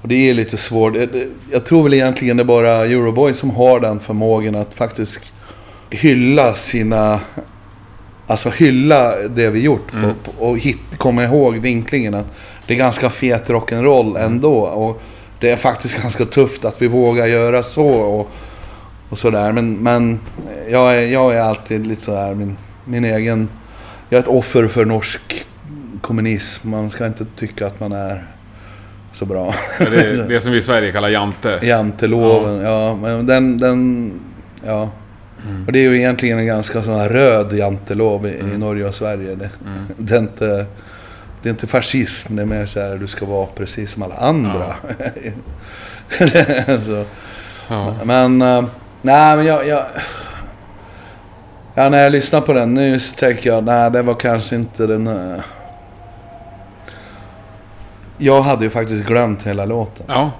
och 0.02 0.08
det 0.08 0.30
är 0.30 0.34
lite 0.34 0.56
svårt. 0.56 0.94
Det- 0.94 1.06
det- 1.06 1.28
Jag 1.52 1.66
tror 1.66 1.82
väl 1.82 1.94
egentligen 1.94 2.36
det 2.36 2.42
är 2.42 2.44
bara 2.44 2.70
Euroboy 2.86 3.34
som 3.34 3.50
har 3.50 3.80
den 3.80 4.00
förmågan 4.00 4.54
att 4.54 4.74
faktiskt 4.74 5.20
hylla 5.90 6.54
sina... 6.54 7.20
Alltså 8.26 8.50
hylla 8.50 9.16
det 9.28 9.50
vi 9.50 9.60
gjort 9.60 9.92
Mm. 9.92 10.10
på, 10.24 10.30
på, 10.32 10.44
och 10.44 10.58
hit, 10.58 10.78
komma 10.98 11.24
ihåg 11.24 11.56
vinklingen 11.56 12.14
att 12.14 12.26
det 12.68 12.74
är 12.74 12.78
ganska 12.78 13.10
fet 13.10 13.48
rock'n'roll 13.48 14.18
ändå. 14.18 14.58
Och 14.60 15.02
det 15.40 15.50
är 15.50 15.56
faktiskt 15.56 16.02
ganska 16.02 16.24
tufft 16.24 16.64
att 16.64 16.82
vi 16.82 16.86
vågar 16.86 17.26
göra 17.26 17.62
så 17.62 17.88
och, 17.88 18.30
och 19.08 19.18
sådär. 19.18 19.52
Men, 19.52 19.76
men 19.76 20.20
jag, 20.70 20.96
är, 20.96 21.06
jag 21.06 21.34
är 21.34 21.40
alltid 21.40 21.86
lite 21.86 22.02
sådär 22.02 22.34
min, 22.34 22.56
min 22.84 23.04
egen... 23.04 23.48
Jag 24.08 24.18
är 24.18 24.22
ett 24.22 24.28
offer 24.28 24.68
för 24.68 24.84
norsk 24.84 25.46
kommunism. 26.00 26.70
Man 26.70 26.90
ska 26.90 27.06
inte 27.06 27.24
tycka 27.36 27.66
att 27.66 27.80
man 27.80 27.92
är 27.92 28.26
så 29.12 29.24
bra. 29.24 29.54
Det, 29.78 29.84
är 29.84 30.24
det 30.28 30.40
som 30.40 30.52
vi 30.52 30.58
i 30.58 30.62
Sverige 30.62 30.92
kallar 30.92 31.08
jante. 31.08 31.58
Janteloven, 31.62 32.60
ja. 32.60 32.96
men 32.96 33.26
den, 33.26 33.58
den... 33.58 34.12
Ja. 34.64 34.90
Och 35.66 35.72
det 35.72 35.78
är 35.78 35.90
ju 35.90 35.96
egentligen 35.96 36.38
en 36.38 36.46
ganska 36.46 36.82
sån 36.82 36.94
här 36.94 37.08
röd 37.08 37.52
jantelov 37.52 38.26
i, 38.26 38.30
i 38.54 38.58
Norge 38.58 38.84
och 38.84 38.94
Sverige. 38.94 39.34
Det, 39.34 39.50
det, 39.96 40.14
är 40.14 40.18
inte, 40.18 40.66
det 41.42 41.48
är 41.48 41.50
inte 41.50 41.66
fascism, 41.66 42.36
det 42.36 42.42
är 42.42 42.46
mer 42.46 42.66
så 42.66 42.80
här 42.80 42.96
du 42.96 43.06
ska 43.06 43.26
vara 43.26 43.46
precis 43.46 43.90
som 43.92 44.02
alla 44.02 44.14
andra. 44.16 44.74
så, 46.86 47.04
Ja. 47.68 47.94
men, 48.04 48.42
eh, 48.42 48.64
nej 49.02 49.36
men 49.36 49.46
jag, 49.46 49.66
jag... 49.68 49.84
Ja, 51.74 51.88
när 51.88 52.02
jag 52.02 52.12
lyssnar 52.12 52.40
på 52.40 52.52
den 52.52 52.74
nu 52.74 53.00
så 53.00 53.14
tänker 53.14 53.50
jag, 53.50 53.64
nej 53.64 53.90
det 53.90 54.02
var 54.02 54.14
kanske 54.14 54.56
inte 54.56 54.86
den... 54.86 55.06
eh, 55.06 55.40
Jag 58.18 58.42
hade 58.42 58.64
ju 58.64 58.70
faktiskt 58.70 59.04
glömt 59.04 59.42
hela 59.46 59.64
låten. 59.64 60.06
Ja. 60.08 60.30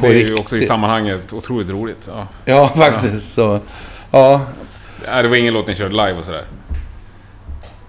På 0.00 0.06
det 0.06 0.22
är 0.22 0.26
ju 0.26 0.34
också 0.34 0.56
i 0.56 0.66
sammanhanget 0.66 1.32
otroligt 1.32 1.70
roligt. 1.70 2.08
Ja. 2.14 2.26
Ja, 2.44 2.68
faktiskt 2.76 3.32
så. 3.34 3.60
Ja, 4.10 4.40
det 5.22 5.28
var 5.28 5.36
ingen 5.36 5.54
låt 5.54 5.66
ni 5.66 5.74
körde 5.74 5.90
live 5.90 6.18
och 6.18 6.24
sådär? 6.24 6.44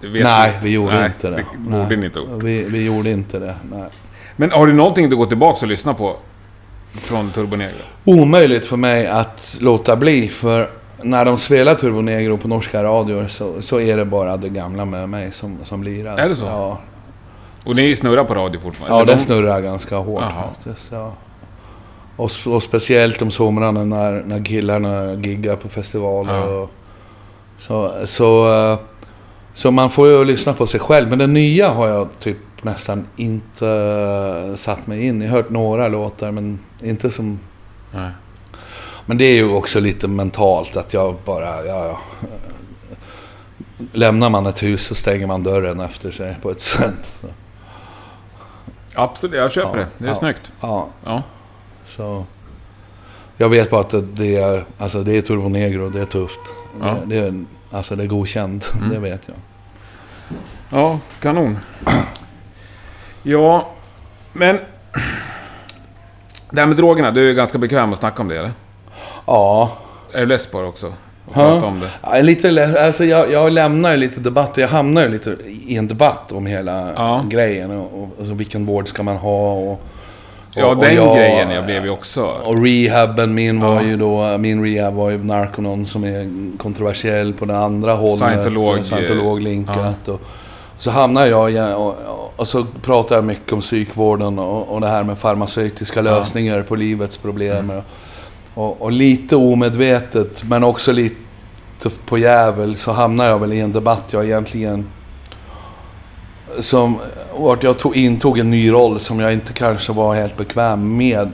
Det 0.00 0.08
nej 0.24 0.52
vi 0.62 0.72
gjorde 0.74 0.94
Nej, 0.94 1.06
inte 1.06 1.30
det. 1.30 1.36
Det 1.36 1.58
borde 1.58 1.86
nej. 1.88 1.96
ni 1.96 2.04
inte 2.06 2.18
gjort. 2.18 2.42
Vi, 2.42 2.64
vi 2.68 2.86
gjorde 2.86 3.10
inte 3.10 3.38
det, 3.38 3.54
nej. 3.72 3.88
Men 4.36 4.50
har 4.50 4.66
du 4.66 4.72
någonting 4.72 5.10
du 5.10 5.16
går 5.16 5.26
tillbaka 5.26 5.58
och 5.62 5.68
lyssnar 5.68 5.94
på? 5.94 6.16
Från 6.92 7.30
Turbo 7.30 7.56
Negro? 7.56 7.74
Omöjligt 8.04 8.66
för 8.66 8.76
mig 8.76 9.06
att 9.06 9.58
låta 9.60 9.96
bli, 9.96 10.28
för 10.28 10.70
när 11.02 11.24
de 11.24 11.38
spelar 11.38 11.74
Turbo 11.74 12.00
Negro 12.00 12.36
på 12.38 12.48
norska 12.48 12.84
radior 12.84 13.28
så, 13.28 13.62
så 13.62 13.80
är 13.80 13.96
det 13.96 14.04
bara 14.04 14.36
det 14.36 14.48
gamla 14.48 14.84
med 14.84 15.08
mig 15.08 15.32
som, 15.32 15.58
som 15.64 15.82
lirar. 15.82 16.18
Är 16.18 16.28
det 16.28 16.36
så? 16.36 16.44
Ja. 16.46 16.78
Och 17.64 17.76
ni 17.76 17.96
snurrar 17.96 18.24
på 18.24 18.34
radio 18.34 18.60
fortfarande? 18.60 18.96
Ja, 18.98 19.04
den 19.04 19.16
de- 19.18 19.22
snurrar 19.24 19.60
ganska 19.60 19.96
hårt 19.96 20.22
Jaha. 20.22 20.44
faktiskt. 20.54 20.92
Ja. 20.92 21.12
Och, 22.16 22.30
och 22.46 22.62
speciellt 22.62 23.22
om 23.22 23.30
somrarna 23.30 23.84
när, 23.84 24.22
när 24.26 24.44
killarna 24.44 25.12
giggar 25.14 25.56
på 25.56 25.68
festivaler. 25.68 26.34
Ja. 26.34 26.68
Så, 27.58 27.92
så, 28.04 28.54
eh, 28.72 28.78
så 29.60 29.70
man 29.70 29.90
får 29.90 30.08
ju 30.08 30.24
lyssna 30.24 30.52
på 30.54 30.66
sig 30.66 30.80
själv. 30.80 31.08
Men 31.08 31.18
det 31.18 31.26
nya 31.26 31.68
har 31.70 31.88
jag 31.88 32.08
typ 32.20 32.36
nästan 32.62 33.06
inte 33.16 33.68
eh, 33.68 34.54
satt 34.54 34.86
mig 34.86 35.06
in 35.06 35.22
i. 35.22 35.24
Jag 35.24 35.32
har 35.32 35.36
hört 35.42 35.50
några 35.50 35.88
låtar 35.88 36.30
men 36.30 36.58
inte 36.82 37.10
som... 37.10 37.38
Nej. 37.90 38.10
Men 39.06 39.18
det 39.18 39.24
är 39.24 39.34
ju 39.34 39.52
också 39.52 39.80
lite 39.80 40.08
mentalt 40.08 40.76
att 40.76 40.94
jag 40.94 41.16
bara... 41.24 41.64
Ja, 41.66 41.86
ja. 41.86 42.00
Lämnar 43.92 44.30
man 44.30 44.46
ett 44.46 44.62
hus 44.62 44.86
så 44.86 44.94
stänger 44.94 45.26
man 45.26 45.42
dörren 45.42 45.80
efter 45.80 46.10
sig 46.10 46.36
på 46.42 46.50
ett 46.50 46.60
sätt. 46.60 46.94
Så, 47.20 47.26
Absolut, 48.94 49.36
jag 49.36 49.52
köper 49.52 49.78
Ja, 49.78 49.84
det. 49.84 49.86
Det 49.98 50.04
är 50.04 50.08
ja. 50.08 50.14
snyggt. 50.14 50.52
ja. 50.60 50.88
Ja. 51.04 51.22
Så... 51.86 52.24
Jag 53.36 53.48
vet 53.48 53.70
bara 53.70 53.80
att 53.80 53.94
det- 54.16 54.36
är, 54.36 54.64
alltså 54.78 55.02
det 55.02 55.16
är 55.16 55.22
Turbo 55.22 55.48
Negro, 55.48 55.88
det 55.90 56.00
är 56.00 56.04
tufft. 56.06 56.40
Ja. 56.80 56.88
Mm. 56.88 57.08
Det, 57.08 57.20
det 57.20 57.26
är, 57.26 57.44
alltså 57.70 57.96
det 57.96 58.02
är 58.02 58.06
godkänt, 58.06 58.72
det 58.90 58.98
vet 58.98 59.20
jag. 59.26 59.36
Ja, 60.70 60.98
kanon. 61.20 61.58
Ja, 63.22 63.68
men... 64.32 64.58
Det 66.50 66.60
här 66.60 66.66
med 66.66 66.76
drogerna, 66.76 67.10
du 67.10 67.30
är 67.30 67.34
ganska 67.34 67.58
bekväm 67.58 67.92
att 67.92 67.98
snacka 67.98 68.22
om 68.22 68.28
det 68.28 68.38
eller? 68.38 68.50
Ja, 69.26 69.72
Är 70.12 70.20
du 70.20 70.26
less 70.26 70.46
på 70.46 70.60
det 70.60 70.66
också? 70.66 70.86
Ja. 71.26 71.32
prata 71.34 71.66
om 71.66 71.80
det? 71.80 71.88
är 72.02 72.22
lite, 72.22 72.76
alltså 72.86 73.04
jag, 73.04 73.32
jag 73.32 73.52
lämnar 73.52 73.90
ju 73.90 73.96
lite 73.96 74.20
debatt, 74.20 74.56
jag 74.56 74.68
hamnar 74.68 75.02
ju 75.02 75.08
lite 75.08 75.36
i 75.66 75.76
en 75.76 75.88
debatt 75.88 76.32
om 76.32 76.46
hela 76.46 76.92
Ja. 76.96 77.24
grejen. 77.28 77.70
Och, 77.70 78.02
och, 78.02 78.08
alltså 78.18 78.34
vilken 78.34 78.66
vård 78.66 78.88
ska 78.88 79.02
man 79.02 79.16
ha 79.16 79.52
och... 79.52 79.72
och 79.72 79.80
Ja, 80.54 80.66
och 80.66 80.76
den 80.76 80.94
jag- 80.94 81.16
grejen 81.16 81.50
jag 81.50 81.64
blev 81.64 81.84
ju 81.84 81.90
också... 81.90 82.24
Och 82.26 82.62
rehaben 82.62 83.34
min 83.34 83.60
var 83.60 83.74
Ja. 83.74 83.82
ju 83.82 83.96
då, 83.96 84.38
min 84.38 84.64
rehab 84.64 84.94
var 84.94 85.10
ju 85.10 85.24
Narconon 85.24 85.86
som 85.86 86.04
är 86.04 86.30
kontroversiell 86.58 87.32
på 87.32 87.44
det 87.44 87.58
andra 87.58 87.94
hållet. 87.94 88.20
Scientolog- 88.20 88.82
Scientolog-linkat. 88.82 90.08
Och, 90.08 90.20
så 90.80 90.90
hamnar 90.90 91.26
jag 91.26 91.50
igen 91.50 91.74
och, 91.74 91.96
och, 92.36 92.48
så 92.48 92.66
pratar 92.82 93.14
jag 93.14 93.24
mycket 93.24 93.52
om 93.52 93.60
psykvården 93.60 94.38
och, 94.38 94.68
och 94.68 94.80
det 94.80 94.88
här 94.88 95.04
med 95.04 95.18
farmaceutiska 95.18 96.02
lösningar 96.02 96.62
på 96.62 96.76
livets 96.76 97.16
problem. 97.16 97.70
Mm. 97.70 97.82
Och, 98.54 98.82
och 98.82 98.92
lite 98.92 99.36
omedvetet, 99.36 100.44
men 100.44 100.64
också 100.64 100.92
lite 100.92 101.16
på 102.06 102.18
jävel, 102.18 102.76
så 102.76 102.92
hamnar 102.92 103.24
jag 103.24 103.38
väl 103.38 103.52
i 103.52 103.60
en 103.60 103.72
debatt 103.72 104.04
jag 104.10 104.24
egentligen... 104.24 104.86
Som... 106.58 106.98
Vart 107.36 107.62
jag 107.62 107.78
tog, 107.78 107.96
intog 107.96 108.38
en 108.38 108.50
ny 108.50 108.72
roll 108.72 108.98
som 108.98 109.20
jag 109.20 109.32
inte 109.32 109.52
kanske 109.52 109.92
var 109.92 110.14
helt 110.14 110.36
bekväm 110.36 110.96
med 110.96 111.32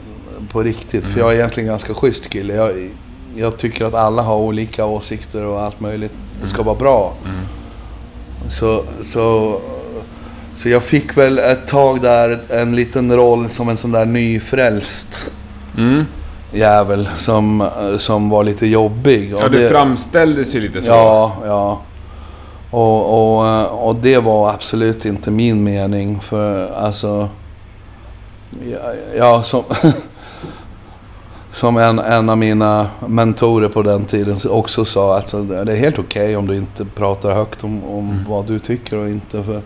på 0.53 0.63
riktigt. 0.63 1.07
För 1.07 1.21
jag 1.21 1.31
är 1.31 1.35
egentligen 1.35 1.69
ganska 1.69 1.95
schysst 1.95 2.29
kille. 2.29 2.55
Jag, 2.55 2.91
jag 3.37 3.57
tycker 3.57 3.85
att 3.85 3.95
alla 3.95 4.23
har 4.23 4.37
olika 4.37 4.85
åsikter 4.87 5.45
och 5.45 5.63
allt 5.63 5.81
möjligt. 5.81 6.13
Det 6.43 6.49
ska 6.49 6.63
vara 6.63 6.77
bra. 6.79 7.15
Så, 8.49 8.85
så, 9.13 9.57
så 10.57 10.69
jag 10.69 10.83
fick 10.83 11.17
väl 11.17 11.39
ett 11.39 11.67
tag 11.69 12.03
där 12.03 12.39
en 12.49 12.77
liten 12.77 13.17
roll 13.17 13.51
som 13.51 13.69
en 13.69 13.77
sån 13.77 13.93
där 13.93 14.05
nyfrälst 14.07 15.31
Mm. 15.79 16.05
jävel 16.53 17.09
som, 17.17 17.69
som 17.99 18.31
var 18.31 18.45
lite 18.45 18.67
jobbig. 18.67 19.35
Ja, 19.41 19.49
du 19.49 19.59
det- 19.63 19.69
framställdes 19.69 20.55
ju 20.55 20.61
lite 20.61 20.83
så. 20.83 20.89
Ja, 20.89 21.33
ja. 21.47 21.81
Och, 22.71 23.39
och, 23.39 23.89
och 23.89 23.95
det 23.97 24.19
var 24.19 24.51
absolut 24.51 25.05
inte 25.05 25.31
min 25.31 25.65
mening. 25.65 26.21
För 26.21 26.71
alltså... 26.77 27.29
Ja, 28.73 28.79
ja 29.19 29.43
som... 29.43 29.63
Som 31.57 31.77
en, 31.77 31.99
en 31.99 32.29
av 32.29 32.39
mina 32.39 32.89
mentorer 33.07 33.69
på 33.69 33.83
den 33.83 34.05
tiden 34.05 34.37
också 34.49 34.85
sa 34.85 35.19
att 35.19 35.35
det 35.49 35.73
är 35.73 35.77
helt 35.77 35.99
okej 35.99 36.37
om 36.37 36.47
du 36.47 36.57
inte 36.57 36.85
pratar 36.85 37.35
högt 37.35 37.65
om, 37.65 37.85
om 37.85 38.25
vad 38.29 38.47
du 38.47 38.59
tycker 38.59 38.99
och 38.99 39.09
inte. 39.09 39.43
För 39.43 39.63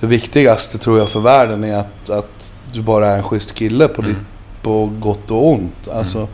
det 0.00 0.06
viktigaste 0.06 0.78
tror 0.78 0.98
jag 0.98 1.08
för 1.08 1.20
världen 1.20 1.64
är 1.64 1.78
att, 1.78 2.10
att 2.10 2.54
du 2.72 2.82
bara 2.82 3.06
är 3.06 3.16
en 3.16 3.22
schysst 3.22 3.54
kille 3.54 3.88
på, 3.88 4.02
ditt, 4.02 4.16
på 4.62 4.90
gott 4.98 5.30
och 5.30 5.48
ont. 5.48 5.88
Alltså, 5.88 6.28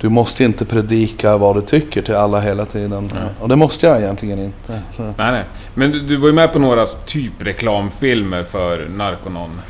du 0.00 0.08
måste 0.08 0.44
inte 0.44 0.64
predika 0.64 1.36
vad 1.36 1.56
du 1.56 1.60
tycker 1.60 2.02
till 2.02 2.16
alla 2.16 2.40
hela 2.40 2.64
tiden. 2.64 3.10
Och 3.40 3.48
det 3.48 3.56
måste 3.56 3.86
jag 3.86 4.02
egentligen 4.02 4.38
inte. 4.38 4.80
Så. 4.96 5.02
Nej, 5.02 5.14
nej. 5.16 5.44
Men 5.74 5.92
du, 5.92 6.00
du 6.00 6.16
var 6.16 6.26
ju 6.26 6.34
med 6.34 6.52
på 6.52 6.58
några 6.58 6.86
typ 6.86 7.32
reklamfilmer 7.38 8.44
för 8.44 8.88
Narconon. 8.88 9.60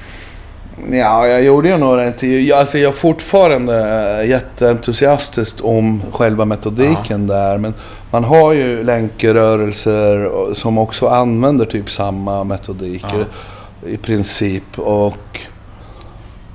Ja, 0.92 1.26
jag 1.26 1.44
gjorde 1.44 1.68
ju 1.68 1.78
några 1.78 2.06
intervjuer. 2.06 2.40
Jag- 2.48 2.58
Alltså 2.58 2.78
jag 2.78 2.88
är 2.88 2.96
fortfarande 2.96 3.78
eh, 4.20 4.28
jätteentusiastisk 4.28 5.56
om 5.62 6.02
själva 6.12 6.44
metodiken 6.44 7.26
där. 7.26 7.58
Men 7.58 7.74
man 8.10 8.24
har 8.24 8.52
ju 8.52 8.84
länkrörelser 8.84 10.30
som 10.54 10.78
också 10.78 11.08
använder 11.08 11.64
typ 11.64 11.90
samma 11.90 12.44
metodiker 12.44 13.24
i 13.86 13.96
princip. 13.96 14.78
Och, 14.78 15.14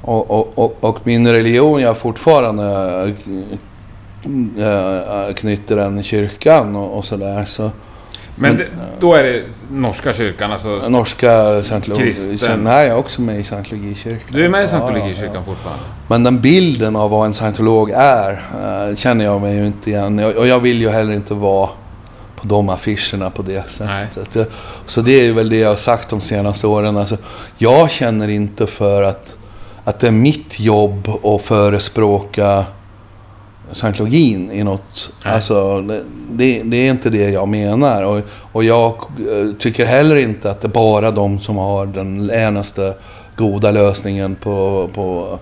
och, 0.02 0.32
och, 0.32 0.52
och, 0.60 0.78
och 0.80 1.00
min 1.04 1.28
religion, 1.28 1.82
jag 1.82 1.98
fortfarande 1.98 2.66
äh, 4.58 5.34
knyter 5.36 5.76
den 5.76 6.00
i 6.00 6.04
kyrkan 6.04 6.76
och, 6.76 6.98
och 6.98 7.06
sådär. 7.06 7.46
Så 7.46 7.72
Men, 8.36 8.56
Men- 8.56 8.66
då 9.00 9.14
är 9.14 9.24
det 9.24 9.44
norska 9.72 10.14
kyrkan, 10.14 10.52
alltså... 10.52 10.82
norska 10.90 11.64
scientologi... 11.64 12.16
Nej, 12.58 12.88
jag 12.88 12.96
är 12.96 12.96
också 12.98 13.22
med 13.22 13.40
i 13.40 13.44
scientologikyrkan. 13.44 14.28
Du 14.32 14.46
är 14.46 14.50
med 14.50 14.60
i 14.60 14.64
Ja, 14.64 14.68
scientologikyrkan 14.68 15.26
ja, 15.34 15.40
ja. 15.40 15.44
fortfarande? 15.46 15.84
Men 16.08 16.24
den 16.24 16.42
bilden 16.42 16.96
av 16.96 17.10
vad 17.10 17.26
en 17.26 17.34
scientolog 17.34 17.92
är 17.96 18.32
eh, 18.90 18.96
känner 18.96 19.26
jag 19.26 19.42
mig 19.42 19.56
ju 19.58 19.66
inte 19.68 19.90
igen. 19.90 20.20
Och 20.20 20.32
och 20.32 20.48
jag 20.48 20.60
vill 20.60 20.82
ju 20.82 20.90
heller 20.90 21.14
inte 21.14 21.34
vara 21.34 21.70
på 22.36 22.48
de 22.48 22.70
affischerna 22.70 23.30
på 23.30 23.42
det 23.42 23.70
sättet. 23.70 24.36
Jag- 24.36 24.46
Så 24.86 25.02
det 25.02 25.12
är 25.20 25.24
ju 25.24 25.34
väl 25.34 25.50
det 25.50 25.58
jag 25.58 25.70
har 25.70 25.76
sagt 25.76 26.10
de 26.10 26.22
senaste 26.22 26.68
åren. 26.68 26.98
Alltså, 26.98 27.18
jag 27.58 27.92
känner 27.92 28.28
inte 28.28 28.68
för 28.68 29.04
att, 29.04 29.38
att 29.84 30.00
det 30.00 30.08
är 30.08 30.12
mitt 30.12 30.60
jobb 30.60 31.10
att 31.24 31.42
förespråka 31.42 32.66
scientologin 33.72 34.52
i 34.52 34.64
något... 34.64 35.12
Nej. 35.26 35.34
Alltså, 35.34 35.82
det, 36.32 36.62
det, 36.64 36.78
är 36.78 36.92
inte 36.92 37.10
det 37.10 37.30
jag 37.30 37.48
menar. 37.48 38.04
Och, 38.04 38.22
och 38.52 38.64
jag 38.64 38.88
eh, 38.88 39.56
tycker 39.60 39.86
heller 39.86 40.16
inte 40.16 40.52
att 40.52 40.62
det 40.62 40.68
är 40.68 40.70
bara 40.70 41.12
de 41.12 41.40
som 41.40 41.58
har 41.58 41.86
den 41.86 42.32
enaste 42.32 42.94
goda 43.36 43.72
lösningen 43.72 44.36
på, 44.36 44.90
på, 44.94 45.40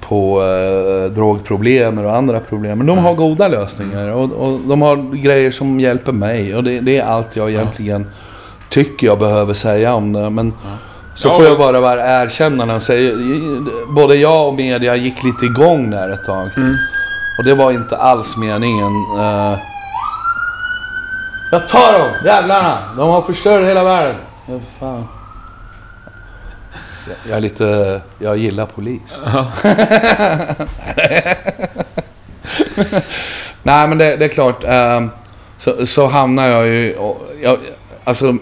på 0.00 0.42
eh, 0.42 1.12
drogproblem 1.12 1.98
och 1.98 2.16
andra 2.16 2.40
problem. 2.40 2.78
Men 2.78 2.86
de 2.86 2.98
har 2.98 3.14
goda 3.14 3.48
lösningar 3.48 4.08
och, 4.08 4.32
och 4.32 4.60
de 4.60 4.82
har 4.82 5.22
grejer 5.22 5.50
som 5.50 5.80
hjälper 5.80 6.12
mig. 6.12 6.54
Och 6.54 6.64
det, 6.64 6.80
det 6.80 6.98
är 6.98 7.04
allt 7.04 7.36
jag 7.36 7.50
egentligen 7.50 8.06
tycker 8.70 9.06
jag 9.06 9.18
behöver 9.18 9.54
säga 9.54 9.94
om 9.94 10.12
det. 10.12 10.30
Men 10.30 10.52
så 11.14 11.28
Ja, 11.28 11.32
får 11.32 11.44
jag 11.44 11.58
bara 11.58 11.80
vara 11.80 12.22
erkännande 12.22 12.74
och 12.74 12.82
säga... 12.82 13.12
Både 13.88 14.14
jag 14.16 14.48
och 14.48 14.54
media 14.54 14.96
gick 14.96 15.24
lite 15.24 15.44
igång 15.44 15.90
där 15.90 16.10
ett 16.10 16.24
tag. 16.24 16.50
Och 17.42 17.46
det 17.48 17.54
var 17.54 17.70
inte 17.72 17.96
alls 17.96 18.36
meningen. 18.36 18.92
eh. 19.18 19.58
Jag 21.52 21.68
tar 21.68 21.92
dem, 21.98 22.08
jävlarna! 22.24 22.78
De 22.96 23.08
har 23.08 23.22
förstört 23.22 23.64
hela 23.66 23.84
världen. 23.84 24.16
Ja, 24.46 24.60
fan. 24.80 25.06
Jag- 27.28 27.36
är 27.36 27.40
lite... 27.40 28.00
Jag 28.18 28.36
gillar 28.36 28.66
polis. 28.66 29.16
Nej 33.62 33.88
men 33.88 33.98
det, 33.98 34.16
det 34.16 34.24
är 34.24 34.28
klart. 34.28 34.64
ehm, 34.64 35.10
så, 35.58 35.86
så 35.86 36.06
hamnar 36.06 36.46
jag 36.46 36.66
ju... 36.66 36.96
och 36.96 37.22
Jag, 37.42 37.58
alltså... 38.04 38.36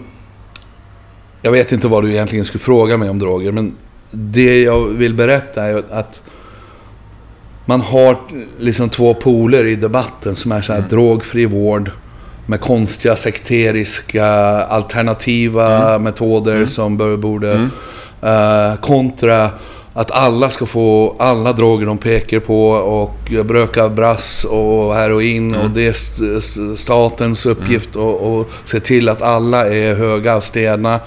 Jag 1.41 1.51
vet 1.51 1.71
inte 1.71 1.87
vad 1.87 2.03
du 2.03 2.11
egentligen 2.11 2.45
skulle 2.45 2.61
fråga 2.63 2.97
mig 2.97 3.09
om 3.09 3.19
droger, 3.19 3.51
men 3.51 3.75
det 4.11 4.61
jag 4.61 4.79
vill 4.87 5.13
berätta 5.13 5.63
är 5.63 5.83
att 5.91 6.23
man 7.71 7.81
har 7.81 8.17
liksom 8.59 8.89
två 8.89 9.13
poler 9.13 9.65
i 9.65 9.75
debatten 9.75 10.35
som 10.35 10.51
är 10.51 10.61
så 10.61 10.73
här 10.73 10.81
drogfri 10.81 11.45
vård 11.45 11.91
med 12.45 12.61
konstiga 12.61 13.15
sekteriska 13.15 14.25
alternativa 14.69 15.99
metoder 15.99 16.65
som 16.65 16.97
bör, 16.97 17.17
borde... 17.17 17.69
eh, 18.21 18.75
kontra 18.81 19.49
att 19.93 20.11
alla 20.11 20.49
ska 20.49 20.65
få 20.65 21.15
alla 21.19 21.53
droger 21.53 21.85
de 21.85 21.97
pekar 21.97 22.39
på 22.39 22.69
och 22.71 23.45
bröka 23.45 23.89
brass 23.89 24.43
och 24.49 24.95
heroin 24.95 25.55
och 25.55 25.69
det 25.69 25.87
är 25.87 25.89
st- 25.91 26.35
st- 26.37 26.75
statens 26.75 27.45
uppgift 27.45 27.95
att 27.95 28.21
att 28.21 28.47
se 28.65 28.79
till 28.79 29.09
att 29.09 29.21
alla 29.21 29.67
är 29.67 29.95
höga 29.95 30.35
och 30.35 30.43
stena. 30.43 30.99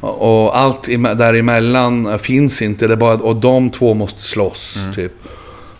Och 0.00 0.58
allt 0.58 0.88
däremellan 1.18 2.18
finns 2.18 2.62
inte, 2.62 2.86
det 2.86 2.96
bara, 2.96 3.14
och 3.14 3.36
de 3.36 3.70
två 3.70 3.94
måste 3.94 4.22
slåss. 4.22 4.78
Typ. 4.94 5.12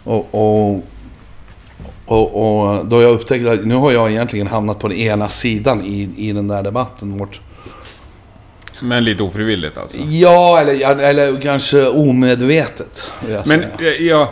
Och, 0.09 0.34
och, 0.34 0.82
och, 2.06 2.76
och 2.76 2.86
då 2.86 3.02
jag 3.02 3.11
upptäckt 3.11 3.48
att 3.48 3.64
nu 3.64 3.74
har 3.74 3.92
jag 3.92 4.11
egentligen 4.11 4.46
hamnat 4.46 4.78
på 4.78 4.88
den 4.88 4.96
ena 4.96 5.28
sidan 5.28 5.84
i, 5.84 6.11
i 6.16 6.32
den 6.32 6.48
där 6.48 6.62
debatten. 6.62 7.18
Vart 7.18 7.40
Men 8.80 9.04
lite 9.04 9.22
ofrivilligt 9.22 9.78
alltså. 9.78 9.98
Ja, 9.98 10.61
eller, 10.61 10.98
eller 10.98 11.40
kanske 11.40 11.86
omedvetet. 11.86 13.11
Men 13.46 13.62
eh, 13.62 13.86
jag... 13.86 14.28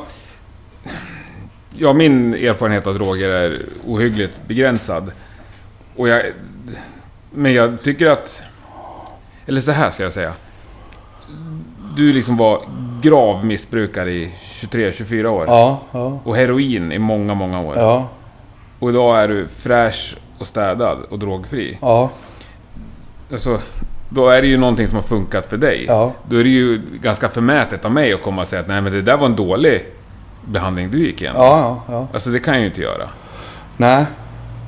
Ja, 1.78 1.92
min 1.92 2.34
erfarenhet 2.34 2.86
av 2.86 2.94
droger 2.94 3.28
är 3.28 3.66
ohyggligt 3.86 4.40
begränsad. 4.46 5.12
Och 5.96 6.08
jag... 6.08 6.22
Men 7.30 7.52
jag 7.54 7.82
tycker 7.82 8.06
att... 8.06 8.42
Eller 9.46 9.60
så 9.60 9.72
här 9.72 9.90
ska 9.90 10.02
jag 10.02 10.12
säga. 10.12 10.32
Du 11.96 12.12
liksom 12.12 12.36
var 12.36 12.60
grav 13.02 13.44
missbrukare 13.46 14.10
i 14.10 14.30
23-24 14.44 15.26
år. 15.26 15.44
Ja, 15.48 15.80
ja, 15.92 16.18
Och 16.24 16.36
heroin 16.36 16.92
i 16.92 16.98
många, 16.98 17.34
många 17.34 17.60
år. 17.60 17.74
ja, 17.78 18.08
Och 18.78 18.90
idag 18.90 19.18
är 19.22 19.28
du 19.28 19.46
fräsch 19.48 20.16
och 20.38 20.46
städad 20.46 20.98
och 21.10 21.18
drogfri. 21.18 21.78
ja, 21.80 22.10
Alltså, 23.32 23.58
då 24.08 24.28
är 24.28 24.42
det 24.42 24.48
ju 24.48 24.56
någonting 24.56 24.88
som 24.88 24.96
har 24.96 25.02
funkat 25.02 25.46
för 25.46 25.56
dig. 25.56 25.84
ja. 25.88 26.12
Då 26.28 26.36
är 26.36 26.44
det 26.44 26.50
ju 26.50 26.82
ganska 27.02 27.28
förmätet 27.28 27.84
av 27.84 27.92
mig 27.92 28.12
att 28.12 28.22
komma 28.22 28.42
och 28.42 28.48
säga 28.48 28.60
att 28.62 28.68
nej 28.68 28.80
men 28.80 28.92
det 28.92 29.02
där 29.02 29.16
var 29.16 29.26
en 29.26 29.36
dålig 29.36 29.84
behandling 30.44 30.90
du 30.90 30.98
gick 31.06 31.22
igenom. 31.22 31.42
Ja, 31.42 31.82
ja, 31.88 31.94
ja. 31.94 32.06
Alltså 32.12 32.30
det 32.30 32.38
kan 32.38 32.54
jag 32.54 32.60
ju 32.60 32.66
inte 32.68 32.80
göra. 32.80 33.08
Nej, 33.76 34.04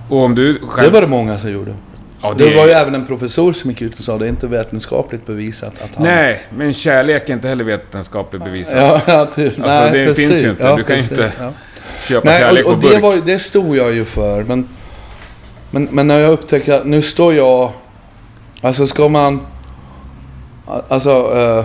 Och 0.09 0.19
om 0.25 0.35
du 0.35 0.59
själv... 0.69 0.87
det 0.89 0.95
var 0.95 1.01
det 1.01 1.07
många 1.09 1.39
som 1.39 1.51
gjorde. 1.51 1.75
Ja, 2.23 2.35
Det 2.39 2.57
var 2.57 2.65
ju 2.67 2.71
även 2.73 2.95
en 2.95 3.07
professor 3.07 3.53
som 3.53 3.71
gick 3.71 3.83
ut 3.83 3.99
och 3.99 4.05
sa 4.05 4.19
det 4.19 4.25
är 4.25 4.29
inte 4.29 4.47
vetenskapligt 4.47 5.27
bevisat 5.27 5.73
att 5.85 5.95
han... 5.97 6.05
Nej, 6.07 6.43
men 6.57 6.73
kärlek 6.73 7.29
är 7.29 7.35
inte 7.35 7.49
heller 7.49 7.65
vetenskapligt 7.65 8.45
bevisat. 8.45 8.77
Ja, 8.77 9.01
ja 9.07 9.27
typ. 9.27 9.53
Alltså, 9.63 9.81
Nej, 9.81 9.91
det 9.93 10.07
precis. 10.07 10.29
finns 10.29 10.43
ju 10.43 10.51
inte. 10.51 10.63
Ja, 10.65 10.77
Du 10.77 10.83
kan 10.85 10.97
ju 10.97 11.03
inte 11.03 11.33
Ja. 11.41 11.51
Köpa 12.09 12.29
Nej, 12.29 12.41
kärlek 12.41 12.67
och, 12.67 12.73
och 12.73 12.81
på 12.81 12.87
det, 12.87 12.93
burk. 12.95 13.03
var, 13.03 13.15
ju- 13.15 13.21
det 13.21 13.39
stod 13.39 13.77
jag 13.77 13.95
ju 13.95 14.05
för. 14.05 14.45
Men, 14.45 14.69
men, 15.71 15.89
men 15.93 16.07
när 16.07 16.21
jag 16.21 16.33
upptäckte 16.33 16.77
att 16.77 16.87
nu 16.87 17.03
står 17.03 17.35
jag... 17.35 17.73
Alltså 18.61 18.87
ska 18.87 19.09
man... 19.09 19.47
Alltså, 20.89 21.11
eh, 21.39 21.65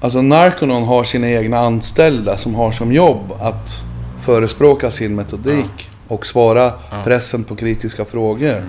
alltså 0.00 0.22
Narconon 0.22 0.82
har 0.84 1.04
sina 1.04 1.28
egna 1.30 1.58
anställda 1.58 2.36
som 2.36 2.54
har 2.54 2.72
som 2.72 2.92
jobb 2.92 3.32
att 3.40 3.82
förespråka 4.22 4.90
sin 4.90 5.14
metodik 5.14 5.90
och 6.08 6.26
svara 6.26 6.72
pressen 7.04 7.44
på 7.44 7.56
kritiska 7.56 8.04
frågor. 8.04 8.62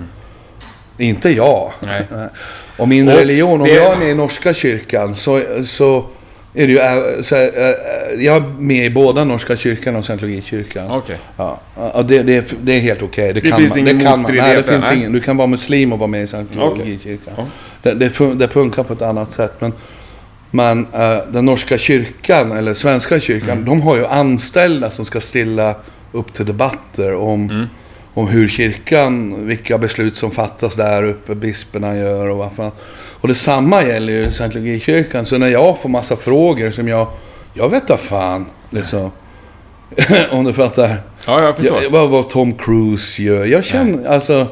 Inte 0.98 1.28
jag. 1.30 1.72
Nej. 1.80 2.02
Och 2.76 2.88
min 2.88 3.08
Och 3.08 3.14
religion, 3.14 3.60
om 3.60 3.66
det- 3.66 3.74
jag 3.74 3.92
är 3.92 3.96
med 3.96 4.08
i 4.08 4.14
Norska 4.14 4.54
kyrkan 4.54 5.16
så, 5.16 5.40
så 5.64 6.04
är 6.54 6.66
det 6.66 6.72
ju... 6.72 6.78
äh, 6.78 7.22
Så, 7.22 7.34
här, 7.34 7.44
äh, 7.44 8.24
jag 8.24 8.36
är 8.36 8.40
med 8.40 8.86
i 8.86 8.90
båda 8.90 9.24
Norska 9.24 9.56
kyrkan 9.56 9.96
och 9.96 10.04
scientologikyrkan. 10.04 10.90
Okej. 10.90 11.16
Ja, 11.36 11.60
ja, 11.94 12.02
det, 12.02 12.22
det, 12.22 12.36
är- 12.36 12.44
det 12.62 12.72
är 12.76 12.80
helt 12.80 13.02
okej. 13.02 13.32
Det, 13.32 13.40
Det 13.40 13.48
kan 13.50 13.58
finns 13.58 13.70
man, 13.70 13.78
ingen 13.78 13.98
det 13.98 14.04
kan 14.04 14.22
man. 14.22 14.34
Nej, 14.34 14.56
det 14.56 14.62
finns 14.62 14.84
nej. 14.88 14.98
ingen. 14.98 15.12
Du 15.12 15.20
kan 15.20 15.36
vara 15.36 15.46
muslim 15.46 15.92
och 15.92 15.98
vara 15.98 16.10
med 16.10 16.22
i 16.22 16.26
scientologikyrkan. 16.26 17.34
Ja. 17.36 17.46
Det, 17.82 17.94
det, 17.94 18.08
fun- 18.08 18.34
det 18.34 18.48
funkar 18.48 18.82
på 18.82 18.92
ett 18.92 19.02
annat 19.02 19.32
sätt. 19.32 19.52
Men, 19.58 19.72
men 20.50 20.86
eh, 20.92 21.18
den 21.32 21.44
norska 21.44 21.78
kyrkan, 21.78 22.52
eller 22.52 22.74
svenska 22.74 23.20
kyrkan, 23.20 23.50
Mm. 23.50 23.64
de 23.64 23.80
har 23.82 23.96
ju 23.96 24.06
anställda 24.06 24.90
som 24.90 25.04
ska 25.04 25.20
stilla 25.20 25.74
upp 26.12 26.32
till 26.32 26.46
debatter 26.46 27.14
om, 27.14 27.50
Mm. 27.50 27.66
Om 28.14 28.28
hur 28.28 28.48
kyrkan, 28.48 29.46
vilka 29.46 29.78
beslut 29.78 30.16
som 30.16 30.30
fattas 30.30 30.74
där 30.74 31.02
uppe, 31.02 31.34
bisperna 31.34 31.96
gör 31.96 32.28
och 32.28 32.36
vad 32.36 32.52
fan. 32.52 32.70
Och 33.24 33.28
detsamma 33.28 33.84
gäller 33.84 34.12
ju 34.12 34.30
scientologikyrkan. 34.30 35.26
Så 35.26 35.38
när 35.38 35.48
jag 35.48 35.78
får 35.78 35.88
massa 35.88 36.16
frågor 36.16 36.70
som 36.70 36.88
jag, 36.88 37.06
jag 37.54 37.68
vet 37.68 37.82
inte 37.82 37.96
fan, 37.96 38.46
liksom. 38.70 39.10
om 40.30 40.44
du 40.44 40.52
fattar. 40.52 41.02
Ja, 41.26 41.42
jag 41.42 41.56
förstår. 41.56 41.82
Ja, 41.82 41.88
vad, 41.90 42.10
vad 42.10 42.30
Tom 42.30 42.52
Cruise 42.52 43.22
gör. 43.22 43.44
Jag 43.44 43.64
känner, 43.64 44.08
alltså... 44.08 44.46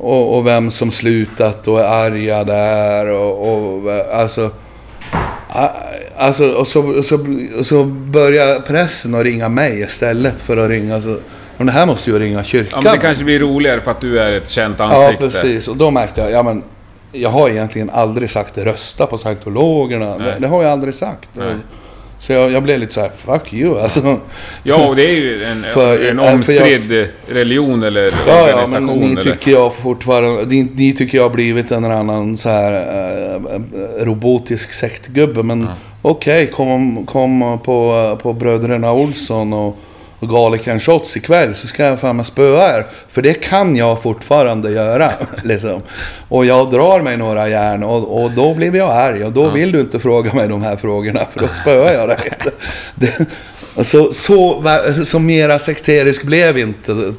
Och, 0.00 0.36
och 0.36 0.46
vem 0.46 0.70
som 0.70 0.90
slutat 0.90 1.68
och 1.68 1.80
är 1.80 1.84
arga 1.84 2.44
där 2.44 3.10
och... 3.10 3.52
och 3.52 3.90
alltså... 4.12 4.50
Alltså, 6.16 6.52
och 6.52 6.66
så, 6.66 6.88
och 6.98 7.04
så, 7.04 7.26
och 7.58 7.66
så 7.66 7.84
börjar 7.84 8.60
pressen 8.60 9.14
att 9.14 9.22
ringa 9.22 9.48
mig 9.48 9.80
istället 9.80 10.40
för 10.40 10.56
att 10.56 10.70
ringa... 10.70 11.00
Så, 11.00 11.18
men 11.58 11.66
det 11.66 11.72
här 11.72 11.86
måste 11.86 12.10
ju 12.10 12.18
ringa 12.18 12.44
kyrkan. 12.44 12.68
Ja, 12.84 12.90
men 12.90 12.92
det 12.92 13.06
kanske 13.06 13.24
blir 13.24 13.38
roligare 13.38 13.80
för 13.80 13.90
att 13.90 14.00
du 14.00 14.20
är 14.20 14.32
ett 14.32 14.50
känt 14.50 14.76
Ja, 14.78 14.84
ansikte. 15.04 15.24
precis. 15.24 15.68
Och 15.68 15.76
då 15.76 15.90
märkte 15.90 16.20
jag, 16.20 16.30
ja 16.30 16.42
men... 16.42 16.62
Jag 17.12 17.30
har 17.30 17.50
egentligen 17.50 17.90
aldrig 17.90 18.30
sagt 18.30 18.58
rösta 18.58 19.06
på 19.06 19.18
scientologerna. 19.18 20.16
Nej. 20.16 20.18
Det, 20.18 20.36
det 20.40 20.46
har 20.48 20.62
jag 20.62 20.72
aldrig 20.72 20.94
sagt. 20.94 21.28
Nej. 21.34 21.46
Så 22.20 22.32
jag, 22.32 22.50
jag 22.50 22.62
blev 22.62 22.78
lite 22.78 22.92
så 22.92 23.00
här, 23.00 23.08
fuck 23.08 23.52
you 23.52 23.80
alltså. 23.80 24.16
Ja, 24.62 24.88
och 24.88 24.96
det 24.96 25.02
är 25.10 25.14
ju 25.14 25.44
en, 25.44 25.62
För- 25.62 26.08
en 26.10 26.18
omstridd 26.20 27.08
religion 27.28 27.82
eller 27.82 28.04
Ja, 28.04 28.12
ja, 28.26 28.42
organisation. 28.44 28.86
men 28.86 28.96
ni 28.98 29.12
eller... 29.12 29.22
tycker 29.22 29.50
jag 29.50 29.74
fortfarande... 29.74 30.44
Ni, 30.46 30.62
ni 30.74 30.92
tycker 30.92 31.18
jag 31.18 31.24
har 31.24 31.30
blivit 31.30 31.70
en 31.70 31.84
eller 31.84 31.94
annan 31.94 32.36
så 32.36 32.48
här 32.48 32.72
eh, 32.72 34.04
robotisk 34.04 34.72
sektgubbe. 34.72 35.42
Men 35.42 35.68
okej, 36.02 36.46
kom, 36.46 37.06
kom 37.06 37.58
på, 37.64 38.18
på 38.22 38.32
Bröderna 38.32 38.92
Olsson 38.92 39.52
och, 39.52 39.76
och 40.20 40.28
Gallican 40.28 40.80
Shots 40.80 41.16
ikväll 41.16 41.54
så 41.54 41.66
ska 41.66 41.84
jag 41.84 42.00
fan 42.00 42.16
med 42.16 42.26
spöa 42.26 42.78
er. 42.78 42.86
För 43.08 43.22
det 43.22 43.34
kan 43.34 43.76
jag 43.76 44.02
fortfarande 44.02 44.70
göra. 44.70 45.12
liksom. 45.44 45.82
Och 46.28 46.44
jag 46.46 46.70
drar 46.70 47.00
mig 47.02 47.16
några 47.16 47.48
järn 47.48 47.82
och, 47.82 48.22
och 48.22 48.30
då 48.30 48.54
blir 48.54 48.74
jag 48.76 48.90
arg. 48.90 49.24
Och 49.24 49.32
då 49.32 49.48
vill 49.48 49.72
du 49.72 49.80
inte 49.80 49.98
fråga 49.98 50.34
mig 50.34 50.48
de 50.48 50.62
här 50.62 50.76
frågorna 50.76 51.24
för 51.32 51.40
då 51.40 51.48
spöar 51.48 51.92
jag 51.92 52.08
dig. 52.08 52.18
det, 52.94 53.26
alltså, 53.76 54.12
så, 54.12 54.60
va- 54.60 54.94
så 55.04 55.18
mera 55.18 55.58
sekterisk 55.58 56.22
blev 56.22 56.58
inte 56.58 57.12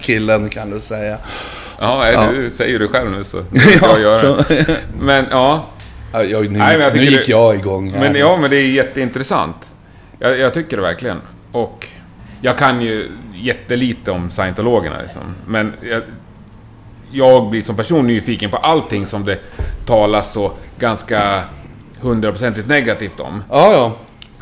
killen 0.00 0.48
kan 0.48 0.70
du 0.70 0.80
säga. 0.80 1.16
Ja, 1.80 2.10
Ja. 2.10 2.24
du 2.32 2.50
säger 2.50 2.78
det 2.78 2.88
själv 2.88 3.10
nu 3.10 3.24
så. 3.24 3.38
Ska 3.76 3.98
jag 4.00 4.18
så, 4.18 4.36
Men 5.00 5.26
ja, 5.30 5.66
ja, 6.12 6.22
jag, 6.22 6.50
nu, 6.50 6.58
Nej, 6.58 6.78
men 6.78 6.86
jag 6.86 6.94
nu 6.96 7.02
gick 7.04 7.26
det- 7.26 7.30
jag 7.32 7.54
igång 7.54 7.90
här. 7.90 8.00
men, 8.00 8.14
ja, 8.14 8.36
men 8.40 8.50
det 8.50 8.56
är 8.56 8.66
jätteintressant. 8.66 9.56
Jag, 10.18 10.38
jag 10.38 10.54
tycker 10.54 10.76
det 10.76 10.82
verkligen. 10.82 11.16
Och 11.52 11.86
jag 12.46 12.58
kan 12.58 12.80
ju 12.82 13.10
jättelite 13.34 14.10
om 14.10 14.30
scientologerna 14.30 14.96
liksom. 15.02 15.22
Men 15.46 15.72
jag, 15.90 16.02
jag 17.10 17.50
blir 17.50 17.62
som 17.62 17.76
person 17.76 18.06
nyfiken 18.06 18.50
på 18.50 18.56
allting 18.56 19.06
som 19.06 19.24
det 19.24 19.38
talas 19.86 20.32
så 20.32 20.52
ganska 20.78 21.40
hundraprocentigt 22.00 22.68
negativt 22.68 23.20
om. 23.20 23.42
Ja, 23.50 23.72
ja. 23.72 23.96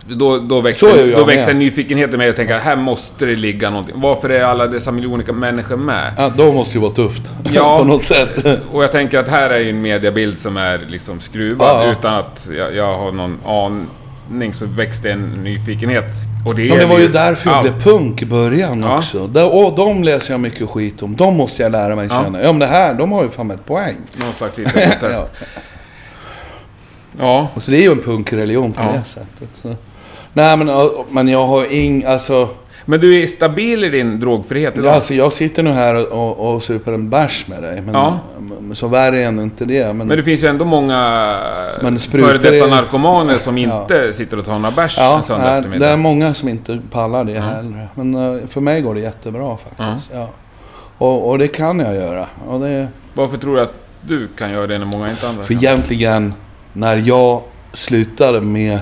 Då, 0.06 0.38
då 0.38 0.60
växer, 0.60 1.16
då 1.16 1.24
växer 1.24 1.54
nyfikenheten 1.54 2.18
med 2.18 2.28
och 2.28 2.36
tänker 2.36 2.58
här 2.58 2.76
måste 2.76 3.26
det 3.26 3.36
ligga 3.36 3.70
någonting. 3.70 3.94
Varför 3.98 4.30
är 4.30 4.44
alla 4.44 4.66
dessa 4.66 4.92
miljoner 4.92 5.32
människor 5.32 5.76
med? 5.76 6.14
ja. 6.18 6.32
Då 6.36 6.52
måste 6.52 6.74
det 6.74 6.82
vara 6.82 6.92
tufft. 6.92 7.32
Ja. 7.52 7.78
på 7.78 7.84
något 7.84 8.04
sätt. 8.04 8.44
Och 8.72 8.82
jag 8.84 8.92
tänker 8.92 9.18
att 9.18 9.28
här 9.28 9.50
är 9.50 9.58
ju 9.58 9.70
en 9.70 9.82
mediabild 9.82 10.38
som 10.38 10.56
är 10.56 10.78
liksom 10.88 11.20
skruvad 11.20 11.68
Ja, 11.68 11.84
ja. 11.84 11.92
utan 11.92 12.14
att 12.14 12.50
jag, 12.58 12.74
jag 12.74 12.98
har 12.98 13.12
någon 13.12 13.38
aning 13.46 14.54
så 14.54 14.66
växte 14.66 15.10
en 15.10 15.30
nyfikenhet. 15.44 16.33
Och 16.46 16.54
det, 16.54 16.62
Ja, 16.62 16.74
men 16.74 16.78
det 16.88 16.94
var 16.94 16.98
ju 16.98 17.08
därför 17.08 17.50
jag 17.50 17.58
allt. 17.58 17.74
blev 17.74 17.84
punk 17.84 18.22
i 18.22 18.26
början 18.26 18.82
Ja. 18.82 18.96
också. 18.98 19.26
Där, 19.26 19.54
och 19.54 19.74
de 19.74 20.04
läser 20.04 20.32
jag 20.34 20.40
mycket 20.40 20.68
skit 20.68 21.02
om. 21.02 21.16
De 21.16 21.36
måste 21.36 21.62
jag 21.62 21.72
lära 21.72 21.96
mig 21.96 22.06
Ja. 22.10 22.22
känna. 22.24 22.42
Ja, 22.42 22.52
men 22.52 22.58
det 22.58 22.66
här, 22.66 22.94
de 22.94 23.12
har 23.12 23.22
ju 23.22 23.28
fan 23.28 23.50
ett 23.50 23.64
poäng. 23.66 23.96
Någon 24.16 24.32
slags 24.32 24.58
liten 24.58 24.72
protest. 24.72 25.26
Ja. 25.40 25.60
ja. 27.20 27.48
Och 27.54 27.62
så 27.62 27.70
det 27.70 27.76
är 27.76 27.82
ju 27.82 27.92
en 27.92 28.02
punkreligion 28.02 28.72
på 28.72 28.82
Ja. 28.82 28.92
det 28.92 29.04
sättet. 29.08 29.48
Så. 29.62 29.74
Nej, 30.32 30.56
men, 30.56 30.68
ja, 30.68 31.04
men 31.10 31.28
jag 31.28 31.46
har 31.46 31.72
ing... 31.74 32.04
Alltså, 32.04 32.48
Men 32.84 33.00
du 33.00 33.22
är 33.22 33.26
stabil 33.26 33.84
i 33.84 33.88
din 33.88 34.20
drogfrihet 34.20 34.78
idag? 34.78 34.94
alltså, 34.94 35.14
jag 35.14 35.32
sitter 35.32 35.62
nu 35.62 35.72
här 35.72 36.12
och, 36.12 36.54
och, 36.54 36.62
super 36.62 36.92
en 36.92 37.10
bärs 37.10 37.46
med 37.48 37.62
dig. 37.62 37.80
Men, 37.80 37.94
Ja. 37.94 38.18
så 38.74 38.88
värre 38.88 39.20
är 39.20 39.26
ändå 39.26 39.42
inte 39.42 39.64
det. 39.64 39.86
Men, 39.86 40.06
Men 40.08 40.16
det 40.16 40.22
finns 40.22 40.44
ju 40.44 40.48
ändå 40.48 40.64
många 40.64 41.36
före 42.10 42.38
detta 42.38 42.66
narkomaner 42.66 43.38
som 43.38 43.58
Ja. 43.64 43.80
inte 43.82 44.12
sitter 44.12 44.38
och 44.38 44.44
tar 44.44 44.58
några 44.58 44.76
bärs 44.76 44.94
Ja, 44.98 45.16
en 45.16 45.22
söndag 45.22 45.44
nej, 45.46 45.58
eftermiddag. 45.58 45.86
det 45.86 45.92
är 45.92 45.96
många 45.96 46.34
som 46.34 46.48
inte 46.48 46.80
pallar 46.90 47.24
det 47.24 47.40
heller. 47.40 47.88
Men 47.94 48.14
eh, 48.40 48.46
för 48.46 48.60
mig 48.60 48.80
går 48.82 48.94
det 48.94 49.00
jättebra 49.00 49.56
faktiskt. 49.56 50.10
Ja. 50.14 50.28
Och, 50.98 51.28
och 51.30 51.38
det 51.38 51.48
kan 51.48 51.78
jag 51.78 51.94
göra. 51.94 52.26
Och 52.48 52.60
det, 52.60 52.88
Varför 53.14 53.36
tror 53.38 53.56
du 53.56 53.62
att 53.62 53.74
du 54.00 54.28
kan 54.38 54.50
göra 54.52 54.66
det 54.66 54.78
när 54.78 54.86
många 54.86 55.10
inte 55.10 55.28
andra 55.28 55.42
för 55.44 55.54
kan? 55.54 55.62
egentligen, 55.62 56.34
när 56.72 56.96
jag 56.96 57.42
slutade 57.72 58.40
med 58.40 58.78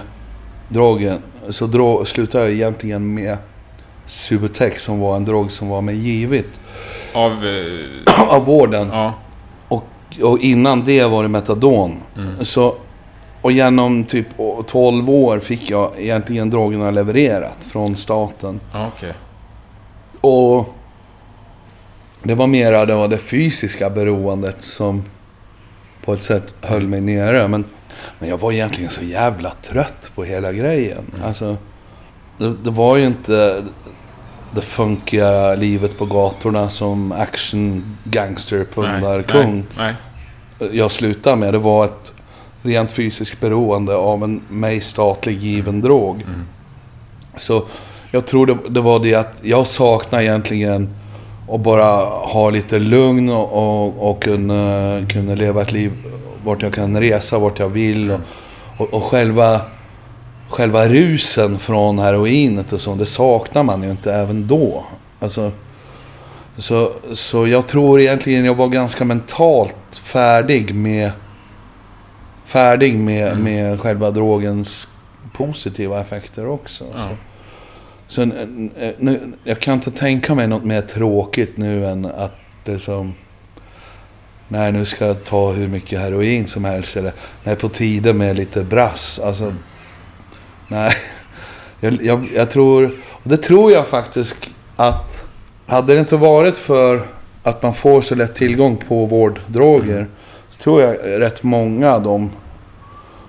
drogen, 0.69 1.19
så 1.49 1.67
dro, 1.67 2.05
slutade 2.05 2.45
jag 2.45 2.53
egentligen 2.53 3.15
med 3.15 3.37
Subutex 4.13 4.83
som 4.83 5.01
var 5.01 5.17
en 5.17 5.25
drog 5.25 5.51
som 5.51 5.69
var 5.69 5.81
mig 5.81 5.97
givet 5.97 6.61
Av... 7.13 7.33
Eh, 7.33 8.29
av 8.35 8.45
vården. 8.45 8.89
ja. 8.93 9.15
Och, 9.69 9.85
och 10.23 10.39
innan 10.39 10.85
det 10.85 11.05
var 11.05 11.23
det 11.23 11.29
Metadon. 11.29 11.97
Mm. 12.17 12.45
Så, 12.45 12.75
och 13.43 13.53
genom 13.53 14.05
typ 14.05 14.27
12 14.67 15.11
år 15.11 15.39
fick 15.39 15.71
jag 15.71 15.91
egentligen 15.99 16.51
drogerna 16.51 16.91
levererat 16.91 17.65
från 17.65 17.97
staten. 17.97 18.61
Ja, 18.73 18.91
okej. 18.97 19.15
Och 20.21 20.75
det 22.23 22.35
var 22.35 22.47
mera 22.47 22.87
det, 22.87 22.95
var 22.95 23.09
det 23.09 23.19
fysiska 23.19 23.91
beroendet 23.91 24.63
som 24.63 25.05
på 26.05 26.13
ett 26.13 26.23
sätt 26.23 26.55
höll 26.61 26.87
mig 26.89 27.01
nere. 27.01 27.49
Men, 27.49 27.65
men 28.19 28.29
jag 28.29 28.39
var 28.39 28.53
egentligen 28.53 28.91
så 28.91 29.05
jävla 29.05 29.51
trött 29.51 30.11
på 30.15 30.25
hela 30.25 30.53
grejen. 30.53 31.15
Alltså, 31.25 31.57
det, 32.39 32.55
det 32.65 32.71
var 32.71 32.97
ju 32.97 33.07
inte 33.07 33.65
det 34.55 34.61
funkiga 34.61 35.55
livet 35.55 35.99
på 35.99 36.07
gatorna 36.07 36.71
som 36.71 37.13
action 37.13 37.97
gangster 38.05 38.57
Nej, 38.57 38.67
pundarkung 38.75 39.67
Nej, 39.77 39.95
nej. 40.59 40.71
jag 40.73 40.91
slutade 40.91 41.37
med. 41.37 41.55
Det 41.55 41.59
var 41.59 41.85
ett, 41.85 42.13
rent 42.63 42.93
fysiskt 42.93 43.41
beroende 43.41 43.97
av 43.97 44.25
en 44.25 44.43
mig 44.49 44.81
statlig 44.81 45.39
given 45.39 45.81
drog. 45.81 46.25
Så 47.37 47.65
jag 48.11 48.27
tror 48.27 48.47
det, 48.47 48.59
det 48.69 48.81
var 48.81 48.99
det 48.99 49.15
att 49.15 49.41
jag 49.45 49.67
saknar 49.67 50.21
egentligen 50.21 50.95
att 51.51 51.61
bara 51.61 52.05
ha 52.05 52.51
lite 52.51 52.79
lugn 52.79 53.31
och, 53.31 53.53
och, 53.53 54.11
och 54.11 54.23
kunna, 54.23 55.07
kunna 55.09 55.35
leva 55.35 55.63
ett 55.63 55.73
liv 55.73 55.93
vart 56.45 56.63
jag 56.63 56.75
kan 56.75 57.01
resa 57.01 57.39
vart 57.39 57.59
jag 57.59 57.69
vill. 57.69 58.11
Och, 58.11 58.21
och, 58.77 58.95
och 58.95 59.05
själva, 59.05 59.61
själva 60.53 60.89
rusen 60.89 61.59
från 61.59 61.99
heroinet 61.99 62.73
och 62.73 62.81
så, 62.81 62.95
det 62.95 63.07
saknar 63.07 63.63
man 63.63 63.83
ju 63.83 63.91
inte 63.91 64.15
även 64.15 64.47
då. 64.47 64.85
Alltså, 65.21 65.53
så, 66.57 66.93
så 67.13 67.47
jag 67.47 67.67
tror 67.67 68.01
egentligen 68.01 68.45
jag 68.45 68.55
var 68.55 68.69
ganska 68.69 69.05
mentalt 69.05 69.75
färdig 69.93 70.75
med 70.75 71.13
färdig 72.45 72.99
med, 72.99 73.39
med 73.39 73.81
själva 73.81 74.11
drogens 74.11 74.89
positiva 75.33 76.01
effekter 76.01 76.47
också. 76.47 76.85
Ja. 76.95 77.09
Så, 78.09 78.25
så 78.25 78.25
nu, 78.99 79.33
jag 79.45 79.61
kan 79.61 79.75
inte 79.75 79.91
tänka 79.91 80.35
mig 80.35 80.47
något 80.47 80.65
mer 80.65 80.81
tråkigt 80.81 81.57
nu 81.57 81.87
än 81.87 82.05
att 82.05 82.37
det 82.65 82.79
som... 82.79 83.15
Nej, 84.49 84.73
nu 84.73 84.85
ska 84.85 85.07
jag 85.07 85.25
ta 85.25 85.53
hur 85.53 85.69
mycket 85.69 86.01
heroin 86.01 86.47
som 86.47 86.65
helst. 86.65 86.97
Eller 86.97 87.13
nej, 87.45 87.57
på 87.57 87.69
tiden 87.69 88.19
med 88.19 88.37
lite 88.37 88.65
brass. 88.65 89.19
Alltså, 89.19 89.55
nej. 90.73 90.95
Jag, 91.81 92.03
jag, 92.03 92.29
jag 92.35 92.51
tror... 92.51 92.91
Och 93.11 93.29
det 93.29 93.37
tror 93.37 93.73
jag 93.73 93.87
faktiskt 93.87 94.51
att... 94.77 95.25
Hade 95.67 95.95
det 95.95 96.01
inte 96.01 96.17
varit 96.17 96.59
för 96.59 97.07
att 97.43 97.63
man 97.63 97.75
får 97.75 98.01
så 98.01 98.15
lätt 98.15 98.35
tillgång 98.35 98.77
på 98.77 99.07
vårddroger. 99.07 100.07
Så 100.51 100.63
tror 100.63 100.83
jag 100.83 100.97
rätt 101.21 101.43
många 101.43 101.93
av 101.93 102.03
dem 102.03 102.31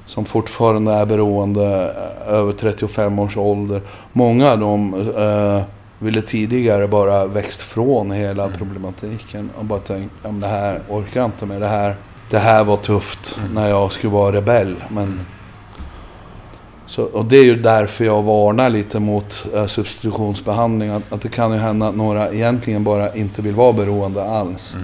som 0.05 0.25
fortfarande 0.25 0.93
är 0.93 1.05
beroende 1.05 1.95
eh, 2.27 2.33
över 2.33 2.51
35 2.51 3.19
års 3.19 3.37
ålder. 3.37 3.81
Många 4.13 4.51
av 4.51 4.59
dem 4.59 5.11
eh, 5.17 5.61
ville 5.99 6.21
tidigare 6.21 6.87
bara 6.87 7.25
växt 7.25 7.61
från 7.61 8.11
hela 8.11 8.49
problematiken 8.49 9.49
och 9.57 9.65
bara 9.65 9.79
tänkt, 9.79 10.13
men 10.23 10.39
det 10.39 10.47
här 10.47 10.81
orkar 10.89 11.19
jag 11.21 11.27
inte 11.27 11.45
med. 11.45 11.61
Det 11.61 11.67
här, 11.67 11.95
det 12.29 12.39
här 12.39 12.63
var 12.63 12.77
tufft 12.77 13.39
när 13.53 13.69
jag 13.69 13.91
skulle 13.91 14.13
vara 14.13 14.35
rebell. 14.35 14.75
Men, 14.89 15.19
så, 16.93 17.03
och 17.03 17.25
det 17.25 17.37
är 17.37 17.43
ju 17.43 17.55
därför 17.55 18.05
jag 18.05 18.23
varnar 18.23 18.69
lite 18.69 18.99
mot 18.99 19.45
eh, 19.53 19.65
substitutionsbehandling. 19.65 20.89
Att, 20.89 21.13
att 21.13 21.21
det 21.21 21.29
kan 21.29 21.51
ju 21.51 21.57
hända 21.57 21.87
att 21.87 21.95
några 21.95 22.31
egentligen 22.31 22.83
bara 22.83 23.13
inte 23.13 23.41
vill 23.41 23.55
vara 23.55 23.73
beroende 23.73 24.23
alls. 24.23 24.75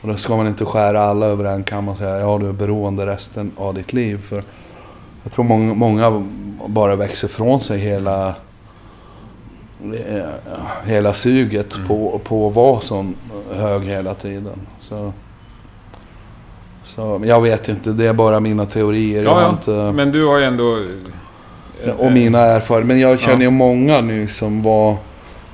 Och 0.00 0.08
då 0.08 0.16
ska 0.16 0.36
man 0.36 0.46
inte 0.46 0.64
skära 0.64 1.00
alla 1.00 1.26
över 1.26 1.44
en 1.44 1.64
kam 1.64 1.88
och 1.88 1.98
säga 1.98 2.18
ja 2.18 2.38
du 2.38 2.48
är 2.48 2.52
beroende 2.52 3.06
resten 3.06 3.52
av 3.56 3.74
ditt 3.74 3.92
liv. 3.92 4.20
För 4.28 4.42
jag 5.22 5.32
tror 5.32 5.44
många, 5.44 5.74
många 5.74 6.24
bara 6.66 6.96
växer 6.96 7.28
från 7.28 7.60
sig 7.60 7.78
hela 7.78 8.28
eh, 9.78 10.28
hela 10.84 11.12
suget 11.12 11.76
på, 11.88 12.20
på 12.24 12.48
att 12.48 12.54
vara 12.54 12.80
sån 12.80 13.14
hög 13.52 13.82
hela 13.82 14.14
tiden. 14.14 14.60
Så, 14.78 15.12
så 16.84 17.20
jag 17.24 17.40
vet 17.40 17.68
inte, 17.68 17.90
det 17.90 18.06
är 18.06 18.14
bara 18.14 18.40
mina 18.40 18.64
teorier. 18.64 19.22
Ja, 19.22 19.40
ja. 19.40 19.50
inte, 19.50 19.70
Men 19.70 20.12
du 20.12 20.26
har 20.26 20.38
ju 20.38 20.44
ändå... 20.44 20.78
eh, 21.84 21.90
och 21.90 22.12
mina 22.12 22.38
erfarenheter. 22.38 22.86
Men 22.88 23.00
jag 23.00 23.20
känner 23.20 23.42
ju 23.42 23.50
många 23.50 24.00
nu 24.00 24.28
som 24.28 24.62
var 24.62 24.96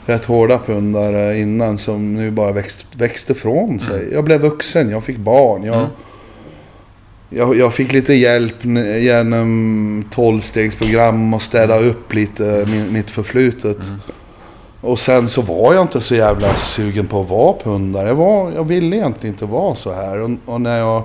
rätt 0.06 0.24
hårda 0.24 0.58
pundare 0.58 1.38
innan 1.38 1.78
som 1.78 2.14
nu 2.14 2.30
bara 2.30 2.52
växt, 2.52 2.86
växte 2.92 3.34
från 3.34 3.80
sig. 3.80 4.08
Jag 4.12 4.24
blev 4.24 4.40
vuxen, 4.40 4.90
jag 4.90 5.04
fick 5.04 5.16
barn. 5.18 5.64
Jag, 5.64 5.76
Mm. 5.76 5.88
jag, 7.30 7.56
jag 7.56 7.74
fick 7.74 7.92
lite 7.92 8.14
hjälp 8.14 8.64
genom 9.00 10.04
tolvstegsprogram 10.10 11.34
och 11.34 11.42
städa 11.42 11.78
upp 11.78 12.14
lite 12.14 12.66
min, 12.70 12.92
mitt 12.92 13.10
förflutet. 13.10 13.76
Och 14.80 14.98
sen 14.98 15.28
så 15.28 15.42
var 15.42 15.74
jag 15.74 15.82
inte 15.82 16.00
så 16.00 16.14
jävla 16.14 16.54
sugen 16.56 17.06
på 17.06 17.20
att 17.20 17.28
vara 17.28 17.52
pundare. 17.64 18.08
Jag, 18.08 18.14
var, 18.14 18.52
jag 18.52 18.64
ville 18.64 18.96
egentligen 18.96 19.34
inte 19.34 19.44
vara 19.44 19.74
så 19.74 19.92
här. 19.92 20.18
Och, 20.20 20.30
och, 20.44 20.60
när 20.60 20.78
jag, 20.78 21.02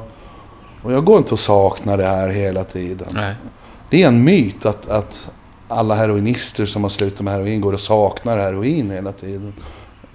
och 0.81 0.93
jag 0.93 1.05
går 1.05 1.17
inte 1.17 1.33
och 1.33 1.39
saknar 1.39 1.97
det 1.97 2.05
här 2.05 2.29
hela 2.29 2.63
tiden. 2.63 3.07
Nej. 3.13 3.33
Det 3.89 4.03
är 4.03 4.07
en 4.07 4.23
myt 4.23 4.65
att, 4.65 4.89
att 4.89 5.29
alla 5.67 5.95
heroinister 5.95 6.65
som 6.65 6.83
har 6.83 6.89
slutat 6.89 7.21
med 7.21 7.33
heroin 7.33 7.61
går 7.61 7.73
och 7.73 7.79
saknar 7.79 8.37
heroin 8.37 8.91
hela 8.91 9.11
tiden. 9.11 9.53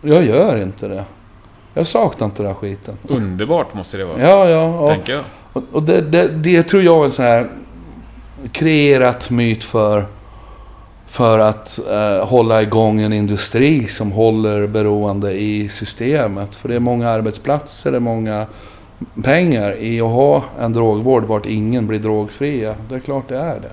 Jag 0.03 0.27
gör 0.27 0.63
inte 0.63 0.89
det. 0.89 1.05
Jag 1.75 1.87
saknar 1.87 2.27
inte 2.27 2.43
den 2.43 2.47
här 2.47 2.55
skiten. 2.55 2.97
Underbart 3.09 3.75
måste 3.75 3.97
det 3.97 4.05
vara, 4.05 4.21
Ja, 4.21 4.49
ja. 4.49 4.65
Och, 4.65 4.89
tänker 4.89 5.13
jag. 5.13 5.25
och, 5.53 5.63
och 5.73 5.83
det, 5.83 6.01
det, 6.01 6.29
det 6.29 6.63
tror 6.63 6.83
jag 6.83 7.01
är 7.01 7.05
en 7.05 7.11
sån 7.11 7.25
här 7.25 7.49
kreerat 8.53 9.31
myt 9.31 9.65
för, 9.65 10.07
för 11.07 11.39
att 11.39 11.81
eh, 11.91 12.27
hålla 12.27 12.63
igång 12.63 13.01
en 13.01 13.13
industri 13.13 13.87
som 13.89 14.13
håller 14.13 14.67
beroende 14.67 15.33
i 15.33 15.69
systemet. 15.69 16.55
För 16.55 16.69
det 16.69 16.75
är 16.75 16.81
många 16.81 17.09
arbetsplatser, 17.11 17.91
det 17.91 17.99
är 17.99 18.01
många 18.01 18.47
pengar 19.25 19.77
i 19.79 20.01
att 20.01 20.11
ha 20.11 20.45
en 20.61 20.73
drogvård 20.73 21.25
vart 21.25 21.47
ingen 21.47 21.87
blir 21.87 21.99
drogfria. 21.99 22.75
Det 22.89 22.95
är 22.95 23.01
klart 23.01 23.29
det 23.29 23.37
är 23.39 23.61
det. 23.61 23.71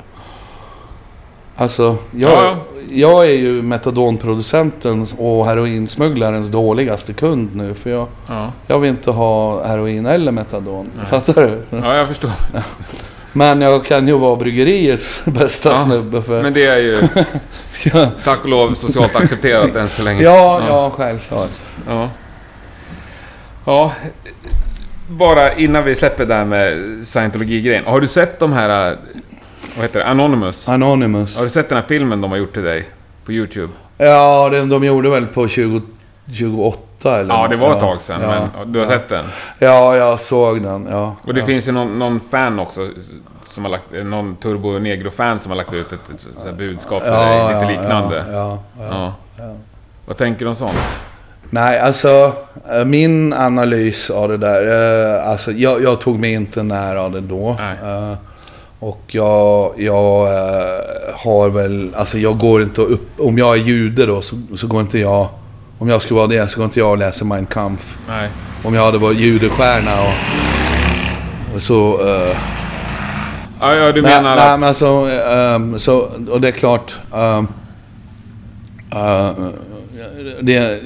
Alltså, 1.56 1.96
jag, 2.16 2.32
Ja, 2.32 2.44
ja. 2.44 2.56
jag 2.92 3.26
är 3.26 3.34
ju 3.38 3.62
metadonproducentens 3.62 5.16
och 5.18 5.46
heroinsmugglarens 5.46 6.48
dåligaste 6.50 7.14
kund 7.14 7.56
nu. 7.56 7.74
För 7.74 7.90
jag, 7.90 8.08
Ja. 8.28 8.52
jag 8.68 8.80
vill 8.80 8.90
inte 8.90 9.12
ha 9.12 9.64
heroin 9.68 10.06
eller 10.06 10.32
metadon. 10.32 10.90
Nej. 10.98 11.06
Fattar 11.06 11.34
du? 11.70 11.78
ja, 11.78 11.96
jag 11.96 12.08
förstår. 12.08 12.32
Men 13.34 13.62
jag 13.62 13.86
kan 13.86 14.08
ju 14.08 14.18
vara 14.18 14.36
bryggeriets 14.36 15.22
bästa 15.26 15.70
Ja, 15.70 15.76
snubbe 15.76 16.22
för... 16.22 16.44
Men 16.44 16.54
det 16.54 16.66
är 16.66 16.78
ju 16.78 17.08
ja, 17.94 18.08
tack 18.24 18.44
och 18.44 18.50
lov 18.50 18.74
socialt 18.74 19.16
accepterat 19.16 19.76
än 19.76 19.90
så 19.90 20.04
länge. 20.04 20.24
ja, 20.24 20.62
ja, 20.68 20.90
självklart. 20.96 21.52
Ja. 21.88 22.10
Ja. 23.66 23.92
Bara 25.10 25.54
innan 25.54 25.84
vi 25.84 25.96
släpper 25.96 26.26
det 26.26 26.34
här 26.34 26.46
med 26.46 26.78
scientologi-grejen. 27.08 27.86
Har 27.86 28.02
du 28.02 28.08
sett 28.08 28.40
de 28.40 28.54
här... 28.54 28.92
äh, 28.92 28.98
Vad 29.76 29.82
heter 29.86 30.00
det? 30.00 30.06
Anonymous? 30.06 30.70
Anonymous. 30.70 31.38
Har 31.38 31.44
du 31.44 31.50
sett 31.50 31.70
den 31.70 31.78
här 31.78 31.86
filmen 31.86 32.22
de 32.22 32.32
har 32.32 32.38
gjort 32.38 32.54
till 32.54 32.64
dig? 32.64 32.86
På 33.26 33.32
YouTube? 33.32 33.74
Ja, 33.98 34.50
de, 34.50 34.70
de 34.70 34.84
gjorde 34.84 35.10
väl 35.10 35.26
på 35.26 35.48
20, 35.48 35.82
28 36.34 37.20
eller 37.20 37.36
Ja, 37.36 37.48
det 37.48 37.56
var 37.56 37.74
ett 37.74 37.80
tag 37.80 38.02
sedan, 38.02 38.22
ja, 38.22 38.48
men 38.62 38.72
du 38.72 38.80
har 38.80 38.86
ja. 38.86 38.92
sett 38.92 39.10
den? 39.10 39.26
Ja, 39.60 39.96
jag 39.96 40.20
såg 40.20 40.64
den. 40.64 40.88
Ja, 40.92 41.16
Och 41.24 41.34
det 41.34 41.40
ja. 41.40 41.46
finns 41.46 41.68
ju 41.68 41.72
någon, 41.72 42.00
någon 42.00 42.20
fan 42.20 42.60
också, 42.60 42.88
som 43.46 43.66
har 43.66 43.72
lagt, 43.72 43.84
någon 44.04 44.36
Turbo 44.36 44.80
Negro-fan 44.80 45.40
som 45.40 45.52
har 45.52 45.58
lagt 45.58 45.74
ut 45.74 45.94
ett, 45.94 46.10
ett, 46.10 46.46
ett, 46.48 46.58
budskap 46.58 47.04
till 47.04 47.12
dig, 47.12 47.54
lite 47.54 47.72
liknande. 47.72 48.26
Ja, 48.32 48.60
ja, 48.80 48.86
ja. 48.90 49.14
Ja. 49.38 49.54
Vad 50.06 50.18
tänker 50.18 50.46
du 50.46 50.50
om 50.50 50.56
sånt? 50.56 50.78
Nej, 51.50 51.80
alltså 51.80 52.34
eh, 52.72 52.86
min 52.86 53.34
analys 53.34 54.10
av 54.10 54.30
det 54.30 54.38
där. 54.38 54.62
eh, 55.22 55.30
Alltså 55.30 55.52
jag, 55.52 55.84
jag 55.84 56.02
tog 56.02 56.20
mig 56.20 56.34
inte 56.34 56.64
nära 56.64 57.10
det 57.10 57.22
då. 57.22 57.56
Nej. 57.60 57.78
Eh, 57.84 58.14
Och 58.80 59.02
jag, 59.08 59.72
jag 59.78 60.28
har 61.14 61.50
väl, 61.50 61.90
alltså 61.96 62.18
jag 62.18 62.38
går 62.38 62.62
inte 62.62 62.82
upp, 62.82 63.10
om 63.20 63.38
jag 63.38 63.56
är 63.58 63.60
jude 63.62 64.06
då 64.06 64.22
så, 64.22 64.36
så 64.58 64.68
går 64.68 64.82
inte 64.82 65.00
jag, 65.00 65.28
om 65.80 65.90
jag 65.90 66.02
skulle 66.02 66.18
vara 66.18 66.28
det 66.28 66.48
så 66.48 66.58
går 66.58 66.66
inte 66.66 66.80
jag 66.80 66.90
och 66.92 66.98
läser 66.98 67.26
Mein 67.26 67.46
Kampf. 67.46 67.98
Nej. 68.08 68.30
Om 68.64 68.74
jag 68.74 68.86
hade 68.86 68.98
varit 68.98 69.20
judestjärna 69.20 69.92
och, 70.02 71.56
och 71.56 71.62
så... 71.62 72.08
eh, 72.08 72.38
Ja, 73.62 73.76
ja 73.76 73.92
du 73.92 74.02
nej, 74.02 74.16
menar 74.16 74.36
nej, 74.36 74.46
att... 74.54 74.60
men 74.60 74.68
alltså, 74.70 75.10
ehm, 75.30 75.80
så, 75.80 76.10
och 76.32 76.42
det 76.42 76.48
är 76.48 76.52
klart... 76.52 76.96
ehm, 77.16 77.48
eh, 78.92 79.32
det, 80.42 80.80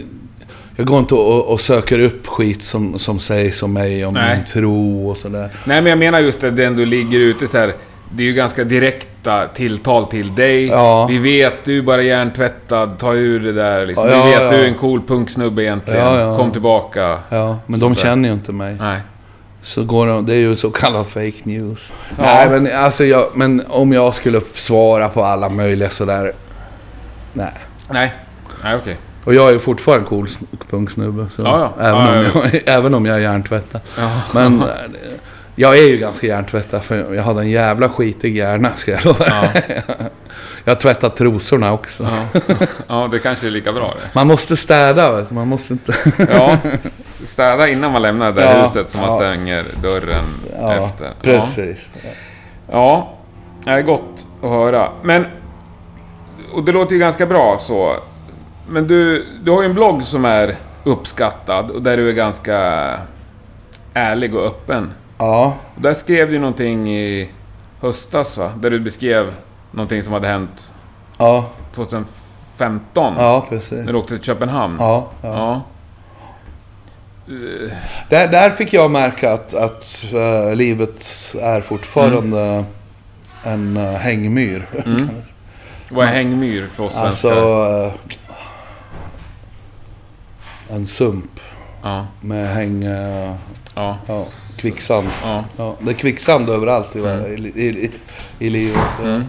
jag 0.76 0.88
går 0.88 1.00
inte 1.00 1.16
och, 1.16 1.52
och 1.52 1.60
söker 1.62 2.00
upp 2.00 2.28
skit 2.28 2.64
som, 2.64 3.00
som 3.00 3.20
sägs 3.20 3.64
om 3.64 3.74
mig, 3.74 4.06
om 4.06 4.14
Nej. 4.14 4.36
min 4.36 4.46
tro 4.46 5.10
och 5.10 5.18
sådär. 5.18 5.50
Nej, 5.66 5.82
men 5.82 5.90
jag 5.90 6.00
menar 6.00 6.20
just 6.20 6.42
det, 6.42 6.52
den 6.52 6.76
du 6.76 6.86
ligger 6.86 7.20
ute 7.20 7.48
så 7.48 7.58
här. 7.58 7.74
Det 8.16 8.24
är 8.24 8.28
ju 8.28 8.34
ganska 8.34 8.64
direkta 8.64 9.48
tilltal 9.48 10.06
till 10.06 10.36
dig. 10.36 10.68
Ja. 10.68 11.08
Vi 11.10 11.18
vet, 11.18 11.54
du 11.66 11.78
är 11.78 11.82
bara 11.82 12.02
hjärntvättad, 12.02 13.00
ta 13.00 13.14
ur 13.14 13.40
det 13.40 13.52
där 13.52 13.86
liksom. 13.86 14.10
Ja, 14.10 14.26
Vi 14.26 14.32
vet, 14.32 14.42
ja. 14.42 14.50
du 14.52 14.56
är 14.56 14.66
en 14.66 14.74
cool 14.74 15.02
punksnubbe 15.08 15.64
egentligen. 15.64 16.38
Kom 16.38 16.52
tillbaka. 16.52 17.20
Ja, 17.30 17.58
men 17.66 17.80
de 17.80 17.96
känner 17.96 18.30
ju 18.30 18.34
inte 18.34 18.52
mig. 18.52 18.76
Nej. 18.80 19.00
Så 19.62 19.84
går 19.84 20.08
de, 20.08 20.26
det 20.26 20.34
är 20.34 20.38
ju 20.38 20.56
så 20.56 20.70
kallad 20.70 21.08
fake 21.08 21.34
news. 21.44 21.94
Ja. 22.10 22.24
Nej, 22.24 22.50
men 22.50 22.70
alltså 22.76 23.06
jag, 23.06 23.26
men 23.34 23.64
om 23.70 23.94
jag 23.94 24.16
skulle 24.16 24.42
svara 24.42 25.10
på 25.10 25.24
alla 25.24 25.50
möjliga 25.50 25.90
sådär... 25.90 26.32
Nej. 27.34 27.54
Nej. 27.90 28.14
Nej, 28.64 28.76
okej. 28.76 28.98
Och 29.24 29.34
jag 29.34 29.52
är 29.52 29.60
fortfarande 29.60 30.06
cool 30.06 30.28
punksnubbe. 30.70 31.28
Så 31.36 31.42
Ja, 31.42 31.74
ja. 31.78 31.84
Även, 31.84 32.00
Ja, 32.00 32.20
om 32.20 32.42
ja, 32.44 32.50
Jag, 32.54 32.62
även 32.66 32.94
om 32.94 33.06
jag 33.06 33.16
är 33.18 33.22
hjärntvättad. 33.22 33.82
Men 34.34 34.62
eh, 34.62 34.68
jag 35.56 35.78
är 35.78 35.88
ju 35.88 35.98
ganska 35.98 36.28
hjärntvättad 36.28 36.84
för 36.84 37.14
jag 37.14 37.24
hade 37.24 37.42
en 37.42 37.50
jävla 37.50 37.90
skitig 37.90 38.38
hjärna 38.38 38.70
ska 38.76 38.92
jag 38.92 39.06
lova. 39.06 39.26
Ja. 39.28 39.62
Jag 40.66 40.74
har 40.74 40.80
tvättat 40.80 41.16
trosorna 41.16 41.74
också. 41.74 42.08
Ja. 42.88 43.10
det 43.12 43.20
kanske 43.20 43.48
är 43.48 43.52
lika 43.52 43.74
bra 43.74 43.94
det. 44.02 44.10
Man 44.14 44.28
måste 44.28 44.56
städa 44.56 45.12
vet 45.12 45.30
du. 45.30 45.36
Man 45.36 45.48
måste 45.48 45.74
inte... 45.74 45.94
Ja. 46.30 46.58
Städa 47.26 47.68
innan 47.68 47.92
man 47.92 48.02
lämnar 48.02 48.32
det 48.32 48.42
där 48.42 48.62
huset 48.62 48.90
så 48.90 48.98
man 48.98 49.12
stänger 49.18 49.66
dörren 49.82 50.26
efter. 50.72 51.12
precis. 51.22 51.90
Ja. 52.04 52.10
Ja, 52.72 53.18
det 53.64 53.72
är 53.72 53.82
gott 53.82 54.28
att 54.44 54.50
höra. 54.50 54.90
Men, 55.02 55.26
och 56.54 56.64
det 56.64 56.72
låter 56.72 56.94
ju 56.94 57.00
ganska 57.00 57.26
bra 57.26 57.58
så. 57.60 57.96
Men 58.68 58.88
du, 58.88 59.26
du 59.44 59.52
har 59.52 59.62
ju 59.62 59.66
en 59.66 59.74
blogg 59.74 60.04
som 60.04 60.26
är 60.26 60.56
uppskattad 60.84 61.72
och 61.72 61.82
där 61.82 61.98
du 61.98 62.10
är 62.10 62.14
ganska 62.14 62.58
ärlig 63.94 64.36
och 64.36 64.46
öppen. 64.46 64.92
Ja, 65.18 65.56
där 65.76 65.94
skrev 65.94 66.32
du 66.32 66.40
någonting 66.40 66.92
i 66.92 67.30
höstas 67.82 68.38
va? 68.38 68.52
Där 68.60 68.70
du 68.70 68.80
beskrev 68.80 69.34
någonting 69.72 70.04
som 70.04 70.14
hade 70.14 70.28
hänt 70.28 70.74
ja, 71.18 71.50
2015. 71.76 73.14
ja 73.18 73.46
precis. 73.50 73.72
När 73.72 73.94
du 73.94 74.00
åkte 74.00 74.16
till 74.18 74.26
Köpenhamn. 74.26 74.76
Ja, 74.80 75.08
ja. 75.22 75.30
Ja. 75.30 75.62
Där, 78.10 78.28
där 78.28 78.50
fick 78.50 78.74
jag 78.74 78.92
märka 78.92 79.34
att, 79.34 79.54
att 79.54 80.06
eh, 80.14 80.56
livet 80.56 81.06
är 81.42 81.62
fortfarande 81.62 82.64
en 83.44 83.78
uh, 83.78 83.84
hängmyr. 83.84 84.68
Vad 85.90 86.08
är 86.08 86.12
hängmyr 86.12 86.68
för 86.68 86.84
oss 86.84 86.96
Alltså... 86.96 87.28
svenskar? 87.28 87.86
eh, 87.86 87.92
en 90.76 90.88
sump 90.88 91.40
Ja, 91.84 92.06
med 92.22 92.48
häng... 92.48 92.84
eh, 92.84 93.34
ja, 93.76 93.98
ja, 94.08 94.26
kvicksand. 94.58 95.08
ja. 95.24 95.44
Ja, 95.58 95.76
det 95.80 95.90
är 95.90 95.94
kvicksand 95.94 96.50
överallt 96.50 96.96
i, 96.96 97.00
i, 97.00 97.68
i, 97.68 97.92
i 98.40 98.50
livet. 98.50 99.00
Mm. 99.04 99.24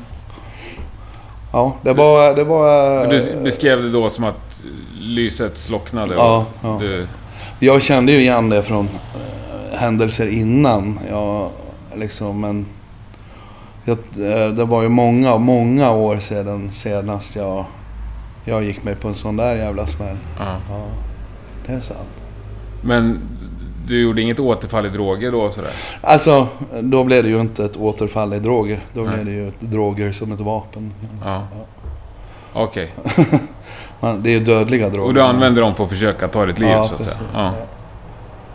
Ja, 1.52 1.76
det 1.82 1.92
var... 1.92 2.34
Det 2.34 2.44
var 2.44 3.06
Du 3.06 3.40
beskrev 3.44 3.82
det 3.82 3.90
då 3.90 4.10
som 4.10 4.24
att 4.24 4.62
lyset 5.00 5.58
slocknade. 5.58 6.14
Ja, 6.14 6.46
ja. 6.62 6.76
Du, 6.80 7.06
Jag 7.58 7.82
kände 7.82 8.12
ju 8.12 8.18
igen 8.18 8.48
det 8.48 8.62
från 8.62 8.84
eh, 8.84 9.78
händelser 9.78 10.26
innan. 10.26 10.98
Jag, 11.10 11.50
liksom, 11.96 12.40
men... 12.40 12.66
Jag, 13.84 13.98
eh, 13.98 14.48
det 14.48 14.64
var 14.64 14.82
ju 14.82 14.88
många, 14.88 15.38
många 15.38 15.90
år 15.90 16.18
sedan 16.18 16.70
senast 16.70 17.36
jag, 17.36 17.64
jag 18.44 18.64
gick 18.64 18.84
med 18.84 19.00
på 19.00 19.08
en 19.08 19.14
sån 19.14 19.36
där 19.36 19.54
jävla 19.56 19.86
smäll. 19.86 20.16
ja. 20.38 20.56
Ja, 21.66 21.72
det 21.72 21.76
är 21.76 21.80
sant. 21.80 22.08
Men 22.82 23.20
du 23.86 24.02
gjorde 24.02 24.22
inget 24.22 24.40
återfall 24.40 24.86
i 24.86 24.88
droger 24.88 25.32
då 25.32 25.50
sådär? 25.50 25.70
Alltså, 26.00 26.48
då 26.82 27.04
blev 27.04 27.22
det 27.22 27.28
ju 27.28 27.40
inte 27.40 27.64
ett 27.64 27.76
återfall 27.76 28.34
i 28.34 28.38
droger. 28.38 28.84
Då 28.92 29.00
Nej. 29.02 29.10
blev 29.14 29.24
det 29.24 29.30
ju 29.32 29.48
ett 29.48 29.60
droger 29.60 30.12
som 30.12 30.32
ett 30.32 30.40
vapen. 30.40 30.94
Ja. 31.24 31.42
Okej. 32.52 32.92
Man- 34.00 34.22
Det 34.22 34.30
är 34.30 34.38
ju 34.38 34.44
dödliga 34.44 34.88
droger. 34.88 35.06
Och 35.08 35.14
du 35.14 35.22
använde 35.22 35.60
dem 35.60 35.74
för 35.74 35.84
att 35.84 35.90
försöka 35.90 36.28
ta 36.28 36.46
ditt 36.46 36.58
liv 36.58 36.68
Ja, 36.68 36.84
så 36.84 36.94
att 36.94 37.04
säga? 37.04 37.16
Ja. 37.34 37.52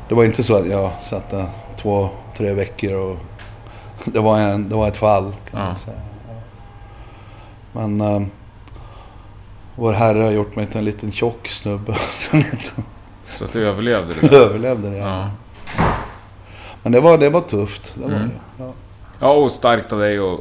Det 0.10 0.16
var 0.16 0.24
inte 0.24 0.43
så 0.43 0.55
att 0.57 0.68
jag 0.68 0.91
satt 1.01 1.30
där 1.30 1.45
två, 1.78 2.10
tre 2.38 2.53
veckor 2.53 2.93
och... 2.93 3.18
Det 4.05 4.20
var, 4.20 4.39
en, 4.39 4.70
det 4.70 4.76
var 4.76 4.88
ett 4.88 4.97
fall, 4.97 5.34
kan 5.51 5.60
Ja. 5.60 5.66
man 5.66 5.76
säga. 5.80 5.97
Ja. 6.28 7.88
Men... 7.88 8.01
eh, 8.01 8.22
vår 9.76 9.93
herre 9.93 10.24
har 10.24 10.32
gjort 10.32 10.55
mig 10.55 10.66
till 10.68 10.78
en 10.78 10.86
liten 10.86 11.12
tjock 11.12 11.47
snubbe. 11.47 11.95
Så 13.38 13.43
att 13.45 13.53
du 13.53 13.67
överlevde 13.67 14.13
det? 14.21 14.27
där. 14.27 14.38
överlevde 14.45 14.89
det. 14.89 14.97
Ja. 14.97 15.30
Men 16.84 16.91
det 16.91 16.99
var, 16.99 17.17
det 17.17 17.30
var 17.30 17.41
tufft. 17.41 17.93
Det 17.95 18.01
var 18.03 18.09
Mm. 18.15 18.27
det. 18.57 18.63
Ja. 18.63 18.71
ja, 19.19 19.32
och 19.34 19.51
starkt 19.51 19.93
av 19.93 19.99
dig 19.99 20.17
att 20.17 20.39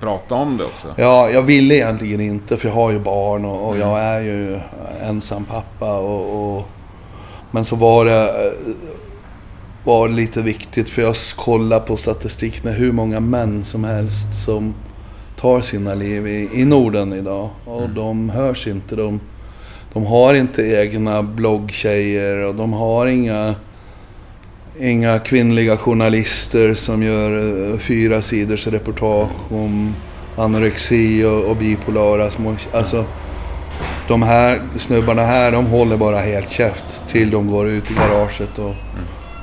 prata 0.00 0.34
om 0.34 0.56
det 0.56 0.64
också. 0.64 0.88
ja, 0.96 1.28
jag 1.30 1.42
ville 1.42 1.74
egentligen 1.74 2.20
inte 2.20 2.56
för 2.56 2.68
jag 2.68 2.74
har 2.74 2.90
ju 2.90 2.98
barn 2.98 3.44
och, 3.44 3.68
och 3.68 3.74
Mm. 3.76 3.88
jag 3.88 4.00
är 4.00 4.20
ju 4.20 4.60
ensam 5.02 5.44
pappa. 5.44 5.94
Och, 5.98 6.56
och, 6.56 6.62
men 7.50 7.64
så 7.64 7.76
var 7.76 8.04
det, 8.04 8.28
eh, 8.46 8.52
var 9.84 10.08
det 10.08 10.14
lite 10.14 10.42
viktigt 10.42 10.90
för 10.90 11.02
jag 11.02 11.14
kollade 11.36 11.86
på 11.86 11.96
statistik 11.96 12.64
med 12.64 12.74
hur 12.74 12.92
många 12.92 13.20
män 13.20 13.64
som 13.64 13.84
helst 13.84 14.44
som 14.44 14.74
tar 15.36 15.60
sina 15.60 15.94
liv 15.94 16.26
i, 16.26 16.50
i 16.52 16.64
Norden 16.64 17.12
idag. 17.12 17.48
Och 17.64 17.82
Mm. 17.82 17.94
de 17.94 18.30
hörs 18.30 18.66
inte. 18.66 18.96
De, 18.96 19.20
de 19.92 20.06
har 20.06 20.34
inte 20.34 20.62
egna 20.62 21.22
bloggtjejer 21.22 22.36
och 22.36 22.54
de 22.54 22.72
har 22.72 23.06
inga, 23.06 23.54
inga 24.80 25.18
kvinnliga 25.18 25.76
journalister 25.76 26.74
som 26.74 27.02
gör 27.02 27.70
eh, 27.72 27.78
fyra 27.78 28.22
sidors 28.22 28.66
reportage 28.66 29.52
om 29.52 29.94
anorexi 30.36 31.24
och, 31.24 31.44
och 31.44 31.56
bipolara 31.56 32.30
små... 32.30 32.56
Alltså, 32.72 33.04
de 34.08 34.22
här 34.22 34.62
snubbarna 34.76 35.22
här, 35.22 35.52
de 35.52 35.66
håller 35.66 35.96
bara 35.96 36.18
helt 36.18 36.50
käft 36.50 37.02
till 37.08 37.30
de 37.30 37.50
går 37.50 37.68
ut 37.68 37.90
i 37.90 37.94
garaget 37.94 38.58
och, 38.58 38.74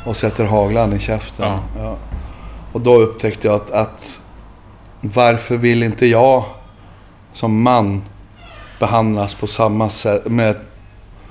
och 0.05 0.15
sätter 0.15 0.45
haglan 0.45 0.93
i 0.93 0.99
käften. 0.99 1.45
Ja. 1.45 1.59
Ja. 1.77 1.97
Och 2.73 2.81
då 2.81 2.95
upptäckte 2.95 3.47
jag 3.47 3.55
att, 3.55 3.71
att 3.71 4.21
varför 5.01 5.57
vill 5.57 5.83
inte 5.83 6.05
jag 6.05 6.43
som 7.33 7.61
man 7.61 8.01
behandlas 8.79 9.33
på 9.33 9.47
samma 9.47 9.89
sätt 9.89 10.25
med, 10.27 10.55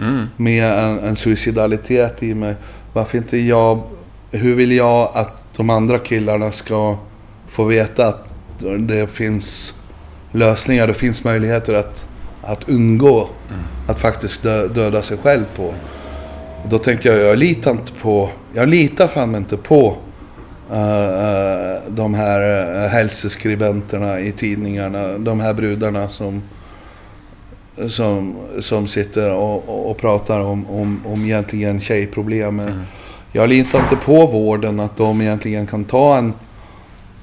Mm. 0.00 0.26
med 0.36 0.64
en, 0.64 0.98
en 0.98 1.16
suicidalitet 1.16 2.22
i 2.22 2.34
mig? 2.34 2.54
Varför 2.92 3.18
inte 3.18 3.38
jag... 3.38 3.82
Hur 4.30 4.54
vill 4.54 4.72
jag 4.72 5.10
att 5.14 5.44
de 5.56 5.70
andra 5.70 5.98
killarna 5.98 6.50
ska 6.50 6.96
få 7.48 7.64
veta 7.64 8.06
att 8.06 8.34
det 8.78 9.10
finns 9.10 9.74
lösningar, 10.32 10.86
det 10.86 10.94
finns 10.94 11.24
möjligheter 11.24 11.74
att, 11.74 12.06
att 12.42 12.68
undgå 12.68 13.28
att 13.88 14.00
faktiskt 14.00 14.42
dö, 14.42 14.68
döda 14.68 15.02
sig 15.02 15.16
själv 15.16 15.44
på. 15.56 15.74
Då 16.70 16.78
tänkte 16.78 17.08
jag, 17.08 17.18
jag 17.18 17.38
litar 17.38 17.70
inte 17.70 17.92
på... 17.92 18.30
Jag 18.54 18.68
litar 18.68 19.08
fan 19.08 19.34
inte 19.34 19.56
på 19.56 19.96
eh, 20.70 21.82
de 21.88 22.14
här 22.14 22.40
uh, 22.84 22.88
hälsoskribenterna 22.88 24.20
i 24.20 24.32
tidningarna. 24.32 25.18
De 25.18 25.40
här 25.40 25.54
brudarna 25.54 26.08
som, 26.08 26.42
som, 27.88 28.36
som 28.60 28.86
sitter 28.86 29.32
och, 29.32 29.90
och, 29.90 29.96
pratar 29.96 30.40
om, 30.40 30.66
om, 30.66 31.02
om 31.06 31.24
egentligen 31.24 31.80
tjejproblem. 31.80 32.62
Jag 33.32 33.48
litar 33.48 33.78
inte 33.78 33.96
på 33.96 34.26
vården 34.26 34.80
att 34.80 34.96
de 34.96 35.20
egentligen 35.20 35.66
kan 35.66 35.84
ta 35.84 36.16
en, 36.16 36.32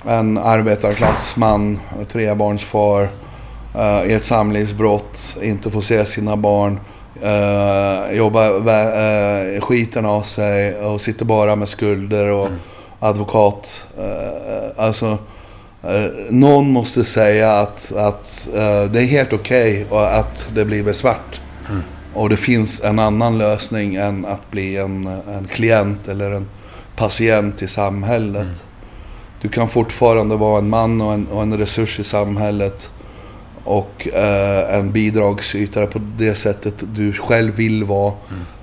en 0.06 0.38
arbetarklassman, 0.38 1.80
trebarnsfar, 2.08 3.10
uh, 3.76 4.10
i 4.10 4.14
ett 4.14 4.24
samlivsbrott, 4.24 5.38
inte 5.42 5.72
få 5.72 5.82
se 5.82 6.06
sina 6.06 6.36
barn, 6.38 6.80
uh, 7.24 8.18
jobba 8.18 8.50
uh, 8.50 9.62
skiten 9.62 10.06
av 10.06 10.22
sig 10.22 10.76
och 10.76 11.02
sitter 11.02 11.26
bara 11.26 11.56
med 11.56 11.70
skulder 11.70 12.32
och 12.32 12.50
advokat. 13.00 13.86
Uh, 14.00 14.84
alltså, 14.86 15.18
uh, 15.90 16.12
någon 16.30 16.70
måste 16.70 17.04
säga 17.04 17.52
att, 17.52 17.92
att 17.96 18.48
uh, 18.54 18.92
det 18.92 19.02
är 19.02 19.06
helt 19.06 19.34
okej 19.34 19.86
och 19.90 20.16
att 20.16 20.48
det 20.56 20.66
blir 20.66 20.94
svart. 20.94 21.42
Och 22.14 22.30
det 22.30 22.38
finns 22.38 22.84
en 22.84 23.00
annan 23.00 23.38
lösning 23.38 23.96
än 23.96 24.26
att 24.26 24.52
bli 24.52 24.78
en, 24.78 25.08
en 25.08 25.48
klient 25.48 26.08
eller 26.08 26.32
en 26.32 26.48
patient 26.96 27.62
i 27.62 27.68
samhället. 27.68 28.48
Du 29.42 29.50
kan 29.50 29.68
fortfarande 29.68 30.36
vara 30.36 30.60
en 30.60 30.70
man 30.70 31.02
och 31.02 31.14
en, 31.14 31.28
och 31.28 31.42
en 31.42 31.58
resurs 31.58 32.00
i 32.00 32.04
samhället. 32.04 32.92
Och 33.64 34.08
eh, 34.14 34.76
en 34.76 34.92
bidragsytare 34.92 35.88
på 35.88 36.00
det 36.18 36.36
sättet 36.36 36.74
du 36.96 37.14
själv 37.14 37.56
vill 37.56 37.84
vara. 37.84 38.14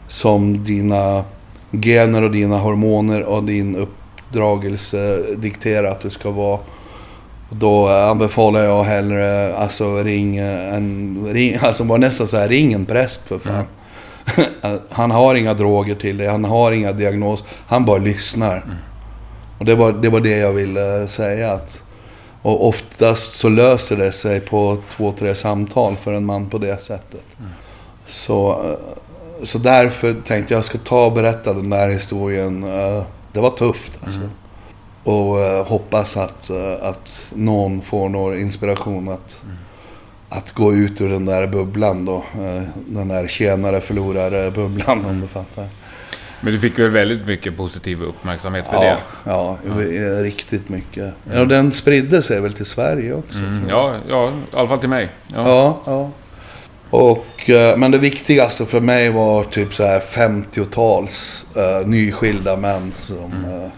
Som 0.08 0.64
dina 0.64 1.24
gener 1.70 2.22
och 2.22 2.30
dina 2.30 2.58
hormoner 2.58 3.22
och 3.22 3.44
din 3.44 3.76
uppdragelse 3.76 5.22
dikterar 5.36 5.90
att 5.90 6.00
du 6.00 6.10
ska 6.10 6.30
vara. 6.30 6.58
Och 7.52 7.58
Då 7.58 7.88
anbefaller 7.88 8.64
jag 8.64 8.82
hellre, 8.82 9.56
alltså 9.56 9.96
ring 10.02 10.36
en, 10.36 11.26
ring, 11.30 11.56
alltså 11.62 11.84
var 11.84 11.98
nästan 11.98 12.26
så 12.26 12.36
här, 12.36 12.48
ring 12.48 12.72
en 12.72 12.86
präst 12.86 13.20
för 13.28 13.38
fan. 13.38 13.64
han 14.90 15.10
har 15.10 15.34
inga 15.34 15.54
droger 15.54 15.94
till 15.94 16.16
dig, 16.16 16.26
han 16.26 16.44
har 16.44 16.72
inga 16.72 16.92
diagnos, 16.92 17.44
han 17.66 17.84
bara 17.84 17.98
lyssnar. 17.98 18.64
Och 19.58 19.64
det 19.64 19.74
var, 19.74 19.92
det 19.92 20.08
var 20.08 20.20
det 20.20 20.36
jag 20.36 20.52
ville 20.52 21.08
säga. 21.08 21.52
Att, 21.52 21.82
och 22.42 22.68
oftast 22.68 23.32
så 23.32 23.48
löser 23.48 23.96
det 23.96 24.12
sig 24.12 24.40
på 24.40 24.78
två, 24.90 25.12
tre 25.12 25.34
samtal 25.34 25.96
för 25.96 26.12
en 26.12 26.24
man 26.26 26.46
på 26.50 26.58
det 26.58 26.82
sättet. 26.82 27.26
Så, 28.06 28.50
eh, 28.50 29.44
så 29.44 29.58
därför 29.58 30.12
tänkte 30.12 30.54
jag 30.54 30.58
jag 30.58 30.64
ska 30.64 30.78
ta 30.78 31.04
och 31.06 31.12
berätta 31.12 31.54
den 31.54 31.70
där 31.70 31.88
historien. 31.90 32.64
Eh, 32.64 33.02
Det 33.32 33.40
var 33.40 33.50
tufft 33.50 33.98
alltså. 34.04 34.20
Och 35.04 35.40
eh, 35.40 35.66
hoppas 35.66 36.16
att, 36.16 36.50
eh, 36.50 36.72
att 36.88 37.32
någon 37.34 37.82
får 37.82 38.08
någon 38.08 38.38
inspiration 38.38 39.08
att, 39.08 39.42
att 40.28 40.52
gå 40.52 40.74
ut 40.74 41.00
ur 41.00 41.08
den 41.08 41.24
där 41.24 41.46
bubblan 41.46 42.04
då. 42.04 42.16
Eh, 42.16 42.62
Den 42.86 43.08
där 43.08 43.26
tjänare 43.26 43.80
förlorare 43.80 44.50
bubblan 44.50 45.04
om 45.04 45.20
du 45.20 45.26
fattar. 45.28 45.66
Men 46.40 46.52
du 46.52 46.60
fick 46.60 46.78
väl 46.78 46.90
väldigt 46.90 47.26
mycket 47.26 47.56
positiv 47.56 48.02
uppmärksamhet 48.02 48.66
för 48.66 48.74
Ja, 48.84 48.96
det? 49.24 49.30
ja, 49.30 49.56
eh, 49.82 50.22
riktigt 50.22 50.68
mycket. 50.68 51.12
Ja, 51.32 51.40
och 51.40 51.48
den 51.48 51.72
spridde 51.72 52.22
sig 52.22 52.40
väl 52.40 52.52
till 52.52 52.66
Sverige 52.66 53.12
också. 53.14 53.38
Mm, 53.38 53.62
ja, 53.68 53.94
ja, 54.08 54.28
i 54.52 54.56
alla 54.56 54.68
fall 54.68 54.78
till 54.78 54.88
mig. 54.88 55.08
Ja. 55.34 55.42
Ja, 55.46 55.80
ja. 55.86 56.10
Och, 56.90 57.50
men 57.76 57.90
det 57.90 57.98
viktigaste 57.98 58.66
för 58.66 58.80
mig 58.80 59.10
var 59.10 59.44
typ 59.44 59.74
så 59.74 59.84
här 59.86 60.00
50-tals 60.00 61.46
uh, 61.56 61.86
nyskilda 61.88 62.56
män 62.56 62.92
som... 63.00 63.44
eh, 63.44 63.68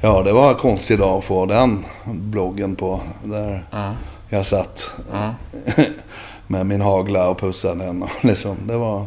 Ja, 0.00 0.22
det 0.22 0.32
var 0.32 0.50
en 0.50 0.56
konstig 0.56 0.98
dag 0.98 1.18
att 1.18 1.24
få 1.24 1.46
den 1.46 1.84
bloggen 2.06 2.76
på. 2.76 3.00
Där 3.24 3.64
Ja. 3.70 3.92
jag 4.28 4.46
satt 4.46 4.90
Ja. 5.12 5.34
med 6.46 6.66
min 6.66 6.80
hagla 6.80 7.28
och 7.28 7.38
pussade 7.38 7.88
och 7.88 8.08
Liksom. 8.24 8.56
Det 8.66 8.76
var... 8.76 9.04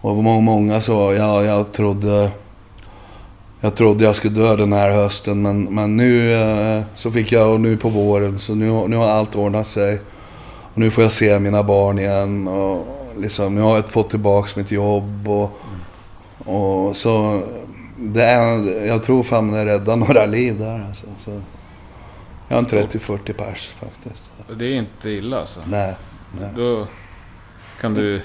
Och 0.00 0.16
må- 0.16 0.40
många 0.40 0.80
så, 0.80 1.14
ja, 1.18 1.44
jag 1.44 1.72
trodde... 1.72 2.30
Jag 3.60 3.74
trodde 3.74 4.04
jag 4.04 4.16
skulle 4.16 4.34
dö 4.34 4.56
den 4.56 4.72
här 4.72 4.90
hösten 4.90 5.42
men, 5.42 5.62
men 5.64 5.96
nu 5.96 6.32
eh, 6.32 6.82
så 6.94 7.10
fick 7.10 7.32
jag, 7.32 7.52
och 7.52 7.60
nu 7.60 7.76
på 7.76 7.88
våren, 7.88 8.38
så 8.38 8.54
nu, 8.54 8.88
nu 8.88 8.96
har 8.96 9.08
allt 9.08 9.34
ordnat 9.36 9.66
sig. 9.66 10.00
Och 10.72 10.78
nu 10.78 10.90
får 10.90 11.02
jag 11.02 11.12
se 11.12 11.38
mina 11.40 11.62
barn 11.62 11.98
igen 11.98 12.48
och 12.48 12.86
liksom, 13.16 13.54
nu 13.54 13.60
har 13.60 13.74
jag 13.76 13.88
fått 13.90 14.10
tillbaks 14.10 14.56
mitt 14.56 14.70
jobb 14.70 15.28
och, 15.28 15.50
och 16.54 16.96
så... 16.96 17.42
Det 17.98 18.24
är, 18.24 18.86
jag 18.86 19.02
tror 19.02 19.22
fan 19.22 19.52
det 19.52 19.64
räddar 19.64 19.96
några 19.96 20.26
liv 20.26 20.58
där 20.58 20.84
alltså. 20.88 21.06
Så, 21.18 21.42
jag 22.48 22.56
har 22.56 22.62
en 22.62 22.66
30-40 22.66 23.32
pers 23.32 23.74
faktiskt. 23.80 24.30
Det 24.58 24.64
är 24.64 24.74
inte 24.74 25.10
illa 25.10 25.40
alltså. 25.40 25.60
Nej, 25.66 25.94
nej. 26.40 26.50
Då 26.56 26.86
kan 27.80 27.94
du 27.94 28.20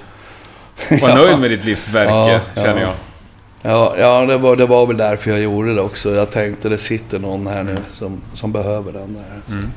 vara 1.01 1.15
nöjd 1.15 1.39
med 1.39 1.51
ditt 1.51 1.65
livsverke, 1.65 2.11
Ja, 2.11 2.39
känner 2.55 2.81
jag. 2.81 2.93
Ja, 3.61 3.95
ja 3.97 4.25
det, 4.25 4.37
var, 4.37 4.55
det 4.55 4.65
var 4.65 4.85
väl 4.87 4.97
därför 4.97 5.31
jag 5.31 5.41
gjorde 5.41 5.75
det 5.75 5.81
också. 5.81 6.15
Jag 6.15 6.31
tänkte 6.31 6.69
det 6.69 6.77
sitter 6.77 7.19
någon 7.19 7.47
här 7.47 7.63
nu 7.63 7.77
som, 7.91 8.21
som 8.33 8.51
behöver 8.51 8.93
den 8.93 9.13
där. 9.13 9.55
Mm. 9.55 9.71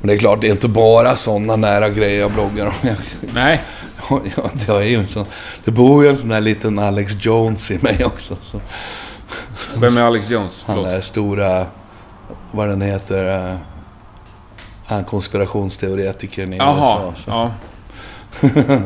Men 0.00 0.08
det 0.08 0.14
är 0.14 0.18
klart, 0.18 0.40
det 0.40 0.46
är 0.48 0.52
inte 0.52 0.68
bara 0.68 1.16
sådana 1.16 1.56
nära 1.56 1.88
grejer 1.88 2.20
jag 2.20 2.32
bloggar 2.32 2.66
om. 2.66 2.72
Nej, 3.34 3.62
ja, 4.36 4.50
det, 4.66 4.72
är 4.72 4.82
ju 4.82 4.94
en 4.94 5.08
sån, 5.08 5.26
det 5.64 5.70
bor 5.70 6.04
ju 6.04 6.10
en 6.10 6.16
sån 6.16 6.28
där 6.28 6.40
liten 6.40 6.78
Alex 6.78 7.16
Jones 7.24 7.70
i 7.70 7.78
mig 7.82 8.04
också. 8.04 8.36
Så, 8.42 8.60
vem 9.76 9.96
är 9.96 10.02
Alex 10.02 10.30
Jones? 10.30 10.64
han 10.66 10.76
Förlåt. 10.76 10.92
är 10.92 11.00
stora, 11.00 11.66
vad 12.50 12.68
den 12.68 12.82
heter, 12.82 13.50
eh, 13.50 13.56
han 14.86 15.04
konspirationsteoretikern 15.04 16.52
i 16.52 16.56
Jaha, 16.56 17.10
USA. 17.10 17.12
Så, 17.14 17.30
ja. 17.30 17.52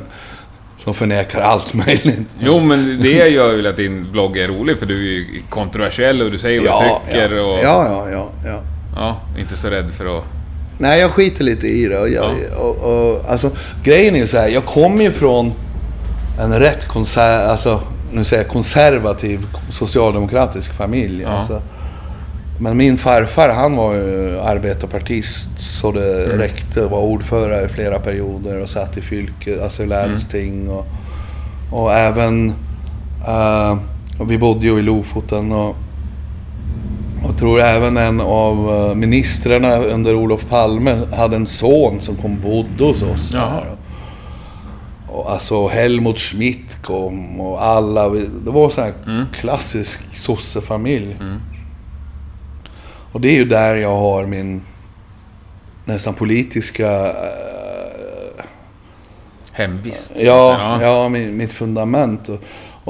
Som 0.77 0.95
förnekar 0.95 1.41
allt 1.41 1.75
möjligt. 1.75 2.37
Jo, 2.39 2.61
men 2.61 3.03
det 3.03 3.29
gör 3.29 3.53
ju 3.53 3.69
att 3.69 3.77
din 3.77 4.13
blogg 4.13 4.37
är 4.37 4.49
rolig, 4.49 4.79
för 4.79 4.87
du 4.87 4.95
är 4.95 5.13
ju 5.13 5.43
kontroversiell 5.49 6.23
och 6.23 6.31
du 6.31 6.39
säger 6.39 6.71
vad 6.71 6.83
du 6.83 6.87
ja, 6.87 7.03
tycker 7.07 7.37
ja, 7.37 7.45
och... 7.45 7.59
ja, 7.59 7.87
ja, 7.89 8.11
ja, 8.11 8.31
ja. 8.45 8.63
Ja, 8.97 9.21
inte 9.39 9.57
så 9.57 9.69
rädd 9.69 9.95
för 9.95 10.19
att... 10.19 10.25
Nej, 10.81 11.01
jag 11.01 11.11
skiter 11.11 11.45
lite 11.45 11.67
i 11.67 11.89
det. 11.89 11.99
Och 11.99 12.09
jag, 12.09 12.31
och, 12.59 12.77
och, 12.77 13.31
alltså, 13.31 13.51
grejen 13.85 14.15
är 14.15 14.19
ju 14.19 14.27
så 14.27 14.39
här, 14.39 14.49
jag 14.49 14.67
kommer 14.67 15.05
ju 15.05 15.11
från 15.11 15.53
en 16.41 16.59
rätt 16.61 16.85
konser, 16.89 17.47
alltså, 17.47 17.81
nu 18.13 18.25
säger 18.25 18.43
jag 18.43 18.53
konservativ 18.53 19.47
socialdemokratisk 19.71 20.73
familj. 20.73 21.23
Ja. 21.23 21.29
Alltså. 21.29 21.63
Men 22.61 22.77
min 22.77 22.99
farfar, 22.99 23.49
han 23.49 23.77
var 23.77 23.95
ju 23.95 24.41
arbetarpartist 24.41 25.49
så 25.57 25.93
det 25.93 26.25
Mm. 26.25 26.39
räckte. 26.39 26.81
Var 26.81 26.99
ordförande 27.01 27.65
i 27.65 27.69
flera 27.69 27.99
perioder 27.99 28.57
och 28.61 28.71
satt 28.71 28.97
i 28.97 29.01
fylke, 29.03 29.63
alltså 29.65 29.83
i 29.83 29.87
landsting. 29.87 30.69
Och, 30.69 30.87
och 31.73 31.95
även... 31.95 32.55
eh, 33.29 33.79
och 34.19 34.31
vi 34.31 34.39
bodde 34.39 34.67
ju 34.67 34.79
i 34.79 34.83
Lofoten 34.83 35.53
och 35.53 35.77
tror 37.41 37.61
även 37.61 37.97
en 37.97 38.21
av 38.21 38.71
eh, 38.91 38.95
ministrarna 38.95 39.77
under 39.77 40.15
Olof 40.15 40.49
Palme 40.49 41.03
hade 41.17 41.37
en 41.37 41.47
son 41.47 42.01
som 42.01 42.17
kom 42.17 42.33
och 42.33 42.39
bodde 42.41 42.85
hos 42.85 43.03
oss. 43.03 43.31
Jaha. 43.35 43.63
Och 45.09 45.33
alltså 45.33 45.69
Helmut 45.69 46.19
Schmidt 46.19 46.83
kom 46.83 47.41
och 47.41 47.65
alla. 47.65 48.09
Det 48.45 48.51
var 48.51 48.71
så 48.71 48.81
här 48.81 48.93
Mm. 49.07 49.27
klassisk 49.33 50.01
sossefamilj. 50.17 51.17
Och 53.13 53.21
det 53.21 53.29
är 53.29 53.35
ju 53.35 53.45
där 53.45 53.77
jag 53.77 53.97
har 53.97 54.27
min 54.27 54.63
nästan 55.85 56.15
politiska... 56.15 57.07
eh, 57.07 58.45
Hemvist. 59.53 60.13
Ja, 60.17 60.83
ja 60.83 61.09
min, 61.09 61.37
mitt 61.37 61.53
fundament. 61.53 62.29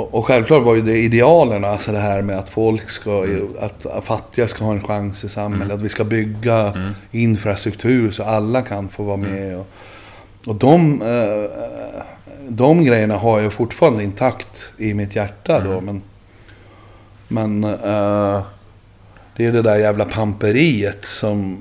Och, 0.00 0.14
och, 0.14 0.26
självklart 0.26 0.64
var 0.64 0.74
ju 0.74 0.80
det 0.80 0.98
idealerna, 0.98 1.68
alltså 1.68 1.92
det 1.92 1.98
här 1.98 2.22
med 2.22 2.38
att 2.38 2.48
folk 2.48 2.90
ska, 2.90 3.26
att, 3.60 3.86
att 3.86 4.04
fattiga 4.04 4.48
ska 4.48 4.64
ha 4.64 4.72
en 4.72 4.82
chans 4.82 5.24
i 5.24 5.28
samhället. 5.28 5.74
Att 5.74 5.82
vi 5.82 5.88
ska 5.88 6.04
bygga 6.04 6.72
infrastruktur 7.10 8.10
så 8.10 8.24
alla 8.24 8.62
kan 8.62 8.88
få 8.88 9.02
vara 9.02 9.16
med. 9.16 9.58
Och, 9.58 9.66
och 10.46 10.54
de, 10.54 11.02
eh, 11.02 11.50
de 12.48 12.84
grejerna 12.84 13.16
har 13.16 13.40
jag 13.40 13.52
fortfarande 13.52 14.04
intakt 14.04 14.70
i 14.76 14.94
mitt 14.94 15.16
hjärta 15.16 15.60
då. 15.60 15.80
Men, 15.80 16.02
men 17.28 17.64
eh, 17.64 18.42
det 19.36 19.46
är 19.46 19.52
det 19.52 19.62
där 19.62 19.78
jävla 19.78 20.04
pamperiet 20.04 21.04
som, 21.04 21.58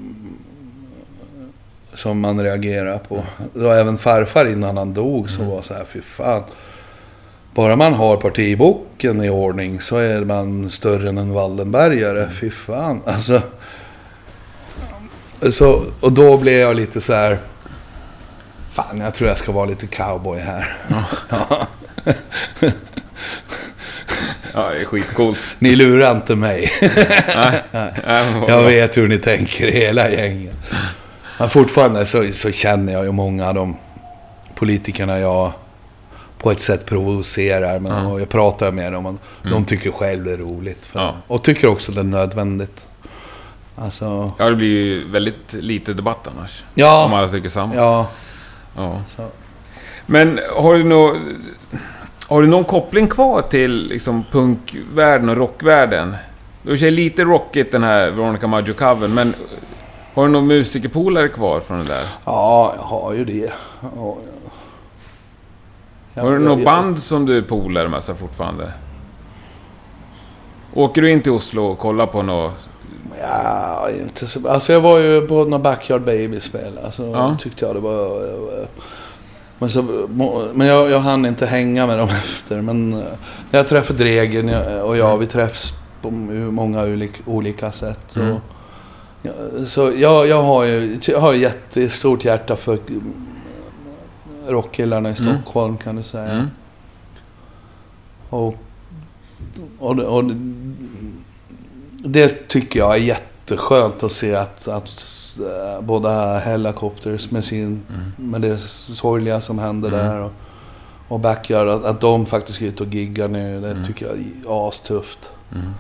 som 1.94 2.20
man 2.20 2.44
reagerar 2.44 2.98
på. 2.98 3.24
Det 3.54 3.60
var 3.60 3.76
även 3.76 3.98
farfar 3.98 4.46
innan 4.46 4.78
han 4.78 4.94
dog 4.94 5.30
som 5.30 5.48
var 5.48 5.62
så 5.62 5.74
här, 5.74 5.86
fy 5.86 6.02
fan. 6.02 6.44
Bara 7.54 7.76
man 7.76 7.94
har 7.94 8.18
partiboken 8.18 9.24
i 9.24 9.30
ordning 9.30 9.82
så 9.82 9.98
är 9.98 10.22
man 10.26 10.70
större 10.70 11.10
än 11.10 11.18
en 11.18 11.34
Wallenbergare. 11.34 12.30
Fy 12.42 12.52
fan. 12.52 13.02
Alltså. 13.06 13.42
Så, 15.52 15.86
och 16.00 16.12
då 16.12 16.38
blev 16.38 16.60
jag 16.60 16.76
lite 16.76 17.02
så 17.02 17.14
här. 17.14 17.38
Fan, 18.72 19.00
jag 19.02 19.14
tror 19.14 19.30
jag 19.30 19.38
ska 19.38 19.52
vara 19.52 19.66
lite 19.66 19.88
cowboy 19.88 20.40
här. 20.40 20.74
Ja. 20.90 21.68
Ja, 24.54 24.70
det 24.70 24.80
är 24.82 24.86
skitcoolt. 24.86 25.56
Ni 25.60 25.76
lurar 25.76 26.12
inte 26.12 26.36
mig. 26.36 26.72
Nej, 27.36 27.62
Jag 28.48 28.64
vet 28.64 28.98
hur 28.98 29.08
ni 29.08 29.18
tänker, 29.18 29.72
hela 29.72 30.10
gänget. 30.10 30.56
Men 31.38 31.50
fortfarande 31.50 32.06
så, 32.06 32.32
så 32.32 32.52
känner 32.52 32.94
jag 32.94 33.06
ju 33.06 33.12
många 33.12 33.48
av 33.48 33.54
de 33.54 33.78
politikerna 34.56 35.20
jag 35.20 35.52
på 36.40 36.52
ett 36.52 36.62
sätt 36.62 36.86
provocerar. 36.86 37.80
Men 37.80 38.06
och 38.06 38.22
jag 38.22 38.30
pratar 38.30 38.72
med 38.72 38.94
dem 38.94 39.06
och 39.06 39.16
de 39.50 39.66
tycker 39.66 39.92
själv 39.92 40.24
det 40.24 40.32
är 40.32 40.38
roligt. 40.38 40.86
För, 40.86 41.00
Ja. 41.00 41.14
Och 41.28 41.44
tycker 41.44 41.68
också 41.68 41.92
det 41.92 42.00
är 42.00 42.04
nödvändigt. 42.04 42.88
Alltså, 43.76 44.32
Ja, 44.38 44.50
det 44.50 44.56
blir 44.56 44.68
ju 44.86 45.12
väldigt 45.12 45.54
lite 45.54 45.94
debatt 45.94 46.28
annars. 46.36 46.60
Om 46.66 46.72
ja, 46.76 47.10
alla 47.18 47.28
tycker 47.28 47.50
samma. 47.50 47.76
ja. 47.76 48.08
Ja. 48.76 49.02
Så. 49.16 49.28
Men 50.06 50.40
har 50.56 50.74
du 50.76 50.84
nå 50.84 51.16
Har 52.28 52.42
du 52.42 52.48
någon 52.48 52.64
koppling 52.64 53.08
kvar 53.08 53.42
till 53.42 53.88
liksom 53.88 54.24
punkvärlden 54.32 55.30
och 55.30 55.38
rockvärlden? 55.38 56.16
Du 56.62 56.78
kör 56.78 56.92
lite 56.92 57.24
rockigt 57.24 57.72
den 57.72 57.84
här 57.84 58.12
Veronica 58.12 58.48
Maggio-covern, 58.48 59.14
men 59.14 59.34
har 60.14 60.26
du 60.26 60.32
någon 60.32 60.48
musikerpolare 60.48 61.28
kvar 61.28 61.60
från 61.60 61.80
det 61.80 61.86
där? 61.86 62.04
Ja, 62.26 62.74
jag 62.78 62.84
har 62.84 63.14
ju 63.14 63.26
det. 63.26 63.52
Har 66.22 66.32
du 66.32 66.40
något 66.40 66.66
band 66.66 67.00
som 67.00 67.26
du 67.26 67.38
är 67.38 67.42
polare 67.42 67.88
med 67.90 68.04
så 68.04 68.12
här 68.12 68.20
fortfarande? 68.20 68.72
Åker 70.74 71.02
du 71.02 71.12
in 71.12 71.22
till 71.22 71.32
Oslo 71.32 71.64
och 71.66 71.80
kollar 71.80 72.06
på 72.06 72.22
något? 72.22 72.68
Ja, 73.22 73.90
inte 74.00 74.28
så... 74.28 74.48
Alltså 74.48 74.74
jag 74.74 74.82
var 74.82 74.98
ju 74.98 75.28
på 75.28 75.44
några 75.44 75.60
Backyard 75.60 76.02
Baby-spel. 76.02 76.80
Alltså 76.86 77.04
Ja. 77.06 77.38
tyckte 77.40 77.66
jag 77.66 77.76
det 77.76 77.80
var... 77.80 78.22
Men, 79.60 79.70
så, 79.70 79.82
men 80.54 80.68
jag, 80.68 80.90
jag 80.92 81.00
hann 81.00 81.26
inte 81.26 81.46
hänga 81.46 81.88
med 81.88 81.98
dem 81.98 82.10
efter. 82.24 82.62
Men 82.62 82.94
eh, 82.94 83.00
jag 83.52 83.68
träffade 83.68 84.00
Dregen 84.04 84.50
och 84.82 84.98
jag, 84.98 85.18
vi 85.18 85.26
träffs 85.28 85.74
på 86.02 86.12
många 86.12 86.84
olika, 87.26 87.72
sätt. 87.72 88.16
Mm. 88.16 88.36
Och, 88.36 88.42
så 89.68 89.94
jag, 89.96 90.28
jag 90.28 90.42
har 90.44 90.64
ju 90.64 91.00
jag 91.08 91.20
har 91.20 91.34
ett 91.34 91.40
jättestort 91.40 92.26
hjärta 92.26 92.56
för 92.56 92.80
rockkillarna 94.50 95.10
i 95.10 95.16
Mm. 95.22 95.36
Stockholm 95.38 95.78
kan 95.78 95.96
du 95.96 96.04
säga. 96.04 96.32
Mm. 96.32 96.48
Och, 98.30 98.56
och, 99.80 99.96
det- 99.96 100.06
och 100.08 100.24
det- 102.04 102.48
tycker 102.48 102.80
jag 102.80 102.96
är 102.96 103.00
jätteskönt 103.00 104.04
att 104.04 104.12
se 104.12 104.36
att, 104.36 104.68
att 104.68 104.90
äh, 105.40 105.82
båda 105.82 106.38
Hellacopters 106.38 107.32
med, 107.32 107.44
sin, 107.46 107.86
Mm. 107.90 108.12
med 108.32 108.42
det 108.42 108.58
sorgliga 108.60 109.42
som 109.42 109.60
händer 109.60 109.90
Mm. 109.90 110.00
där 110.06 110.20
och, 110.22 110.32
och 111.08 111.20
Backyard, 111.20 111.68
att, 111.68 111.86
att 111.86 112.02
de 112.02 112.26
faktiskt 112.26 112.56
ska 112.56 112.66
ut 112.66 112.82
och 112.82 112.88
gigga 112.94 113.28
nu. 113.28 113.62
Det 113.62 113.72
Mm. 113.72 113.86
tycker 113.86 114.06
jag 114.06 114.16
är 114.18 114.68
astufft. 114.68 115.30
Mm. 115.52 115.72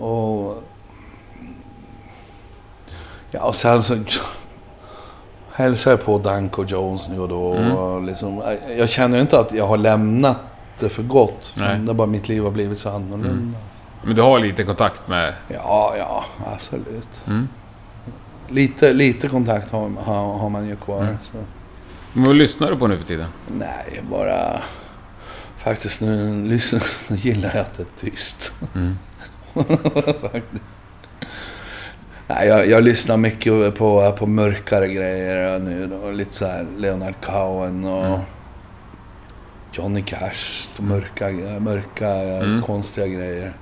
Och... 0.00 0.62
Ja, 3.30 3.42
och 3.44 3.54
sen 3.54 3.82
så... 3.82 3.96
Hälsar 5.56 5.96
på 5.96 6.18
Danko 6.18 6.64
Jones 6.64 7.08
nu 7.08 7.20
och 7.20 7.28
då. 7.28 7.54
Mm. 7.54 7.76
Och 7.76 8.02
liksom, 8.02 8.42
jag 8.78 8.88
känner 8.88 9.18
inte 9.18 9.38
att 9.38 9.52
jag 9.52 9.66
har 9.66 9.76
lämnat 9.76 10.38
det 10.78 10.88
för 10.88 11.02
gott. 11.02 11.54
Nej. 11.56 11.68
Men 11.68 11.86
det 11.86 11.92
är 11.92 11.94
bara 11.94 12.06
mitt 12.06 12.28
liv 12.28 12.42
har 12.42 12.50
blivit 12.50 12.78
så 12.78 12.88
annorlunda. 12.88 13.28
Mm. 13.28 13.56
Men 14.04 14.16
du 14.16 14.22
har 14.22 14.38
lite 14.40 14.64
kontakt 14.64 15.08
med... 15.08 15.34
Ja, 15.48 15.94
ja, 15.98 16.24
absolut. 16.54 17.08
Mm. 17.26 17.48
Lite, 18.48 18.92
lite 18.92 19.28
kontakt 19.28 19.72
har, 19.72 19.90
har, 20.04 20.38
har 20.38 20.48
man 20.48 20.68
ju 20.68 20.76
kvar. 20.76 21.02
Mm. 21.02 21.16
Så. 21.32 21.38
Men 22.12 22.24
vad 22.24 22.36
lyssnar 22.36 22.70
du 22.70 22.76
på 22.76 22.86
nu 22.86 22.98
för 22.98 23.06
tiden? 23.06 23.28
Nej, 23.46 24.02
bara... 24.10 24.62
Faktiskt 25.56 26.00
nu, 26.00 26.44
lyssna, 26.44 26.80
nu 27.08 27.16
gillar 27.16 27.50
jag 27.54 27.60
att 27.62 27.74
det 27.74 27.82
är 27.82 28.10
tyst. 28.10 28.52
Mm. 28.74 28.98
Faktiskt. 30.20 30.62
Nej, 32.28 32.48
jag, 32.48 32.68
jag 32.68 32.82
lyssnar 32.82 33.16
mycket 33.16 33.74
på, 33.74 34.12
på 34.18 34.26
mörkare 34.26 34.88
grejer 34.88 35.58
nu. 35.58 35.86
Då. 35.86 36.10
Lite 36.10 36.34
så 36.34 36.46
här 36.46 36.66
Leonard 36.78 37.14
Cohen 37.24 37.84
och 37.84 38.18
Johnny 39.72 40.02
Cash. 40.02 40.68
Mörka, 40.78 41.28
mörka 41.60 42.12
konstiga 42.66 43.06
grejer. 43.06 43.56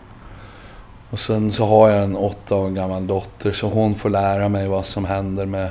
Och 1.10 1.18
sen 1.18 1.52
så 1.52 1.66
har 1.66 1.90
jag 1.90 2.04
en 2.04 2.16
åtta 2.16 2.54
år 2.54 2.70
gammal 2.70 3.06
dotter 3.06 3.52
så 3.52 3.68
hon 3.68 3.94
får 3.94 4.10
lära 4.10 4.48
mig 4.48 4.68
vad 4.68 4.86
som 4.86 5.04
händer 5.04 5.46
med 5.46 5.70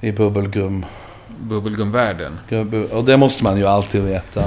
i 0.00 0.12
bubbelgum. 0.12 0.86
Bubbelgumvärlden. 1.40 2.38
Och 2.92 3.04
det 3.04 3.16
måste 3.16 3.44
man 3.44 3.56
ju 3.56 3.66
alltid 3.66 4.02
veta. 4.02 4.44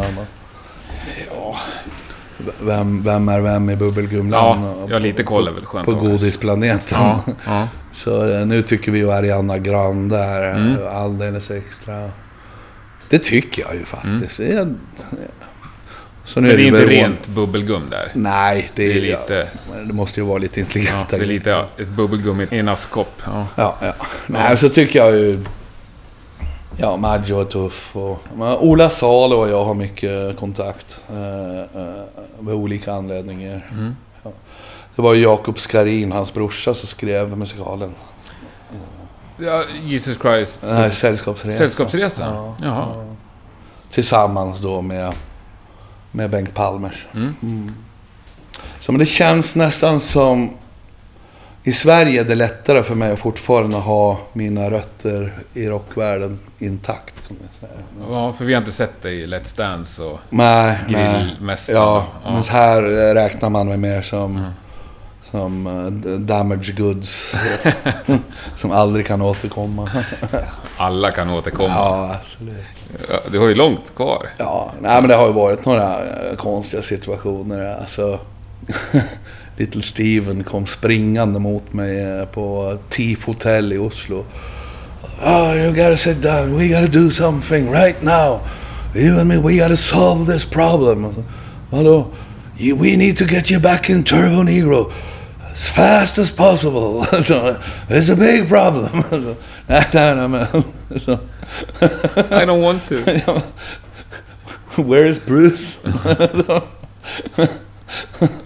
Ja, 2.46 2.52
vem, 2.62 3.04
vem 3.04 3.30
är 3.30 3.40
vem 3.42 3.70
i 3.70 3.76
bubbelgumland? 3.76 4.66
Ja, 4.66 4.88
ja, 4.90 4.98
lite 5.00 5.24
koll 5.24 5.48
är 5.48 5.52
väl 5.52 5.66
skönt 5.66 5.86
På 5.86 5.94
godisplaneten. 5.94 6.98
Ja, 7.02 7.24
ja. 7.46 7.68
Så 7.92 8.30
eh, 8.30 8.46
nu 8.46 8.62
tycker 8.62 8.92
vi 8.92 9.00
ju 9.00 9.12
Ariana 9.12 9.58
Grande 9.58 10.18
är 10.18 10.52
Mm. 10.56 10.68
mm. 10.76 10.88
alldeles 10.88 11.52
extra. 11.52 12.10
Det 13.10 13.20
tycker 13.20 13.62
jag 13.62 13.76
ju 13.76 13.86
faktiskt. 13.86 14.40
Jag, 14.40 14.76
så 16.26 16.40
nu 16.42 16.48
Men 16.48 16.58
det 16.58 16.64
är 16.64 16.66
inte 16.66 16.78
beroende- 16.80 16.96
rent 16.96 17.28
bubbelgum 17.28 17.90
där. 17.90 18.12
Nej, 18.14 18.70
det 18.76 18.84
är, 18.84 18.88
Det 18.94 18.94
är 19.00 19.02
lite- 19.02 19.48
ja, 19.74 19.80
det 19.88 19.94
måste 19.94 20.20
ju 20.20 20.26
vara 20.26 20.38
lite 20.38 20.60
Ja, 20.60 20.64
intelligenta 20.66 21.18
det 21.18 21.24
är 21.24 21.28
lite 21.28 21.50
ja, 21.50 21.68
ett 21.78 21.88
bubbelgum 21.90 22.42
i 22.42 22.48
en 22.52 22.68
askkopp. 22.68 23.22
Ja. 23.26 23.48
Ja, 23.56 23.78
ja. 23.82 23.94
Nej, 24.28 24.58
så 24.58 24.70
tycker 24.70 25.00
jag 25.00 25.16
ju... 25.18 25.40
Ja, 26.82 26.98
Maggio 26.98 27.42
är 27.42 27.46
tuff 27.46 27.96
och... 27.96 28.20
Men 28.36 28.58
Ola 28.58 28.90
Salo 28.90 29.36
och 29.36 29.50
jag 29.50 29.66
har 29.66 29.74
mycket 29.74 30.38
kontakt. 30.38 31.00
Eh, 31.10 31.82
eh, 31.82 32.04
med 32.40 32.54
olika 32.54 32.94
anledningar. 32.94 33.70
Mm. 33.72 33.96
Ja. 34.24 34.32
Det 34.96 35.02
var 35.02 35.14
ju 35.14 35.22
Jakob 35.22 35.60
Skarin, 35.60 36.12
hans 36.12 36.34
brorsa, 36.34 36.74
som 36.74 36.88
skrev 36.88 37.38
musikalen. 37.38 37.92
ja 39.38 39.64
Jesus 39.84 40.18
Christ. 40.18 40.62
Här 40.64 40.90
Sällskapsresan. 40.90 41.58
Sällskapsresan? 41.58 42.36
Ja. 42.36 42.56
Jaha. 42.64 43.16
Tillsammans 43.90 44.60
då 44.60 44.82
med, 44.82 45.14
med 46.12 46.30
Bengt 46.30 46.54
Palmers. 46.54 47.06
Mm. 47.14 47.76
Så 48.80 48.92
men 48.92 49.00
det 49.00 49.06
känns 49.06 49.56
nästan 49.56 50.00
som... 50.00 50.50
I 51.64 51.72
Sverige 51.74 52.20
är 52.22 52.26
det 52.26 52.36
lättare 52.36 52.84
för 52.84 52.96
mig 52.96 53.12
att 53.12 53.20
fortfarande 53.20 53.78
ha 53.78 54.20
mina 54.34 54.70
rötter 54.70 55.34
i 55.54 55.68
rockvärlden 55.68 56.40
intakt. 56.60 57.14
Ja, 58.10 58.34
för 58.34 58.46
vi 58.46 58.54
har 58.54 58.62
inte 58.62 58.72
sett 58.72 59.02
dig 59.02 59.16
i 59.22 59.28
Let's 59.28 59.58
Dance 59.58 60.04
och 60.04 60.20
Nej. 60.30 60.80
Grillmästaren. 60.90 61.82
Ja, 61.82 62.06
Ja. 62.26 62.32
men 62.34 62.44
här 62.44 62.82
räknar 63.14 63.50
man 63.50 63.68
mig 63.68 63.78
mer 63.78 64.02
som, 64.02 64.46
som 65.22 65.68
uh, 65.68 66.20
damage 66.20 66.74
goods. 66.78 67.36
som 68.56 68.72
aldrig 68.72 69.08
kan 69.08 69.22
återkomma. 69.22 69.90
alla 70.78 71.12
kan 71.12 71.30
återkomma. 71.30 71.70
ja, 71.70 72.16
absolut. 72.22 72.66
Du 73.32 73.40
har 73.40 73.48
ju 73.48 73.56
långt 73.56 73.96
kvar. 73.96 74.30
Ja, 74.38 74.74
nej 74.82 75.02
men 75.02 75.10
det 75.10 75.16
har 75.16 75.28
ju 75.28 75.34
varit 75.34 75.66
några 75.66 76.00
eh, 76.30 76.36
konstiga 76.36 76.84
situationer. 76.84 77.76
Alltså, 77.80 78.20
Little 79.62 79.82
Steven 79.82 80.44
kom 80.44 80.66
springande 80.66 81.40
mot 81.40 81.74
mig 81.74 82.00
eh, 82.00 82.26
på 82.26 82.78
TIF 82.90 83.26
Hotel 83.26 83.74
i 83.74 83.78
Oslo. 83.78 84.26
Oh, 85.24 85.54
you 85.56 85.72
gotta 85.72 85.98
sit 85.98 86.22
down. 86.22 86.58
We 86.58 86.68
gotta 86.68 86.88
do 86.88 87.12
something 87.12 87.72
right 87.72 88.02
now. 88.02 88.40
You 88.96 89.20
and 89.20 89.30
me, 89.30 89.38
we 89.38 89.58
gotta 89.58 89.78
solve 89.78 90.34
this 90.34 90.46
problem. 90.46 91.26
Vadå? 91.70 92.08
We 92.58 92.98
need 92.98 93.18
to 93.18 93.26
get 93.26 93.52
you 93.52 93.60
back 93.60 93.90
in 93.90 94.04
Turbo 94.04 94.44
Negro. 94.44 94.92
As 95.52 95.70
fast 95.70 96.18
as 96.18 96.32
possible. 96.32 97.06
Så, 97.24 97.56
It's 97.90 98.10
a 98.10 98.16
big 98.16 98.48
problem. 98.48 99.04
Så, 99.12 99.36
nej, 99.68 99.86
nej, 99.94 100.16
nej, 100.16 100.28
men... 100.28 100.48
Så, 101.00 101.18
I 102.32 102.46
don't 102.46 102.62
want 102.62 102.88
to. 102.88 102.96
Where 104.82 105.06
is 105.06 105.20
Bruce? 105.20 105.80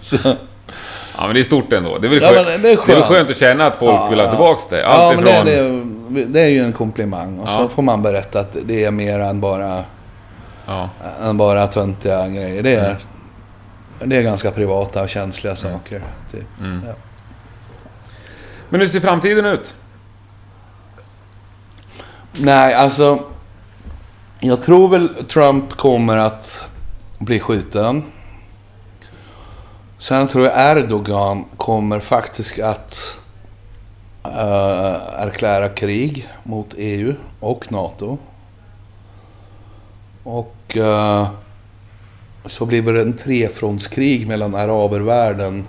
så, 0.00 0.36
Ja, 1.16 1.26
men 1.26 1.34
det 1.34 1.40
är 1.40 1.44
stort 1.44 1.72
ändå. 1.72 1.98
Det 1.98 2.06
är 2.06 2.10
väl 2.10 2.22
Ja, 2.22 2.28
skönt, 2.28 2.46
men 2.48 2.62
det 2.62 2.68
är 2.72 2.76
det 2.86 2.92
är 2.92 2.96
väl 2.96 3.02
skönt. 3.04 3.30
att 3.30 3.36
känna 3.36 3.66
att 3.66 3.76
folk 3.76 3.92
Ja, 3.94 4.08
vill 4.10 4.18
ha 4.18 4.26
ja. 4.26 4.30
tillbaka 4.30 4.78
ja, 4.78 4.84
Allt 4.86 5.16
men 5.16 5.24
det, 5.24 5.52
ifrån... 5.52 6.06
det, 6.14 6.24
det 6.24 6.40
är 6.40 6.48
ju 6.48 6.64
en 6.64 6.72
komplimang. 6.72 7.38
Och 7.38 7.48
Ja. 7.48 7.52
så 7.52 7.68
får 7.68 7.82
man 7.82 8.02
berätta 8.02 8.40
att 8.40 8.56
det 8.64 8.84
är 8.84 8.90
mer 8.90 9.18
än 9.18 9.40
bara, 9.40 9.84
Ja. 10.66 10.90
än 11.22 11.36
bara 11.36 11.66
töntiga 11.66 12.28
grejer. 12.28 12.62
Det 12.62 12.74
är, 12.74 12.96
det 14.04 14.16
är 14.16 14.22
ganska 14.22 14.50
privata 14.50 15.02
och 15.02 15.08
känsliga 15.08 15.56
saker. 15.56 16.02
Typ. 16.32 16.44
Mm. 16.60 16.82
Ja. 16.86 16.92
Men 18.68 18.80
hur 18.80 18.88
ser 18.88 19.00
framtiden 19.00 19.46
ut? 19.46 19.74
Nej, 22.32 22.74
alltså... 22.74 23.18
Jag 24.40 24.62
tror 24.62 24.88
väl 24.88 25.08
Trump 25.28 25.76
kommer 25.76 26.16
att 26.16 26.68
bli 27.18 27.40
skjuten. 27.40 28.02
Sen 29.98 30.28
tror 30.28 30.44
jag 30.46 30.76
Erdogan 30.76 31.44
kommer 31.56 32.00
faktiskt 32.00 32.58
att 32.58 33.18
uh, 34.26 34.96
erklära 35.16 35.68
krig 35.68 36.28
mot 36.42 36.74
EU 36.76 37.14
och 37.40 37.72
NATO. 37.72 38.18
Och 40.22 40.76
uh, 40.76 41.28
så 42.44 42.66
blir 42.66 42.82
det 42.92 43.02
en 43.02 43.16
trefrontskrig 43.16 44.28
mellan 44.28 44.54
arabervärlden, 44.54 45.66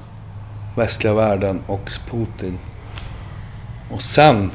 västliga 0.75 1.13
världen 1.13 1.61
och 1.67 1.91
Putin. 2.09 2.59
Och 3.91 4.01
sen 4.01 4.51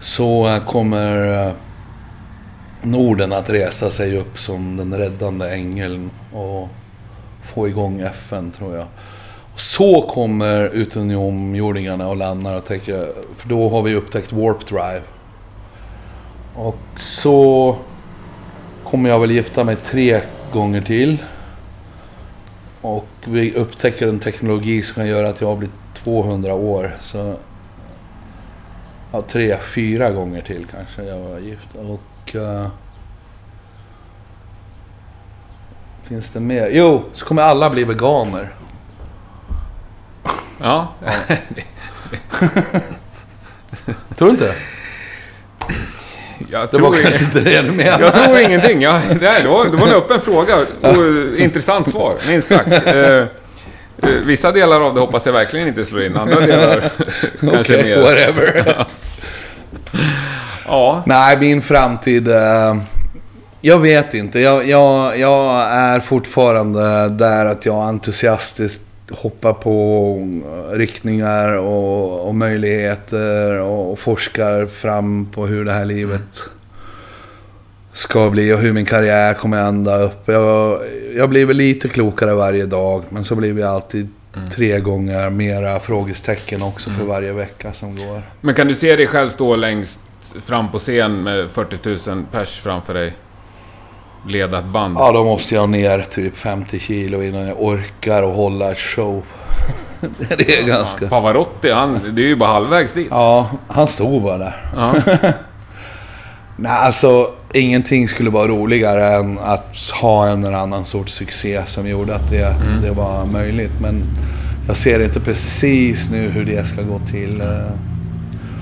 så 0.00 0.60
kommer 0.66 1.46
eh, 1.46 1.52
Norden 2.82 3.32
att 3.32 3.50
resa 3.50 3.90
sig 3.90 4.16
upp 4.16 4.38
som 4.38 4.76
den 4.76 4.94
räddande 4.94 5.50
ängeln 5.50 6.10
och 6.32 6.68
få 7.46 7.68
igång 7.68 8.00
FN, 8.00 8.50
tror 8.50 8.74
jag. 8.74 8.86
Och 9.54 9.60
så 9.60 10.02
kommer 10.02 10.68
utomjordingarna 10.68 12.08
och 12.08 12.16
landar 12.16 12.56
och 12.56 12.64
tänker, 12.64 13.12
för 13.36 13.48
då 13.48 13.68
har 13.68 13.82
vi 13.82 13.94
upptäckt 13.94 14.32
Warp 14.32 14.66
Drive. 14.66 15.02
Och 16.54 17.00
så 17.00 17.76
kommer 18.84 19.10
jag 19.10 19.20
väl 19.20 19.30
gifta 19.30 19.64
mig 19.64 19.76
tre 19.76 20.20
gånger 20.52 20.80
till. 20.80 21.24
Och 22.80 23.08
vi 23.24 23.54
upptäcker 23.54 24.08
en 24.08 24.18
teknologi 24.18 24.82
som 24.82 24.94
kan 24.94 25.06
göra 25.08 25.28
att 25.28 25.40
jag 25.40 25.58
blir 25.58 25.70
200 25.94 26.54
år. 26.54 26.96
Så 27.00 27.34
Ja, 29.12 29.22
tre, 29.22 29.56
fyra 29.74 30.10
gånger 30.10 30.42
till 30.42 30.66
kanske 30.70 31.02
jag 31.02 31.18
var 31.18 31.38
gift. 31.38 31.68
Och... 31.74 32.34
uh, 32.34 32.66
finns 36.08 36.28
det 36.30 36.40
mer? 36.40 36.70
Jo, 36.72 37.04
så 37.12 37.24
kommer 37.26 37.42
alla 37.42 37.70
bli 37.70 37.84
veganer. 37.84 38.54
Ja. 40.62 40.94
Tror 44.16 44.28
du 44.28 44.30
inte? 44.34 44.54
Jag 46.50 46.62
Det 46.62 46.66
tror, 46.76 46.90
var 46.90 47.02
kanske 47.02 47.24
inte 47.24 47.40
det 47.40 47.62
du 47.62 47.72
menade. 47.72 48.04
jag 48.04 48.14
tror 48.14 48.38
ingenting. 48.38 48.82
Ja, 48.82 48.92
det, 49.20 49.26
här, 49.28 49.42
det, 49.42 49.48
var, 49.48 49.64
det 49.64 49.76
var 49.76 49.88
en 49.88 49.94
öppen 49.94 50.20
fråga 50.20 50.56
och 50.56 51.38
intressant 51.38 51.90
svar, 51.90 52.14
minst 52.28 52.48
sagt. 52.48 52.86
Eh, 52.86 52.94
eh, 52.94 53.24
vissa 54.24 54.52
delar 54.52 54.80
av 54.80 54.94
det 54.94 55.00
hoppas 55.00 55.26
jag 55.26 55.32
verkligen 55.32 55.68
inte 55.68 55.84
slår 55.84 56.02
in. 56.04 56.16
Andra 56.16 56.40
delar 56.40 56.80
kanske 57.40 57.60
Okej, 57.60 57.82
mer. 57.84 58.02
whatever. 58.02 58.86
Ja, 60.66 61.02
Nej, 61.06 61.36
min 61.40 61.62
framtid... 61.62 62.28
eh, 62.28 62.76
jag 63.66 63.78
vet 63.78 64.14
inte. 64.14 64.40
Jag, 64.40 64.68
jag, 64.68 65.18
jag 65.18 65.62
är 65.62 66.00
fortfarande 66.00 67.08
där 67.08 67.46
att 67.46 67.66
jag 67.66 67.88
entusiastiskt 67.88 68.82
hoppar 69.10 69.52
på 69.52 70.18
riktningar 70.72 71.58
och, 71.58 72.28
och 72.28 72.34
möjligheter 72.34 73.60
och, 73.60 73.92
och 73.92 73.98
forskar 73.98 74.66
fram 74.66 75.26
på 75.26 75.46
hur 75.46 75.64
det 75.64 75.72
här 75.72 75.84
livet 75.84 76.50
ska 77.92 78.30
bli 78.30 78.52
och 78.52 78.58
hur 78.58 78.72
min 78.72 78.86
karriär 78.86 79.34
kommer 79.34 79.62
ända 79.62 79.96
upp. 79.96 80.22
Jag, 80.24 80.80
jag 81.16 81.30
blir 81.30 81.46
väl 81.46 81.56
lite 81.56 81.88
klokare 81.88 82.34
varje 82.34 82.66
dag, 82.66 83.02
men 83.08 83.24
så 83.24 83.34
blir 83.34 83.52
vi 83.52 83.62
alltid 83.62 84.08
tre 84.54 84.80
gånger 84.80 85.30
mera 85.30 85.80
frågestecken 85.80 86.62
också 86.62 86.90
för 86.90 87.04
varje 87.04 87.32
vecka 87.32 87.72
som 87.72 87.96
går. 87.96 88.22
men 88.40 88.54
kan 88.54 88.66
du 88.66 88.74
se 88.74 88.96
dig 88.96 89.06
själv 89.06 89.30
stå 89.30 89.56
längst 89.56 90.00
fram 90.44 90.72
på 90.72 90.78
scen 90.78 91.22
med 91.22 91.50
40 91.50 92.10
000 92.10 92.24
pers 92.32 92.60
framför 92.60 92.94
dig? 92.94 93.12
Leda 94.28 94.58
ett 94.58 94.64
band? 94.64 94.96
Ja, 94.98 95.12
då 95.12 95.24
måste 95.24 95.54
jag 95.54 95.68
ner 95.68 96.02
typ 96.10 96.36
50 96.36 96.78
kilo 96.78 97.22
innan 97.22 97.46
jag 97.46 97.62
orkar 97.62 98.22
och 98.22 98.32
hålla 98.32 98.72
ett 98.72 98.78
show. 98.78 99.22
det 100.38 100.58
är 100.58 100.66
ganska... 100.66 101.08
Pavarotti, 101.08 101.70
han, 101.70 102.00
det 102.12 102.22
är 102.22 102.26
ju 102.26 102.36
bara 102.36 102.50
halvvägs 102.50 102.92
dit. 102.92 103.06
Ja, 103.10 103.50
han 103.68 103.88
stod 103.88 104.22
bara 104.22 104.38
där. 104.38 104.56
Ja. 104.76 104.94
Nej, 106.56 106.72
alltså 106.72 107.30
ingenting 107.54 108.08
skulle 108.08 108.30
vara 108.30 108.48
roligare 108.48 109.14
än 109.14 109.38
att 109.38 109.76
ha 110.02 110.26
en 110.26 110.44
eller 110.44 110.56
annan 110.56 110.84
sorts 110.84 111.12
succé 111.12 111.62
som 111.66 111.88
gjorde 111.88 112.14
att 112.14 112.30
det, 112.30 112.54
det 112.82 112.90
var 112.90 113.26
möjligt. 113.26 113.72
Men 113.80 114.02
jag 114.66 114.76
ser 114.76 115.04
inte 115.04 115.20
precis 115.20 116.10
nu 116.10 116.28
hur 116.28 116.44
det 116.44 116.66
ska 116.66 116.82
gå 116.82 116.98
till. 116.98 117.42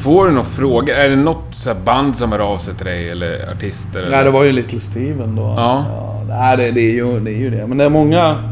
Får 0.04 0.24
du 0.26 0.30
några 0.30 0.44
frågor? 0.44 0.94
Är 0.94 1.08
det 1.08 1.16
något 1.16 1.54
så 1.54 1.72
här 1.72 1.80
band 1.80 2.16
som 2.16 2.32
hör 2.32 2.38
av 2.38 2.58
sig 2.58 2.74
till 2.74 2.86
dig 2.86 3.10
eller 3.10 3.52
artister? 3.52 4.00
Eller? 4.00 4.10
Nej, 4.10 4.24
det 4.24 4.30
var 4.30 4.44
ju 4.44 4.52
Little 4.52 4.80
Steven 4.80 5.36
då. 5.36 5.54
Ja. 5.56 5.84
nej, 6.28 6.56
det, 6.56 6.70
det, 6.70 6.80
är 6.80 6.92
ju, 6.92 7.20
det 7.20 7.30
är 7.30 7.36
ju 7.38 7.50
det. 7.50 7.66
Men 7.66 7.78
det 7.78 7.84
är 7.84 7.88
många... 7.88 8.50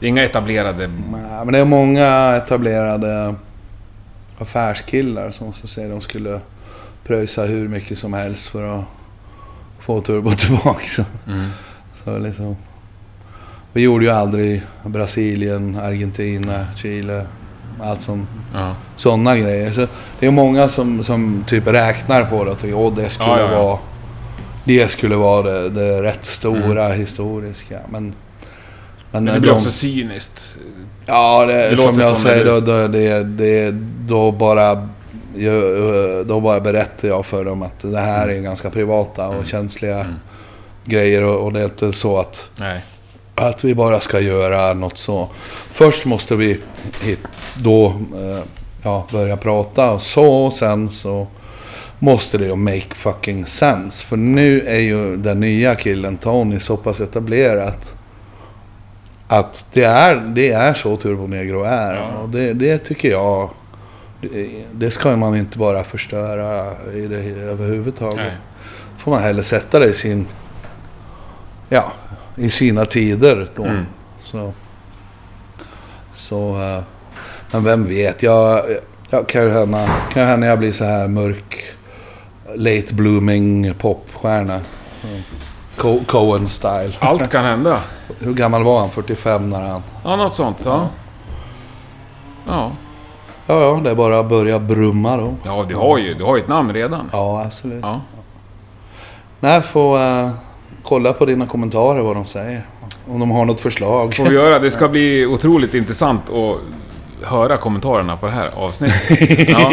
Det 0.00 0.06
är 0.06 0.08
inga 0.10 0.24
etablerade... 0.24 0.86
Nej, 1.12 1.44
men 1.44 1.52
det 1.52 1.58
är 1.58 1.64
många 1.64 2.36
etablerade 2.36 3.34
affärskillar 4.38 5.30
som 5.30 5.52
så 5.52 5.66
säger 5.66 5.90
de 5.90 6.00
skulle 6.00 6.40
pröjsa 7.06 7.44
hur 7.44 7.68
mycket 7.68 7.98
som 7.98 8.12
helst 8.12 8.46
för 8.46 8.78
att 8.78 8.84
få 9.78 10.00
Turbo 10.00 10.30
tillbaka. 10.30 10.86
Så, 10.86 11.02
Mm. 11.28 11.48
så 12.04 12.18
liksom, 12.18 12.56
vi 13.72 13.82
gjorde 13.82 14.04
ju 14.04 14.10
aldrig 14.10 14.62
Brasilien, 14.84 15.78
Argentina, 15.82 16.66
Chile, 16.76 17.26
allt 17.82 18.00
som 18.00 18.26
Ja. 18.54 18.74
sådana 18.96 19.36
grejer. 19.36 19.70
Så 19.72 19.86
det 20.20 20.26
är 20.26 20.30
många 20.30 20.68
som, 20.68 21.02
som 21.02 21.44
typ 21.46 21.66
räknar 21.66 22.24
på 22.24 22.44
det 22.44 22.50
och 22.50 22.58
tycker 22.58 22.86
att 22.88 22.96
det 22.96 23.08
skulle 23.08 23.28
Ja, 23.30 23.52
ja, 23.52 23.62
vara 23.64 23.78
det 24.64 24.90
skulle 24.90 25.16
vara 25.16 25.42
det, 25.42 25.68
det 25.70 26.02
rätt 26.02 26.24
stora 26.24 26.88
historiska. 26.88 27.80
Men, 27.88 28.14
men, 29.10 29.24
Men 29.24 29.34
det 29.34 29.40
blir 29.40 29.50
de- 29.50 29.56
också 29.58 29.70
cyniskt. 29.70 30.56
Ja, 31.06 31.46
det, 31.46 31.70
Det 31.70 31.76
som 31.76 32.00
jag 32.00 32.18
säger, 32.18 32.44
då, 32.44 32.60
då, 32.60 32.88
det, 32.88 33.24
det, 33.24 33.70
då, 34.06 34.32
bara, 34.32 34.88
då 36.24 36.40
bara 36.40 36.60
berättar 36.60 37.08
jag 37.08 37.26
för 37.26 37.44
dem 37.44 37.62
att 37.62 37.80
det 37.80 37.98
här 38.00 38.28
är 38.28 38.40
ganska 38.40 38.70
privata 38.70 39.28
och 39.28 39.46
känsliga 39.46 40.00
Mm. 40.00 40.14
grejer. 40.84 41.24
Och, 41.24 41.44
och 41.46 41.52
det 41.52 41.60
är 41.60 41.64
inte 41.64 41.92
så 41.92 42.18
att, 42.18 42.42
Nej. 42.60 42.80
Att 43.34 43.64
vi 43.64 43.74
bara 43.74 44.00
ska 44.00 44.20
göra 44.20 44.74
något 44.74 44.98
så. 44.98 45.28
Först 45.70 46.04
måste 46.04 46.36
vi 46.36 46.60
då 47.54 47.86
eh, 47.86 48.42
ja, 48.82 49.06
börja 49.12 49.36
prata 49.36 49.90
och 49.90 50.02
så. 50.02 50.50
Sen 50.50 50.90
så 50.90 51.26
måste 51.98 52.38
det 52.38 52.44
ju 52.44 52.56
make 52.56 52.94
fucking 52.94 53.46
sense. 53.46 54.06
För 54.06 54.16
nu 54.16 54.60
är 54.60 54.78
ju 54.78 55.16
den 55.16 55.40
nya 55.40 55.74
killen 55.74 56.16
Tony 56.16 56.58
så 56.58 56.76
pass 56.76 57.00
etablerat. 57.00 57.96
Att 59.28 59.66
det 59.72 59.84
är, 59.84 60.16
det 60.16 60.50
är 60.50 60.74
så 60.74 60.96
Turbo 60.96 61.26
Negro 61.26 61.62
är. 61.62 61.94
Ja. 61.94 62.18
Och 62.22 62.28
det, 62.28 62.52
det 62.52 62.78
tycker 62.78 63.10
jag... 63.10 63.50
Det, 64.20 64.64
det 64.72 64.90
ska 64.90 65.16
man 65.16 65.36
inte 65.36 65.58
bara 65.58 65.84
förstöra 65.84 66.72
i 66.94 67.06
det 67.06 67.16
överhuvudtaget. 67.40 68.16
Nej. 68.16 68.36
får 68.98 69.10
man 69.10 69.22
hellre 69.22 69.42
sätta 69.42 69.78
det 69.78 69.88
i 69.88 69.94
sin... 69.94 70.26
Ja, 71.68 71.92
i 72.36 72.48
sina 72.50 72.84
tider 72.84 73.48
då. 73.56 73.64
Mm. 73.64 73.86
Så... 74.22 74.52
Så... 76.14 76.60
eh, 76.62 76.82
men 77.50 77.64
vem 77.64 77.84
vet, 77.86 78.22
jag... 78.22 78.62
jag 79.10 79.28
kan 79.28 79.42
ju 79.42 79.50
hända, 79.50 79.88
kan 80.12 80.26
hända 80.26 80.46
jag 80.46 80.58
blir 80.58 80.72
så 80.72 80.84
här 80.84 81.08
mörk... 81.08 81.64
Late 82.56 82.94
blooming 82.94 83.74
popstjärna. 83.74 84.60
Co- 85.76 86.00
Cohen-style. 86.06 86.92
Allt 87.00 87.30
kan 87.30 87.44
hända. 87.44 87.80
Hur 88.18 88.34
gammal 88.34 88.62
var 88.64 88.80
han? 88.80 88.90
45 88.90 89.50
när 89.50 89.60
han... 89.60 89.82
Ja, 90.04 90.16
något 90.16 90.34
sånt. 90.34 90.62
Ja. 90.64 90.88
Ja, 92.48 92.70
Ja, 93.46 93.60
ja, 93.60 93.80
det 93.84 93.90
är 93.90 93.94
bara 93.94 94.18
att 94.18 94.28
börja 94.28 94.58
brumma 94.58 95.16
då. 95.16 95.34
ja 95.44 95.64
du, 95.68 95.74
har 95.74 95.98
ju, 95.98 96.14
du 96.14 96.24
har 96.24 96.36
ju 96.36 96.42
ett 96.42 96.48
namn 96.48 96.72
redan. 96.72 97.10
Ja, 97.12 97.42
absolut. 97.46 97.82
Ja. 97.82 98.00
Nej, 99.40 99.62
får 99.62 99.98
uh, 99.98 100.30
kolla 100.84 101.12
på 101.12 101.26
dina 101.26 101.46
kommentarer 101.46 102.00
vad 102.02 102.16
de 102.16 102.24
säger. 102.26 102.66
Om 103.08 103.20
de 103.20 103.30
har 103.30 103.44
något 103.44 103.60
förslag. 103.60 104.14
Får 104.16 104.24
vi 104.24 104.34
göra. 104.34 104.58
Det 104.58 104.70
ska 104.70 104.88
bli 104.88 105.26
otroligt 105.26 105.74
intressant 105.74 106.22
att 106.30 106.56
höra 107.28 107.56
kommentarerna 107.56 108.16
på 108.16 108.26
det 108.26 108.32
här 108.32 108.50
avsnittet. 108.56 109.48
Ja. 109.48 109.72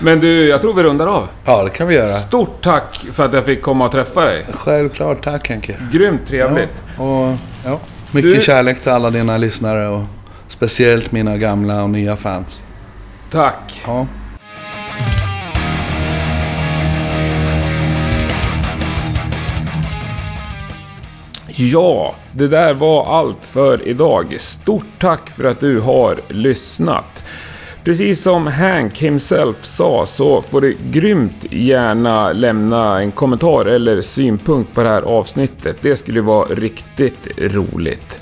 Men 0.00 0.20
du, 0.20 0.48
jag 0.48 0.60
tror 0.60 0.74
vi 0.74 0.82
rundar 0.82 1.06
av. 1.06 1.28
ja, 1.44 1.64
det 1.64 1.70
kan 1.70 1.86
vi 1.88 1.94
göra. 1.94 2.08
Stort 2.08 2.62
tack 2.62 3.06
för 3.12 3.24
att 3.24 3.32
jag 3.34 3.44
fick 3.44 3.62
komma 3.62 3.84
och 3.84 3.92
träffa 3.92 4.24
dig. 4.24 4.44
Självklart, 4.54 5.24
tack 5.24 5.48
Henke. 5.48 5.74
Grymt 5.92 6.26
trevligt. 6.26 6.84
Ja, 6.98 7.04
och, 7.04 7.36
ja, 7.64 7.78
mycket 8.12 8.34
Du- 8.34 8.40
kärlek 8.40 8.80
till 8.82 8.92
alla 8.92 9.10
dina 9.10 9.36
lyssnare 9.36 9.88
och 9.88 10.02
speciellt 10.48 11.12
mina 11.12 11.36
gamla 11.36 11.82
och 11.82 11.90
nya 11.90 12.16
fans. 12.16 12.62
Tack. 13.30 13.82
Ja. 13.86 14.06
Ja, 21.56 22.14
det 22.32 22.48
där 22.48 22.74
var 22.74 23.06
allt 23.18 23.46
för 23.46 23.88
idag. 23.88 24.36
Stort 24.38 24.86
tack 24.98 25.30
för 25.30 25.44
att 25.44 25.60
du 25.60 25.80
har 25.80 26.20
lyssnat. 26.28 27.26
Precis 27.84 28.22
som 28.22 28.46
Hank 28.46 28.98
himself 28.98 29.64
sa 29.64 30.06
så 30.06 30.42
får 30.42 30.60
du 30.60 30.76
grymt 30.90 31.46
gärna 31.50 32.32
lämna 32.32 33.00
en 33.00 33.12
kommentar 33.12 33.64
eller 33.64 34.00
synpunkt 34.00 34.74
på 34.74 34.82
det 34.82 34.88
här 34.88 35.02
avsnittet. 35.02 35.76
Det 35.80 35.96
skulle 35.96 36.20
vara 36.20 36.48
riktigt 36.48 37.28
roligt. 37.38 38.18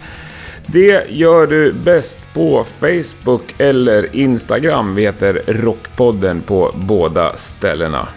Det 0.67 1.11
gör 1.11 1.47
du 1.47 1.73
bäst 1.73 2.19
på 2.35 2.65
Facebook 2.81 3.55
eller 3.59 4.17
Instagram. 4.17 4.95
Vi 4.95 5.03
heter 5.03 5.43
Rockpodden 5.47 6.41
på 6.41 6.71
båda 6.75 7.37
ställena. 7.37 8.09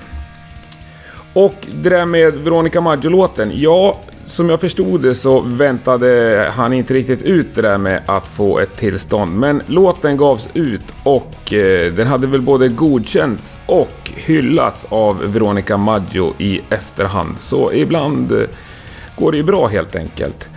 Och 1.34 1.56
det 1.84 1.90
där 1.90 2.06
med 2.06 2.34
Veronica 2.34 2.82
Maggio-låten. 2.82 3.52
Ja, 3.54 4.02
som 4.28 4.50
jag 4.50 4.62
förstod 4.62 5.02
det 5.02 5.16
så 5.16 5.40
väntade 5.40 6.52
han 6.56 6.74
inte 6.74 6.94
riktigt 6.94 7.24
ut 7.24 7.56
det 7.56 7.62
där 7.62 7.78
med 7.78 8.02
att 8.06 8.28
få 8.28 8.60
ett 8.60 8.78
tillstånd. 8.78 9.40
Men 9.40 9.62
låten 9.68 10.18
gavs 10.18 10.48
ut 10.54 10.94
och 11.04 11.54
eh, 11.54 11.94
den 11.94 12.08
hade 12.08 12.28
väl 12.28 12.42
både 12.42 12.68
godkänts 12.68 13.60
och 13.66 14.12
hyllats 14.16 14.86
av 14.90 15.34
Veronica 15.34 15.78
Maggio 15.78 16.34
i 16.38 16.62
efterhand. 16.70 17.36
Så 17.40 17.74
ibland 17.74 18.32
eh, 18.32 18.48
går 19.16 19.32
det 19.32 19.38
ju 19.38 19.44
bra 19.44 19.68
helt 19.68 19.96
enkelt. 19.96 20.50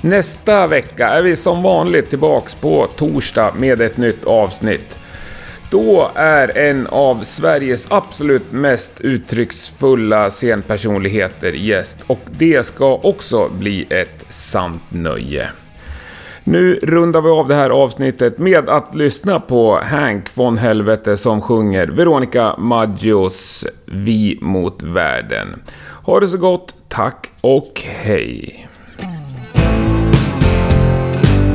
Nästa 0.00 0.66
vecka 0.66 1.08
är 1.08 1.22
vi 1.22 1.36
som 1.36 1.62
vanligt 1.62 2.10
tillbaks 2.10 2.54
på 2.54 2.86
torsdag 2.96 3.52
med 3.56 3.80
ett 3.80 3.96
nytt 3.96 4.24
avsnitt. 4.24 4.98
Då 5.70 6.10
är 6.14 6.58
en 6.58 6.86
av 6.86 7.24
Sveriges 7.24 7.86
absolut 7.90 8.52
mest 8.52 9.00
uttrycksfulla 9.00 10.30
scenpersonligheter 10.30 11.52
gäst 11.52 11.98
och 12.06 12.20
det 12.38 12.66
ska 12.66 12.94
också 12.94 13.48
bli 13.48 13.86
ett 13.90 14.26
sant 14.28 14.82
nöje. 14.88 15.48
Nu 16.44 16.74
rundar 16.82 17.20
vi 17.20 17.28
av 17.28 17.48
det 17.48 17.54
här 17.54 17.70
avsnittet 17.70 18.38
med 18.38 18.68
att 18.68 18.94
lyssna 18.94 19.40
på 19.40 19.80
Hank 19.82 20.24
von 20.34 20.58
Helvete 20.58 21.16
som 21.16 21.40
sjunger 21.40 21.86
Veronica 21.86 22.54
Maggios 22.58 23.66
Vi 23.84 24.38
mot 24.42 24.82
världen. 24.82 25.62
Ha 26.02 26.20
det 26.20 26.28
så 26.28 26.38
gott, 26.38 26.74
tack 26.88 27.30
och 27.40 27.82
hej! 27.84 28.68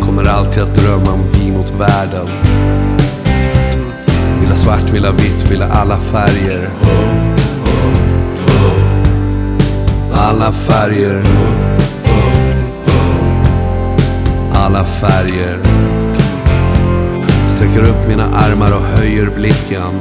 Kommer 0.02 0.30
alltid 0.30 0.64
att 0.64 0.76
drömma 0.76 1.14
om 1.14 1.24
vi 1.34 1.52
mot 1.52 1.72
världen 1.80 2.28
vill 4.44 4.52
ha 4.52 4.58
svart, 4.58 4.90
vill 4.90 5.06
ha 5.06 5.12
vitt, 5.12 5.52
vill 5.52 5.62
ha 5.62 5.70
alla 5.70 6.00
färger. 6.00 6.70
Alla 10.14 10.52
färger. 10.52 11.24
Alla 14.54 14.84
färger. 14.86 15.60
Sträcker 17.48 17.84
upp 17.84 18.08
mina 18.08 18.24
armar 18.24 18.72
och 18.72 18.82
höjer 18.82 19.30
blicken. 19.36 20.00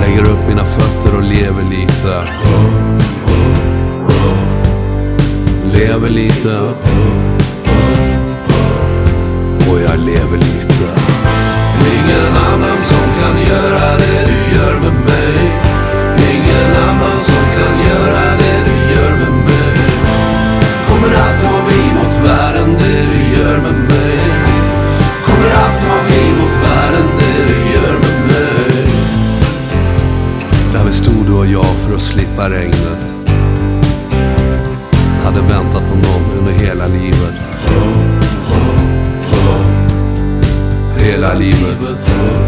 Lägger 0.00 0.22
upp 0.22 0.48
mina 0.48 0.64
fötter 0.64 1.16
och 1.16 1.22
lever 1.22 1.62
lite. 1.70 2.24
Lever 5.78 6.10
lite. 6.10 6.60
Och 9.70 9.80
jag 9.80 9.98
lever 9.98 10.36
lite. 10.36 11.11
Ingen 12.22 12.36
annan 12.36 12.82
som 12.82 13.06
kan 13.20 13.36
göra 13.46 13.96
det 13.96 14.24
du 14.26 14.56
gör 14.56 14.74
med 14.74 14.92
mig. 14.92 15.52
Ingen 16.32 16.72
annan 16.88 17.20
som 17.20 17.44
kan 17.56 17.74
göra 17.88 18.36
det 18.38 18.58
du 18.66 18.94
gör 18.94 19.10
med 19.10 19.32
mig. 19.32 19.76
Kommer 20.88 21.14
alltid 21.24 21.50
vara 21.50 21.64
vi 21.68 21.94
mot 21.94 22.30
världen, 22.30 22.76
det 22.78 23.02
du 23.12 23.40
gör 23.40 23.56
med 23.58 23.74
mig. 23.74 24.18
Kommer 25.26 25.50
alltid 25.64 25.88
vara 25.88 26.02
vi 26.08 26.32
mot 26.40 26.56
världen, 26.70 27.06
det 27.18 27.52
du 27.52 27.58
gör 27.74 27.92
med 27.92 28.18
mig. 28.32 28.94
Där 30.72 30.84
vi 30.84 30.92
stod 30.92 31.26
du 31.26 31.32
och 31.32 31.46
jag 31.46 31.74
för 31.86 31.94
att 31.94 32.02
slippa 32.02 32.50
regnet. 32.50 33.02
Hade 35.24 35.40
väntat 35.40 35.82
på 35.90 35.94
någon 35.94 36.38
under 36.38 36.52
hela 36.52 36.86
livet. 36.86 38.21
Hela 41.12 41.34
livet. 41.34 42.41